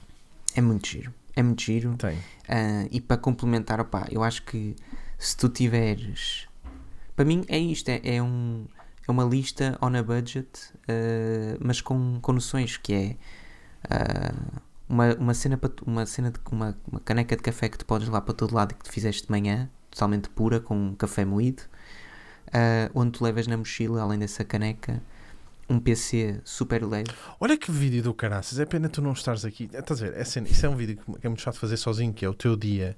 É 0.56 0.62
muito 0.62 0.88
giro. 0.88 1.14
É 1.36 1.44
muito 1.44 1.62
giro. 1.62 1.96
Tem. 1.98 2.18
Ah, 2.48 2.88
e 2.92 3.02
para 3.02 3.18
complementar, 3.18 3.80
opá, 3.80 4.08
eu 4.10 4.24
acho 4.24 4.44
que 4.44 4.76
se 5.18 5.36
tu 5.36 5.50
tiveres. 5.50 6.48
Para 7.16 7.26
mim 7.26 7.44
é 7.48 7.58
isto, 7.58 7.90
é, 7.90 8.02
é, 8.04 8.22
um, 8.22 8.66
é 9.08 9.12
uma 9.12 9.24
lista 9.24 9.78
on 9.82 9.96
a 9.96 10.04
budget, 10.04 10.48
ah, 10.88 11.58
mas 11.60 11.82
com, 11.82 12.20
com 12.22 12.34
noções 12.34 12.78
que 12.78 12.94
é 12.94 13.16
ah, 13.90 14.34
uma, 14.90 15.14
uma 15.16 15.34
cena 15.34 15.58
para 15.58 15.72
uma 15.86 16.06
cena 16.06 16.32
de 16.32 16.40
uma, 16.52 16.78
uma 16.92 17.00
caneca 17.02 17.36
de 17.36 17.44
café 17.44 17.70
que 17.70 17.78
tu 17.78 17.86
podes 17.86 18.08
levar 18.08 18.22
para 18.22 18.34
todo 18.34 18.56
lado 18.56 18.72
e 18.72 18.76
que 18.76 18.86
tu 18.86 18.92
fizeste 18.92 19.24
de 19.24 19.32
manhã, 19.32 19.70
totalmente 19.92 20.30
pura, 20.30 20.60
com 20.60 20.76
um 20.76 20.96
café 20.96 21.26
moído, 21.26 21.64
ah, 22.54 22.90
onde 22.96 23.12
tu 23.12 23.24
levas 23.24 23.48
na 23.48 23.58
mochila, 23.58 24.02
além 24.02 24.20
dessa 24.20 24.44
caneca, 24.44 25.04
um 25.70 25.80
PC 25.80 26.40
super 26.44 26.86
leve. 26.86 27.10
Olha 27.40 27.58
que 27.58 27.72
vídeo 27.72 28.02
do 28.02 28.14
caraças, 28.14 28.60
é 28.60 28.66
pena 28.66 28.88
tu 28.90 29.02
não 29.02 29.14
estares 29.14 29.44
aqui. 29.44 29.70
Estás 29.74 30.02
a 30.02 30.06
ver? 30.08 30.18
É 30.18 30.24
cena, 30.24 30.48
isso 30.48 30.66
é 30.66 30.70
um 30.70 30.76
vídeo 30.76 30.98
que 30.98 31.26
é 31.26 31.30
muito 31.30 31.42
chato 31.42 31.56
de 31.56 31.60
fazer 31.60 31.78
sozinho, 31.78 32.14
que 32.14 32.24
é 32.24 32.30
o 32.30 32.34
teu 32.34 32.56
dia. 32.56 32.98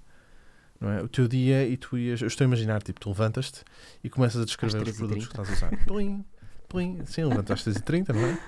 Não 0.79 0.89
é? 0.89 1.01
O 1.01 1.09
teu 1.09 1.27
dia 1.27 1.67
e 1.67 1.75
tu 1.75 1.97
ias. 1.97 2.21
Eu 2.21 2.27
estou 2.27 2.45
a 2.45 2.47
imaginar, 2.47 2.81
tipo, 2.81 2.99
tu 2.99 3.09
levantas-te 3.09 3.63
e 4.03 4.09
começas 4.09 4.41
a 4.41 4.45
descrever 4.45 4.81
os 4.81 4.89
3h30. 4.89 4.97
produtos 4.97 5.27
que 5.27 5.33
estás 5.33 5.49
a 5.49 5.53
usar. 5.53 5.77
Plim, 5.85 6.25
plim. 6.69 7.05
Sim, 7.05 7.25
levantas 7.25 7.67
às 7.67 7.75
3h30, 7.75 8.13
não 8.13 8.25
é? 8.25 8.39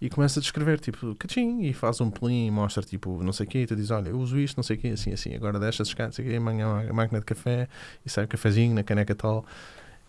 E 0.00 0.10
começa 0.10 0.40
a 0.40 0.42
descrever, 0.42 0.80
tipo, 0.80 1.14
cachim, 1.14 1.62
e 1.62 1.72
faz 1.72 2.00
um 2.00 2.10
plim 2.10 2.46
e 2.46 2.50
mostra, 2.50 2.82
tipo, 2.82 3.22
não 3.22 3.32
sei 3.32 3.46
o 3.46 3.48
quê, 3.48 3.58
e 3.60 3.66
tu 3.66 3.76
dizes, 3.76 3.90
olha, 3.90 4.08
eu 4.08 4.18
uso 4.18 4.38
isto, 4.38 4.56
não 4.56 4.62
sei 4.62 4.76
o 4.76 4.78
quê, 4.78 4.88
assim, 4.88 5.12
assim, 5.12 5.34
agora 5.34 5.58
deixa 5.58 5.82
escadas, 5.82 6.12
não 6.12 6.16
sei 6.16 6.26
o 6.26 6.28
quê, 6.30 6.36
amanhã 6.36 6.88
a 6.88 6.92
máquina 6.92 7.20
de 7.20 7.24
café, 7.24 7.68
e 8.04 8.10
sai 8.10 8.24
o 8.24 8.28
cafezinho 8.28 8.74
na 8.74 8.82
caneca 8.82 9.14
tal. 9.14 9.46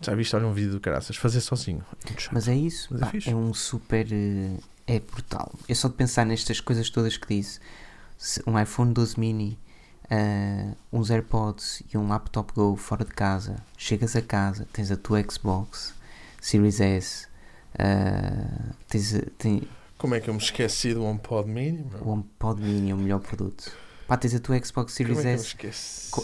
Já 0.00 0.14
viste, 0.14 0.36
olha 0.36 0.46
um 0.46 0.52
vídeo 0.52 0.72
do 0.72 0.80
caraças, 0.80 1.16
fazer 1.16 1.40
sozinho. 1.40 1.84
É. 2.08 2.14
Mas 2.32 2.48
é 2.48 2.54
isso, 2.54 2.88
Mas 2.90 3.02
é 3.02 3.04
pá, 3.06 3.30
é 3.30 3.34
um 3.34 3.52
super. 3.54 4.06
eh, 4.12 4.56
É 4.86 5.00
brutal. 5.00 5.52
É 5.68 5.74
só 5.74 5.88
de 5.88 5.94
pensar 5.94 6.24
nestas 6.26 6.60
coisas 6.60 6.88
todas 6.90 7.16
que 7.16 7.26
disse: 7.34 7.58
se 8.18 8.42
um 8.46 8.58
iPhone 8.60 8.92
12 8.92 9.18
mini, 9.18 9.58
eh, 10.10 10.72
uns 10.92 11.10
AirPods 11.10 11.82
e 11.92 11.96
um 11.98 12.06
laptop 12.08 12.52
Go 12.54 12.76
fora 12.76 13.04
de 13.04 13.12
casa, 13.12 13.56
chegas 13.76 14.14
a 14.14 14.22
casa, 14.22 14.66
tens 14.72 14.90
a 14.90 14.96
tua 14.96 15.22
Xbox 15.28 15.94
Series 16.40 16.78
S, 16.80 17.26
eh, 17.78 18.72
tens, 18.88 19.14
tem, 19.38 19.62
Como 19.98 20.14
é 20.14 20.20
que 20.20 20.28
eu 20.30 20.34
me 20.34 20.40
esqueci 20.40 20.92
do 20.94 21.02
HomePod 21.04 21.48
Mini? 21.48 21.84
meu? 21.90 22.00
o 22.02 22.08
HomePod 22.10 22.60
Mini 22.62 22.90
é 22.90 22.94
o 22.94 22.98
melhor 22.98 23.20
produto. 23.20 23.72
Pá, 24.06 24.16
tens 24.16 24.34
a 24.34 24.40
tua 24.40 24.58
Xbox 24.64 24.92
Series 24.92 25.18
é 25.18 25.20
eu 25.20 25.24
me 25.24 25.32
S 25.34 25.56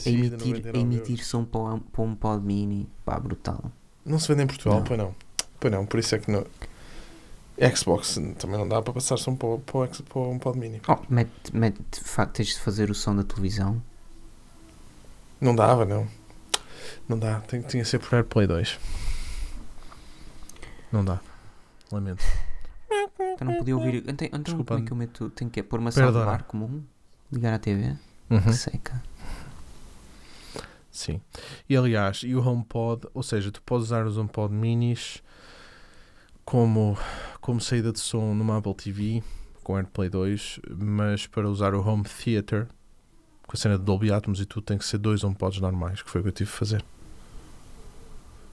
a 0.07 0.09
emitir, 0.09 0.55
a 0.55 0.73
99 0.73 0.79
emitir 0.79 1.25
som 1.25 1.45
para 1.45 1.61
o, 1.61 1.81
para 1.81 2.01
o 2.01 2.05
HomePod 2.05 2.45
Mini. 2.45 2.89
Pá, 3.05 3.19
brutal. 3.19 3.73
Não 4.05 4.19
se 4.19 4.29
vende 4.29 4.43
em 4.45 4.47
Portugal, 4.47 4.79
Não. 4.79 4.85
pois 4.85 4.99
não. 4.99 5.15
Pois 5.59 5.73
não, 5.73 5.87
por 5.87 5.99
isso 5.99 6.15
é 6.15 6.19
que 6.19 6.31
não. 6.31 6.47
Xbox 7.77 8.19
também 8.39 8.59
não 8.59 8.69
dá 8.69 8.81
para 8.83 8.93
passar 8.95 9.17
som 9.17 9.37
para, 9.37 9.59
para, 9.59 9.89
para 9.89 10.21
um 10.23 10.39
pod 10.39 10.59
mini. 10.59 10.81
Oh, 10.89 10.97
mete, 11.09 11.55
mete, 11.55 11.81
tens 12.33 12.49
de 12.49 12.61
fazer 12.61 12.91
o 12.91 12.95
som 12.95 13.15
da 13.15 13.23
televisão. 13.23 13.81
Não 15.41 15.55
dava, 15.55 15.85
não. 15.85 16.07
Não 17.09 17.19
dá. 17.19 17.41
Tem, 17.41 17.61
tinha 17.63 17.83
que 17.83 17.89
ser 17.89 17.99
por 17.99 18.15
AirPlay 18.15 18.47
2. 18.47 18.79
Não 20.91 21.05
dá. 21.05 21.21
Lamento. 21.91 22.23
Então 23.35 23.47
não 23.49 23.59
podia 23.59 23.77
ouvir. 23.77 24.05
Então, 24.07 24.27
então 24.27 24.43
Desculpa. 24.43 24.75
como 24.75 24.83
é 24.83 24.87
que 24.87 24.93
eu 24.93 24.97
meto? 24.97 25.31
Tenho 25.31 25.51
que 25.51 25.63
pôr 25.63 25.81
uma 25.81 25.91
soundbar 25.91 26.45
comum? 26.45 26.83
Ligar 27.33 27.55
à 27.55 27.59
TV? 27.59 27.97
Uhum. 28.31 28.41
Que 28.41 28.53
seca. 28.53 29.03
Sim. 30.91 31.21
E 31.69 31.77
aliás, 31.77 32.23
e 32.23 32.35
o 32.35 32.47
HomePod, 32.47 33.09
ou 33.15 33.23
seja, 33.23 33.51
tu 33.51 33.63
podes 33.63 33.87
usar 33.87 34.07
os 34.07 34.19
HomePod 34.19 34.53
minis 34.53 35.23
como, 36.45 36.99
como 37.41 37.61
saída 37.61 37.91
de 37.91 37.99
som 37.99 38.35
numa 38.35 38.59
Apple 38.59 38.75
TV 38.75 39.23
com 39.63 39.77
AirPlay 39.77 40.11
2, 40.11 40.61
mas 40.77 41.27
para 41.27 41.49
usar 41.49 41.75
o 41.75 41.87
Home 41.87 42.05
Theater 42.05 42.67
com 43.47 43.57
a 43.57 43.57
cena 43.57 43.79
de 43.79 43.85
Dolby 43.85 44.13
Atmos 44.13 44.41
e 44.41 44.47
tudo 44.47 44.65
tem 44.65 44.77
que 44.77 44.85
ser 44.85 44.99
dois 44.99 45.23
HomePods 45.25 45.61
normais, 45.61 46.03
que 46.03 46.11
foi 46.11 46.21
o 46.21 46.25
que 46.25 46.29
eu 46.29 46.33
tive 46.33 46.51
de 46.51 46.57
fazer. 46.57 46.85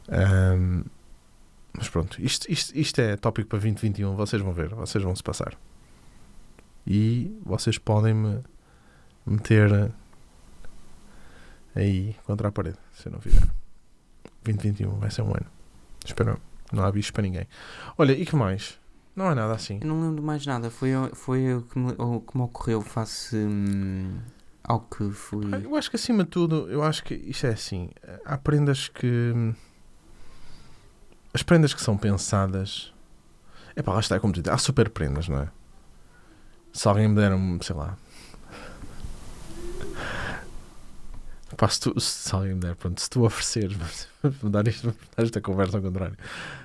Ahm, 0.07 0.83
mas 1.73 1.89
pronto, 1.89 2.21
isto, 2.21 2.51
isto, 2.51 2.77
isto 2.77 2.99
é 2.99 3.15
tópico 3.15 3.49
para 3.49 3.59
2021, 3.59 4.15
vocês 4.15 4.41
vão 4.41 4.53
ver, 4.53 4.69
vocês 4.69 5.03
vão 5.03 5.15
se 5.15 5.23
passar. 5.23 5.57
E 6.85 7.37
vocês 7.43 7.77
podem 7.77 8.13
me 8.13 8.41
meter 9.29 9.91
aí 11.75 12.15
contra 12.25 12.47
a 12.47 12.51
parede, 12.51 12.77
se 12.93 13.07
eu 13.07 13.11
não 13.11 13.21
fizer. 13.21 13.47
2021 14.43 14.99
vai 14.99 15.11
ser 15.11 15.21
um 15.21 15.29
ano. 15.29 15.45
Espero. 16.03 16.39
Não 16.71 16.83
há 16.83 16.91
bicho 16.91 17.11
para 17.11 17.23
ninguém. 17.23 17.47
Olha, 17.97 18.13
e 18.13 18.25
que 18.25 18.35
mais? 18.35 18.79
Não 19.15 19.27
há 19.27 19.35
nada 19.35 19.53
assim. 19.53 19.79
Eu 19.81 19.87
não 19.87 20.01
lembro 20.01 20.23
mais 20.23 20.45
nada. 20.45 20.69
Foi, 20.69 20.91
foi 21.13 21.53
o, 21.55 21.61
que 21.63 21.77
me, 21.77 21.93
o 21.97 22.21
que 22.21 22.37
me 22.37 22.43
ocorreu 22.43 22.81
face 22.81 23.35
hum, 23.35 24.19
ao 24.63 24.79
que 24.81 25.09
fui. 25.11 25.45
Ah, 25.53 25.59
Eu 25.59 25.75
acho 25.75 25.89
que 25.89 25.95
acima 25.95 26.23
de 26.23 26.29
tudo, 26.29 26.69
eu 26.69 26.83
acho 26.83 27.03
que 27.03 27.15
isto 27.15 27.45
é 27.47 27.49
assim. 27.49 27.89
Há 28.23 28.37
prendas 28.37 28.87
que. 28.87 29.33
As 31.33 31.43
prendas 31.43 31.73
que 31.73 31.81
são 31.81 31.97
pensadas. 31.97 32.93
É 33.75 33.81
pá, 33.81 33.93
lá 33.93 33.99
está, 33.99 34.15
é 34.15 34.19
como 34.19 34.33
tu 34.33 34.41
dizes, 34.41 34.53
há 34.53 34.57
super 34.57 34.89
prendas, 34.89 35.27
não 35.27 35.39
é? 35.39 35.49
Se 36.71 36.87
alguém 36.87 37.07
me 37.07 37.15
der 37.15 37.33
um, 37.33 37.59
sei 37.61 37.75
lá. 37.75 37.97
Pá, 41.59 41.67
se, 41.67 41.81
tu, 41.81 41.99
se 41.99 42.33
alguém 42.33 42.53
me 42.53 42.61
der, 42.61 42.73
pronto, 42.73 43.01
se 43.01 43.09
tu 43.09 43.25
ofereceres, 43.25 43.75
vamos 44.23 44.41
mudar, 44.41 44.65
isto, 44.65 44.87
mudar 44.87 44.95
esta 45.17 45.41
conversa 45.41 45.75
ao 45.75 45.83
contrário. 45.83 46.15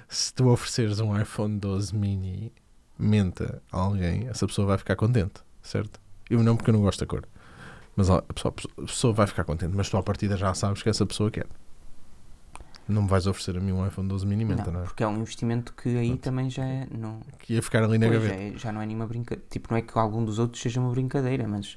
Se 0.09 0.33
tu 0.33 0.49
ofereceres 0.49 1.01
um 1.01 1.21
iPhone 1.21 1.59
12 1.59 1.93
mini 1.97 2.53
menta 2.97 3.61
a 3.73 3.77
alguém, 3.77 4.29
essa 4.29 4.47
pessoa 4.47 4.69
vai 4.69 4.79
ficar 4.79 4.95
contente, 4.95 5.43
certo? 5.61 6.01
Eu 6.31 6.45
não, 6.45 6.57
porque 6.57 6.71
eu 6.71 6.75
não 6.75 6.81
gosto 6.81 7.01
da 7.01 7.07
cor. 7.07 7.25
Mas 7.97 8.09
a 8.09 8.23
pessoa, 8.23 8.55
a 8.79 8.83
pessoa 8.83 9.13
vai 9.13 9.27
ficar 9.27 9.43
contente, 9.43 9.75
mas 9.75 9.91
tu 9.91 9.97
à 9.97 10.03
partida 10.03 10.37
já 10.37 10.55
sabes 10.55 10.81
que 10.81 10.89
essa 10.89 11.05
pessoa 11.05 11.29
quer. 11.29 11.47
Não 12.87 13.03
me 13.03 13.09
vais 13.09 13.27
oferecer 13.27 13.57
a 13.57 13.61
mim 13.61 13.73
um 13.73 13.85
iPhone 13.85 14.07
12 14.07 14.25
mini 14.25 14.45
menta, 14.45 14.67
não, 14.67 14.75
não, 14.75 14.81
é? 14.83 14.85
porque 14.85 15.03
é 15.03 15.09
um 15.09 15.17
investimento 15.19 15.73
que 15.73 15.89
aí 15.89 16.09
Pronto. 16.11 16.21
também 16.21 16.49
já 16.51 16.65
é. 16.65 16.87
Não, 16.97 17.19
Que 17.41 17.55
ia 17.55 17.63
ficar 17.63 17.83
ali 17.83 17.99
na 17.99 18.07
Pois, 18.07 18.23
gaveta. 18.23 18.41
é, 18.41 18.53
já 18.57 18.71
não 18.71 18.81
é 18.81 18.87
nenhuma 18.87 19.09
brincadeira. 19.09 19.45
Tipo, 19.51 19.69
não 19.73 19.79
é 19.79 19.83
que 19.83 19.99
algum 19.99 20.25
dos 20.25 20.39
outros 20.39 20.63
seja 20.63 20.81
uma 20.81 20.91
brincadeira, 20.91 21.49
mas 21.49 21.77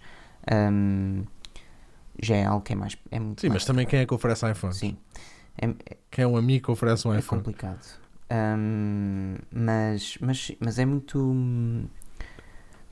hum, 0.72 1.24
já 2.22 2.36
é 2.36 2.46
algo 2.46 2.62
que 2.64 2.74
é 2.74 2.76
mais. 2.76 2.98
É 3.12 3.20
muito 3.20 3.42
Sim, 3.42 3.48
mais- 3.50 3.62
mas 3.62 3.66
também 3.66 3.86
quem 3.86 4.00
é 4.00 4.06
que 4.06 4.14
oferece 4.14 4.50
iPhone? 4.50 4.74
Sim, 4.74 4.98
é, 5.58 5.66
é- 5.68 5.98
Quem 6.12 6.24
é 6.24 6.28
um 6.28 6.38
amigo 6.38 6.66
que 6.66 6.72
oferece 6.72 7.08
um 7.08 7.14
é 7.14 7.20
iPhone? 7.20 7.42
complicado. 7.42 7.86
Hum, 8.32 9.36
mas, 9.52 10.18
mas, 10.22 10.52
mas 10.60 10.80
é 10.80 10.86
muito. 10.86 11.88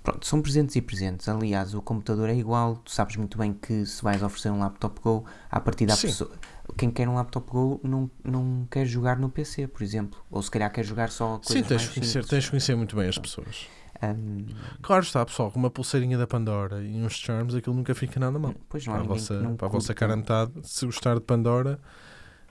Pronto, 0.03 0.23
são 0.28 0.39
presentes 0.39 0.76
e 0.76 0.82
presentes. 0.82 1.28
Aliás, 1.28 1.73
o 1.73 1.82
computador 1.82 2.30
é 2.30 2.36
igual. 2.36 2.76
Tu 2.78 2.91
sabes 2.91 3.15
muito 3.15 3.38
bem 3.39 3.51
que 3.53 3.86
se 3.88 4.03
vais 4.03 4.21
oferecer 4.21 4.51
um 4.51 4.59
laptop 4.59 5.01
Go, 5.01 5.26
a 5.49 5.59
partir 5.59 5.88
da 5.88 5.97
pessoa. 5.97 6.32
Quem 6.78 6.91
quer 6.91 7.09
um 7.09 7.15
laptop 7.15 7.49
Go 7.51 7.80
não, 7.84 8.09
não 8.23 8.67
quer 8.69 8.86
jogar 8.86 9.17
no 9.17 9.30
PC, 9.30 9.67
por 9.67 9.82
exemplo. 9.82 10.19
Ou 10.30 10.41
se 10.43 10.51
calhar 10.51 10.71
quer 10.71 10.84
jogar 10.86 11.09
só 11.09 11.39
coisas 11.39 11.63
Sim, 11.63 11.63
tens 11.63 11.82
de, 11.82 11.89
conhecer, 11.99 12.26
tens 12.26 12.43
de 12.43 12.49
conhecer 12.51 12.76
muito 12.76 12.95
bem 12.95 13.07
as 13.09 13.17
pessoas. 13.17 13.67
Hum, 14.03 14.45
Claro 14.81 15.03
está, 15.03 15.25
pessoal, 15.25 15.51
com 15.51 15.59
uma 15.59 15.69
pulseirinha 15.69 16.17
da 16.17 16.27
Pandora 16.27 16.83
e 16.83 17.01
uns 17.01 17.13
charms, 17.13 17.55
aquilo 17.55 17.75
nunca 17.75 17.95
fica 17.95 18.19
nada 18.19 18.37
mal. 18.37 18.53
pois 18.69 18.85
não 18.85 18.93
Para 18.93 19.03
a 19.03 19.05
vossa, 19.07 19.39
não 19.41 19.55
para 19.55 19.67
a 19.67 19.69
vossa 19.69 19.93
se 20.63 20.85
gostar 20.85 21.15
de 21.15 21.21
Pandora, 21.21 21.79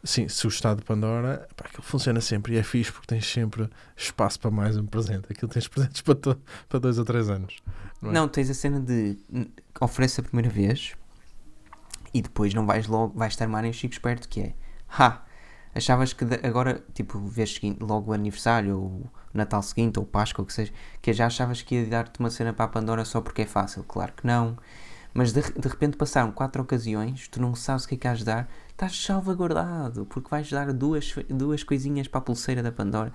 sim, 0.03 0.27
se 0.29 0.43
gostar 0.45 0.75
de 0.75 0.83
Pandora, 0.83 1.47
pá, 1.57 1.67
aquilo 1.67 1.83
funciona 1.83 2.21
sempre 2.21 2.55
e 2.55 2.57
é 2.59 2.63
fixe 2.63 2.91
porque 2.93 3.07
tens 3.07 3.27
sempre 3.27 3.69
espaço 3.97 4.41
para 4.41 4.51
mais 4.51 4.77
um 4.77 4.87
presente. 4.87 5.27
Aquilo 5.31 5.51
tens 5.51 5.69
presentes 5.69 6.01
para, 6.03 6.15
to- 6.15 6.41
para 6.69 6.79
dois 6.81 6.99
ou 6.99 7.05
três 7.05 7.29
anos. 7.29 7.57
Não 8.01 8.11
é? 8.11 8.13
Não, 8.15 8.29
tens 8.29 8.49
a 8.51 8.55
cena 8.55 8.81
de 8.81 9.19
hum, 9.33 9.47
oferece 9.81 10.21
a 10.21 10.23
primeira 10.23 10.49
vez 10.51 10.95
e 12.13 12.23
depois 12.23 12.55
não 12.55 12.67
vais 12.67 12.87
logo, 12.87 13.17
vais 13.19 13.33
estar 13.33 13.47
mais 13.49 13.67
em 13.67 13.73
chico 13.73 13.93
esperto 13.93 14.29
que 14.29 14.41
é 14.41 14.55
ha, 14.99 15.23
achavas 15.75 16.13
que 16.13 16.25
agora, 16.43 16.83
tipo, 16.95 17.19
seguinte, 17.55 17.83
logo 17.83 18.11
o 18.11 18.15
aniversário 18.15 18.79
ou 18.79 19.11
Natal 19.35 19.63
seguinte 19.63 19.99
ou 19.99 20.07
Páscoa, 20.07 20.43
ou 20.43 20.45
o 20.45 20.47
que 20.47 20.53
seja, 20.53 20.73
que 21.03 21.13
já 21.13 21.27
achavas 21.27 21.61
que 21.61 21.75
ia 21.75 21.87
dar-te 21.87 22.21
uma 22.21 22.31
cena 22.31 22.53
para 22.53 22.65
a 22.65 22.69
Pandora 22.69 23.05
só 23.05 23.21
porque 23.21 23.43
é 23.43 23.47
fácil, 23.47 23.83
claro 23.85 24.13
que 24.17 24.27
não. 24.27 24.57
Mas 25.13 25.33
de, 25.33 25.43
de 25.43 25.69
repente 25.69 25.97
passaram 25.97 26.33
quatro 26.33 26.63
ocasiões, 26.63 27.29
tu 27.29 27.41
não 27.41 27.55
sabes 27.55 27.85
o 27.85 27.89
que 27.89 27.95
é 27.95 27.99
que 27.99 28.09
has 28.09 28.19
de 28.19 28.25
dar, 28.25 28.49
estás 28.71 29.01
salvaguardado, 29.01 30.07
porque 30.07 30.29
vais 30.29 30.51
dar 30.51 30.73
duas, 30.73 31.15
duas 31.29 31.63
coisinhas 31.63 32.09
para 32.09 32.19
a 32.19 32.23
pulseira 32.23 32.63
da 32.63 32.73
Pandora 32.73 33.13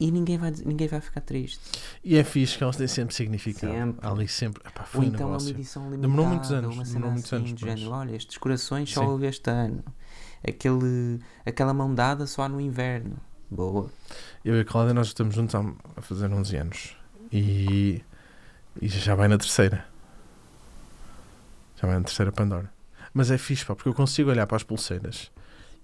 e 0.00 0.10
ninguém 0.12 0.38
vai, 0.38 0.52
ninguém 0.64 0.86
vai 0.86 1.00
ficar 1.00 1.20
triste. 1.22 1.60
E 2.04 2.16
é 2.16 2.22
fixe 2.22 2.56
que 2.56 2.62
elas 2.62 2.76
têm 2.76 2.86
sempre 2.86 3.14
significado. 3.14 3.72
Sempre. 3.72 4.06
Ali 4.06 4.28
sempre. 4.28 4.62
Epá, 4.66 4.84
foi 4.84 5.00
Ou 5.00 5.06
um 5.06 5.14
então 5.14 5.20
é 5.20 5.24
uma 5.24 5.36
negócio. 5.38 5.50
edição 5.50 5.82
limitada. 5.84 6.02
Demorou 6.02 6.26
muitos 6.26 6.52
anos, 6.52 6.74
Uma 6.76 6.84
cena 6.84 7.06
muitos 7.06 7.32
assim, 7.32 7.46
anos, 7.48 7.60
género, 7.60 7.90
olha, 7.90 8.14
estes 8.14 8.38
corações 8.38 8.92
só 8.92 9.04
houve 9.08 9.26
este 9.26 9.50
ano. 9.50 9.82
Aquele, 10.46 11.18
aquela 11.44 11.74
mão 11.74 11.92
dada 11.92 12.26
só 12.26 12.42
há 12.42 12.48
no 12.48 12.60
inverno. 12.60 13.16
Boa. 13.50 13.90
Eu 14.44 14.56
e 14.56 14.60
a 14.60 14.64
Cláudia, 14.64 14.92
nós 14.92 15.08
estamos 15.08 15.34
juntos 15.34 15.54
há, 15.54 15.60
a 15.96 16.02
fazer 16.02 16.30
11 16.30 16.56
anos. 16.56 16.96
E, 17.32 18.02
e 18.80 18.88
já 18.88 19.14
vai 19.14 19.28
na 19.28 19.38
terceira. 19.38 19.86
Já 21.76 21.86
vai 21.86 21.96
na 21.96 22.04
terceira 22.04 22.30
Pandora. 22.30 22.70
Mas 23.12 23.30
é 23.30 23.38
fixe, 23.38 23.64
pá, 23.64 23.74
porque 23.74 23.88
eu 23.88 23.94
consigo 23.94 24.30
olhar 24.30 24.46
para 24.46 24.56
as 24.56 24.62
pulseiras 24.62 25.30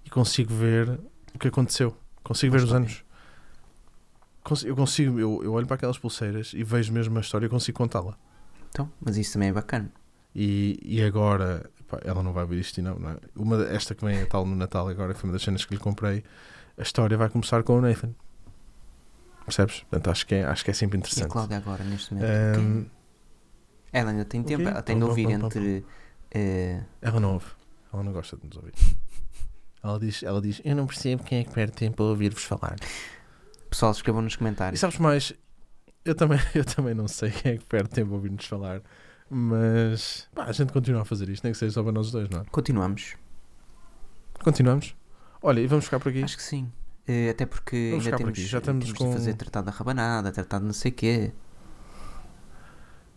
e 0.05 0.09
consigo 0.09 0.53
ver 0.53 0.99
o 1.33 1.39
que 1.39 1.47
aconteceu. 1.47 1.97
Consigo 2.23 2.51
ver 2.51 2.59
os 2.59 2.63
História. 2.65 2.85
anos. 2.85 3.03
Eu 4.63 4.75
consigo, 4.75 5.19
eu, 5.19 5.43
eu 5.43 5.53
olho 5.53 5.65
para 5.65 5.75
aquelas 5.75 5.97
pulseiras 5.97 6.53
e 6.53 6.63
vejo 6.63 6.93
mesmo 6.93 7.17
a 7.17 7.21
história 7.21 7.47
e 7.47 7.49
consigo 7.49 7.77
contá-la. 7.77 8.15
Então, 8.69 8.91
mas 9.01 9.17
isso 9.17 9.33
também 9.33 9.49
é 9.49 9.53
bacana. 9.53 9.91
E, 10.35 10.79
e 10.83 11.01
agora, 11.01 11.67
pá, 11.87 11.99
ela 12.03 12.21
não 12.21 12.31
vai 12.31 12.45
ver 12.45 12.59
isto 12.59 12.79
não, 12.81 12.99
não 12.99 13.09
é? 13.09 13.17
Uma, 13.35 13.63
esta 13.63 13.95
que 13.95 14.05
vem 14.05 14.21
a 14.21 14.25
tal 14.27 14.45
no 14.45 14.55
Natal 14.55 14.87
agora, 14.87 15.15
foi 15.15 15.29
uma 15.29 15.33
das 15.33 15.41
cenas 15.41 15.65
que 15.65 15.73
lhe 15.73 15.79
comprei. 15.79 16.23
A 16.77 16.81
história 16.81 17.17
vai 17.17 17.29
começar 17.29 17.63
com 17.63 17.77
o 17.77 17.81
Nathan. 17.81 18.13
Percebes? 19.45 19.81
Portanto, 19.81 20.09
acho 20.09 20.25
que 20.25 20.35
é, 20.35 20.43
acho 20.43 20.65
que 20.65 20.71
é 20.71 20.73
sempre 20.73 20.97
E 20.97 20.97
a 20.97 20.99
interessante. 20.99 21.29
Cláudia 21.31 21.57
agora, 21.57 21.83
neste 21.83 22.13
momento? 22.13 22.29
Ahm, 22.59 22.85
Ela 23.93 24.11
ainda 24.11 24.25
tem 24.25 24.43
tempo, 24.43 24.63
ela 24.67 24.81
tem 24.81 24.97
de 24.97 25.03
ouvir 25.03 25.29
entre. 25.29 25.85
eh, 26.31 26.83
ela 27.01 27.19
não 27.19 27.33
ouve. 27.33 27.45
Ela 27.93 28.03
não 28.03 28.11
gosta 28.11 28.35
de 28.37 28.45
nos 28.47 28.57
ouvir. 28.57 28.73
Ela 29.83 29.99
diz, 29.99 30.23
ela 30.23 30.41
diz 30.41 30.61
Eu 30.65 30.75
não 30.75 30.87
percebo 30.87 31.23
quem 31.23 31.39
é 31.39 31.43
que 31.43 31.51
perde 31.53 31.73
tempo 31.73 32.01
a 32.03 32.07
ouvir-vos 32.07 32.43
falar. 32.43 32.75
pessoal, 33.69 33.91
escrevam 33.91 34.21
nos 34.21 34.33
E 34.33 34.37
comentários. 34.37 34.79
sabes 34.79 34.97
mais? 34.97 35.33
Eu 36.03 36.15
também, 36.15 36.39
eu 36.55 36.65
também 36.65 36.93
não 36.95 37.07
sei 37.07 37.29
quem 37.31 37.53
é 37.53 37.57
que 37.57 37.65
perde 37.65 37.89
tempo 37.89 38.11
a 38.11 38.15
ouvir-nos 38.15 38.45
falar. 38.45 38.81
Mas 39.29 40.27
pá, 40.33 40.45
a 40.45 40.51
gente 40.51 40.73
continua 40.73 41.03
a 41.03 41.05
fazer 41.05 41.29
isto, 41.29 41.43
nem 41.43 41.53
que 41.53 41.57
seja 41.59 41.73
só 41.73 41.83
para 41.83 41.91
nós 41.91 42.11
dois, 42.11 42.27
não 42.29 42.41
é? 42.41 42.45
Continuamos. 42.51 43.15
Continuamos. 44.43 44.95
Olha, 45.47 45.59
e 45.59 45.67
vamos 45.67 45.85
ficar 45.85 45.99
por 45.99 46.09
aqui. 46.09 46.23
Acho 46.23 46.37
que 46.37 46.43
sim. 46.43 46.71
Eh, 47.07 47.29
até 47.29 47.45
porque 47.45 47.89
Vamos 47.91 48.05
ainda 48.05 48.17
por 48.17 48.23
temos, 48.25 48.39
aqui. 48.39 48.47
Já 48.47 48.57
estamos 48.57 48.85
temos 48.85 48.97
com- 48.97 49.07
de 49.09 49.13
fazer 49.13 49.33
tratado 49.35 49.65
da 49.67 49.71
rabanada, 49.71 50.31
tratado 50.31 50.61
de 50.61 50.67
não 50.67 50.73
sei 50.73 50.91
quê. 50.91 51.31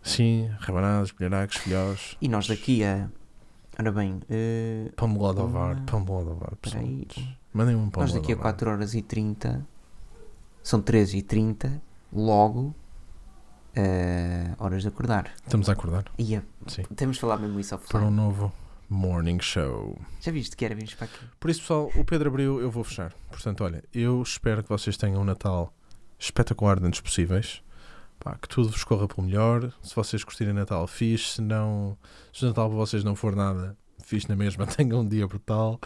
Sim, 0.03 0.49
rabanadas, 0.59 1.11
bilharacos, 1.11 1.57
filhós. 1.57 2.15
E 2.21 2.27
nós 2.29 2.47
daqui 2.47 2.83
a. 2.83 3.09
Ora 3.79 3.91
bem, 3.91 4.19
eh, 4.29 4.91
Pão 4.95 5.11
de 5.11 5.17
Uma- 5.19 5.75
pão 5.85 6.03
de. 6.03 6.55
Peraí. 6.61 7.07
Mandem 7.53 7.75
um 7.75 7.89
pão 7.89 8.03
nós 8.03 8.13
daqui 8.13 8.27
a 8.31 8.35
Lodovar. 8.35 8.53
4 8.53 8.69
horas 8.69 8.93
e 8.93 9.01
30 9.01 9.65
são 10.61 10.81
13 10.81 11.17
e 11.17 11.21
30 11.23 11.81
logo 12.13 12.75
eh, 13.75 14.53
horas 14.59 14.81
de 14.83 14.87
acordar. 14.89 15.31
Estamos 15.45 15.69
a 15.69 15.73
acordar 15.73 16.05
E 16.17 16.35
a- 16.35 16.43
Sim. 16.67 16.83
temos 16.95 17.15
de 17.17 17.21
falar 17.21 17.37
mesmo 17.37 17.59
isso 17.59 17.77
para 17.89 18.01
um 18.01 18.11
novo 18.11 18.51
Morning 18.89 19.39
Show. 19.39 20.01
Já 20.19 20.31
viste 20.31 20.57
que 20.57 20.65
era 20.65 20.73
virmos 20.73 20.95
para 20.95 21.05
aqui? 21.05 21.19
Por 21.39 21.49
isso, 21.49 21.61
pessoal, 21.61 21.91
o 21.95 22.03
Pedro 22.03 22.29
abriu, 22.29 22.59
eu 22.59 22.71
vou 22.71 22.83
fechar. 22.83 23.13
Portanto, 23.29 23.63
olha, 23.63 23.83
eu 23.93 24.21
espero 24.21 24.63
que 24.63 24.69
vocês 24.69 24.97
tenham 24.97 25.21
um 25.21 25.23
Natal 25.23 25.71
espetacular 26.17 26.75
dentro 26.79 26.91
dos 26.91 27.01
possíveis. 27.01 27.61
Pá, 28.19 28.35
que 28.35 28.49
tudo 28.49 28.69
vos 28.69 28.83
corra 28.83 29.07
pelo 29.07 29.25
melhor. 29.27 29.71
Se 29.81 29.95
vocês 29.95 30.23
curtirem 30.23 30.53
Natal, 30.53 30.85
fixe. 30.87 31.35
Se 31.35 31.41
não, 31.41 31.97
se 32.33 32.43
o 32.43 32.47
Natal 32.47 32.67
para 32.67 32.77
vocês 32.77 33.03
não 33.03 33.15
for 33.15 33.35
nada, 33.35 33.77
fixe 34.03 34.27
na 34.27 34.35
mesma. 34.35 34.65
Tenham 34.67 35.01
um 35.01 35.07
dia 35.07 35.27
brutal. 35.27 35.79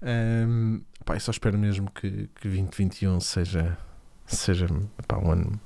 Ahm, 0.00 0.82
pá, 1.04 1.16
eu 1.16 1.20
só 1.20 1.32
espero 1.32 1.58
mesmo 1.58 1.90
que, 1.90 2.28
que 2.40 2.48
2021 2.48 3.20
seja, 3.20 3.76
seja 4.24 4.66
pá, 5.08 5.18
um 5.18 5.32
ano 5.32 5.60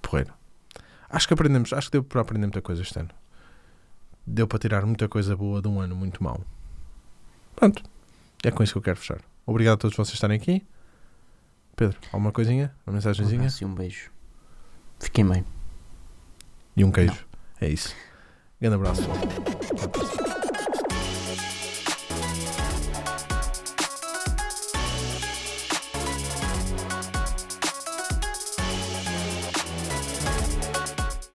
porreiro. 0.00 0.32
Acho 1.08 1.26
que 1.26 1.34
aprendemos, 1.34 1.72
acho 1.72 1.88
que 1.88 1.92
deu 1.92 2.04
para 2.04 2.20
aprender 2.20 2.46
muita 2.46 2.62
coisa 2.62 2.82
este 2.82 2.98
ano. 2.98 3.10
Deu 4.26 4.46
para 4.48 4.58
tirar 4.58 4.84
muita 4.84 5.08
coisa 5.08 5.36
boa 5.36 5.62
de 5.62 5.68
um 5.68 5.80
ano 5.80 5.94
muito 5.94 6.22
mau. 6.22 6.40
Pronto. 7.54 7.82
É 8.42 8.50
com 8.50 8.62
isso 8.62 8.72
que 8.72 8.78
eu 8.78 8.82
quero 8.82 8.96
fechar. 8.98 9.20
Obrigado 9.46 9.74
a 9.74 9.78
todos 9.78 9.96
vocês 9.96 10.14
estarem 10.14 10.36
aqui. 10.36 10.66
Pedro, 11.76 11.98
alguma 12.12 12.32
coisinha? 12.32 12.74
Uma 12.86 12.92
Um 12.92 12.94
mensagenzinha? 12.94 13.40
abraço 13.42 13.62
e 13.62 13.66
um 13.66 13.74
beijo. 13.74 14.10
Fiquem 14.98 15.26
bem. 15.26 15.44
E 16.76 16.84
um 16.84 16.90
queijo. 16.90 17.24
É 17.60 17.68
isso. 17.68 17.94
Grande 18.60 18.76
abraço. 18.76 19.02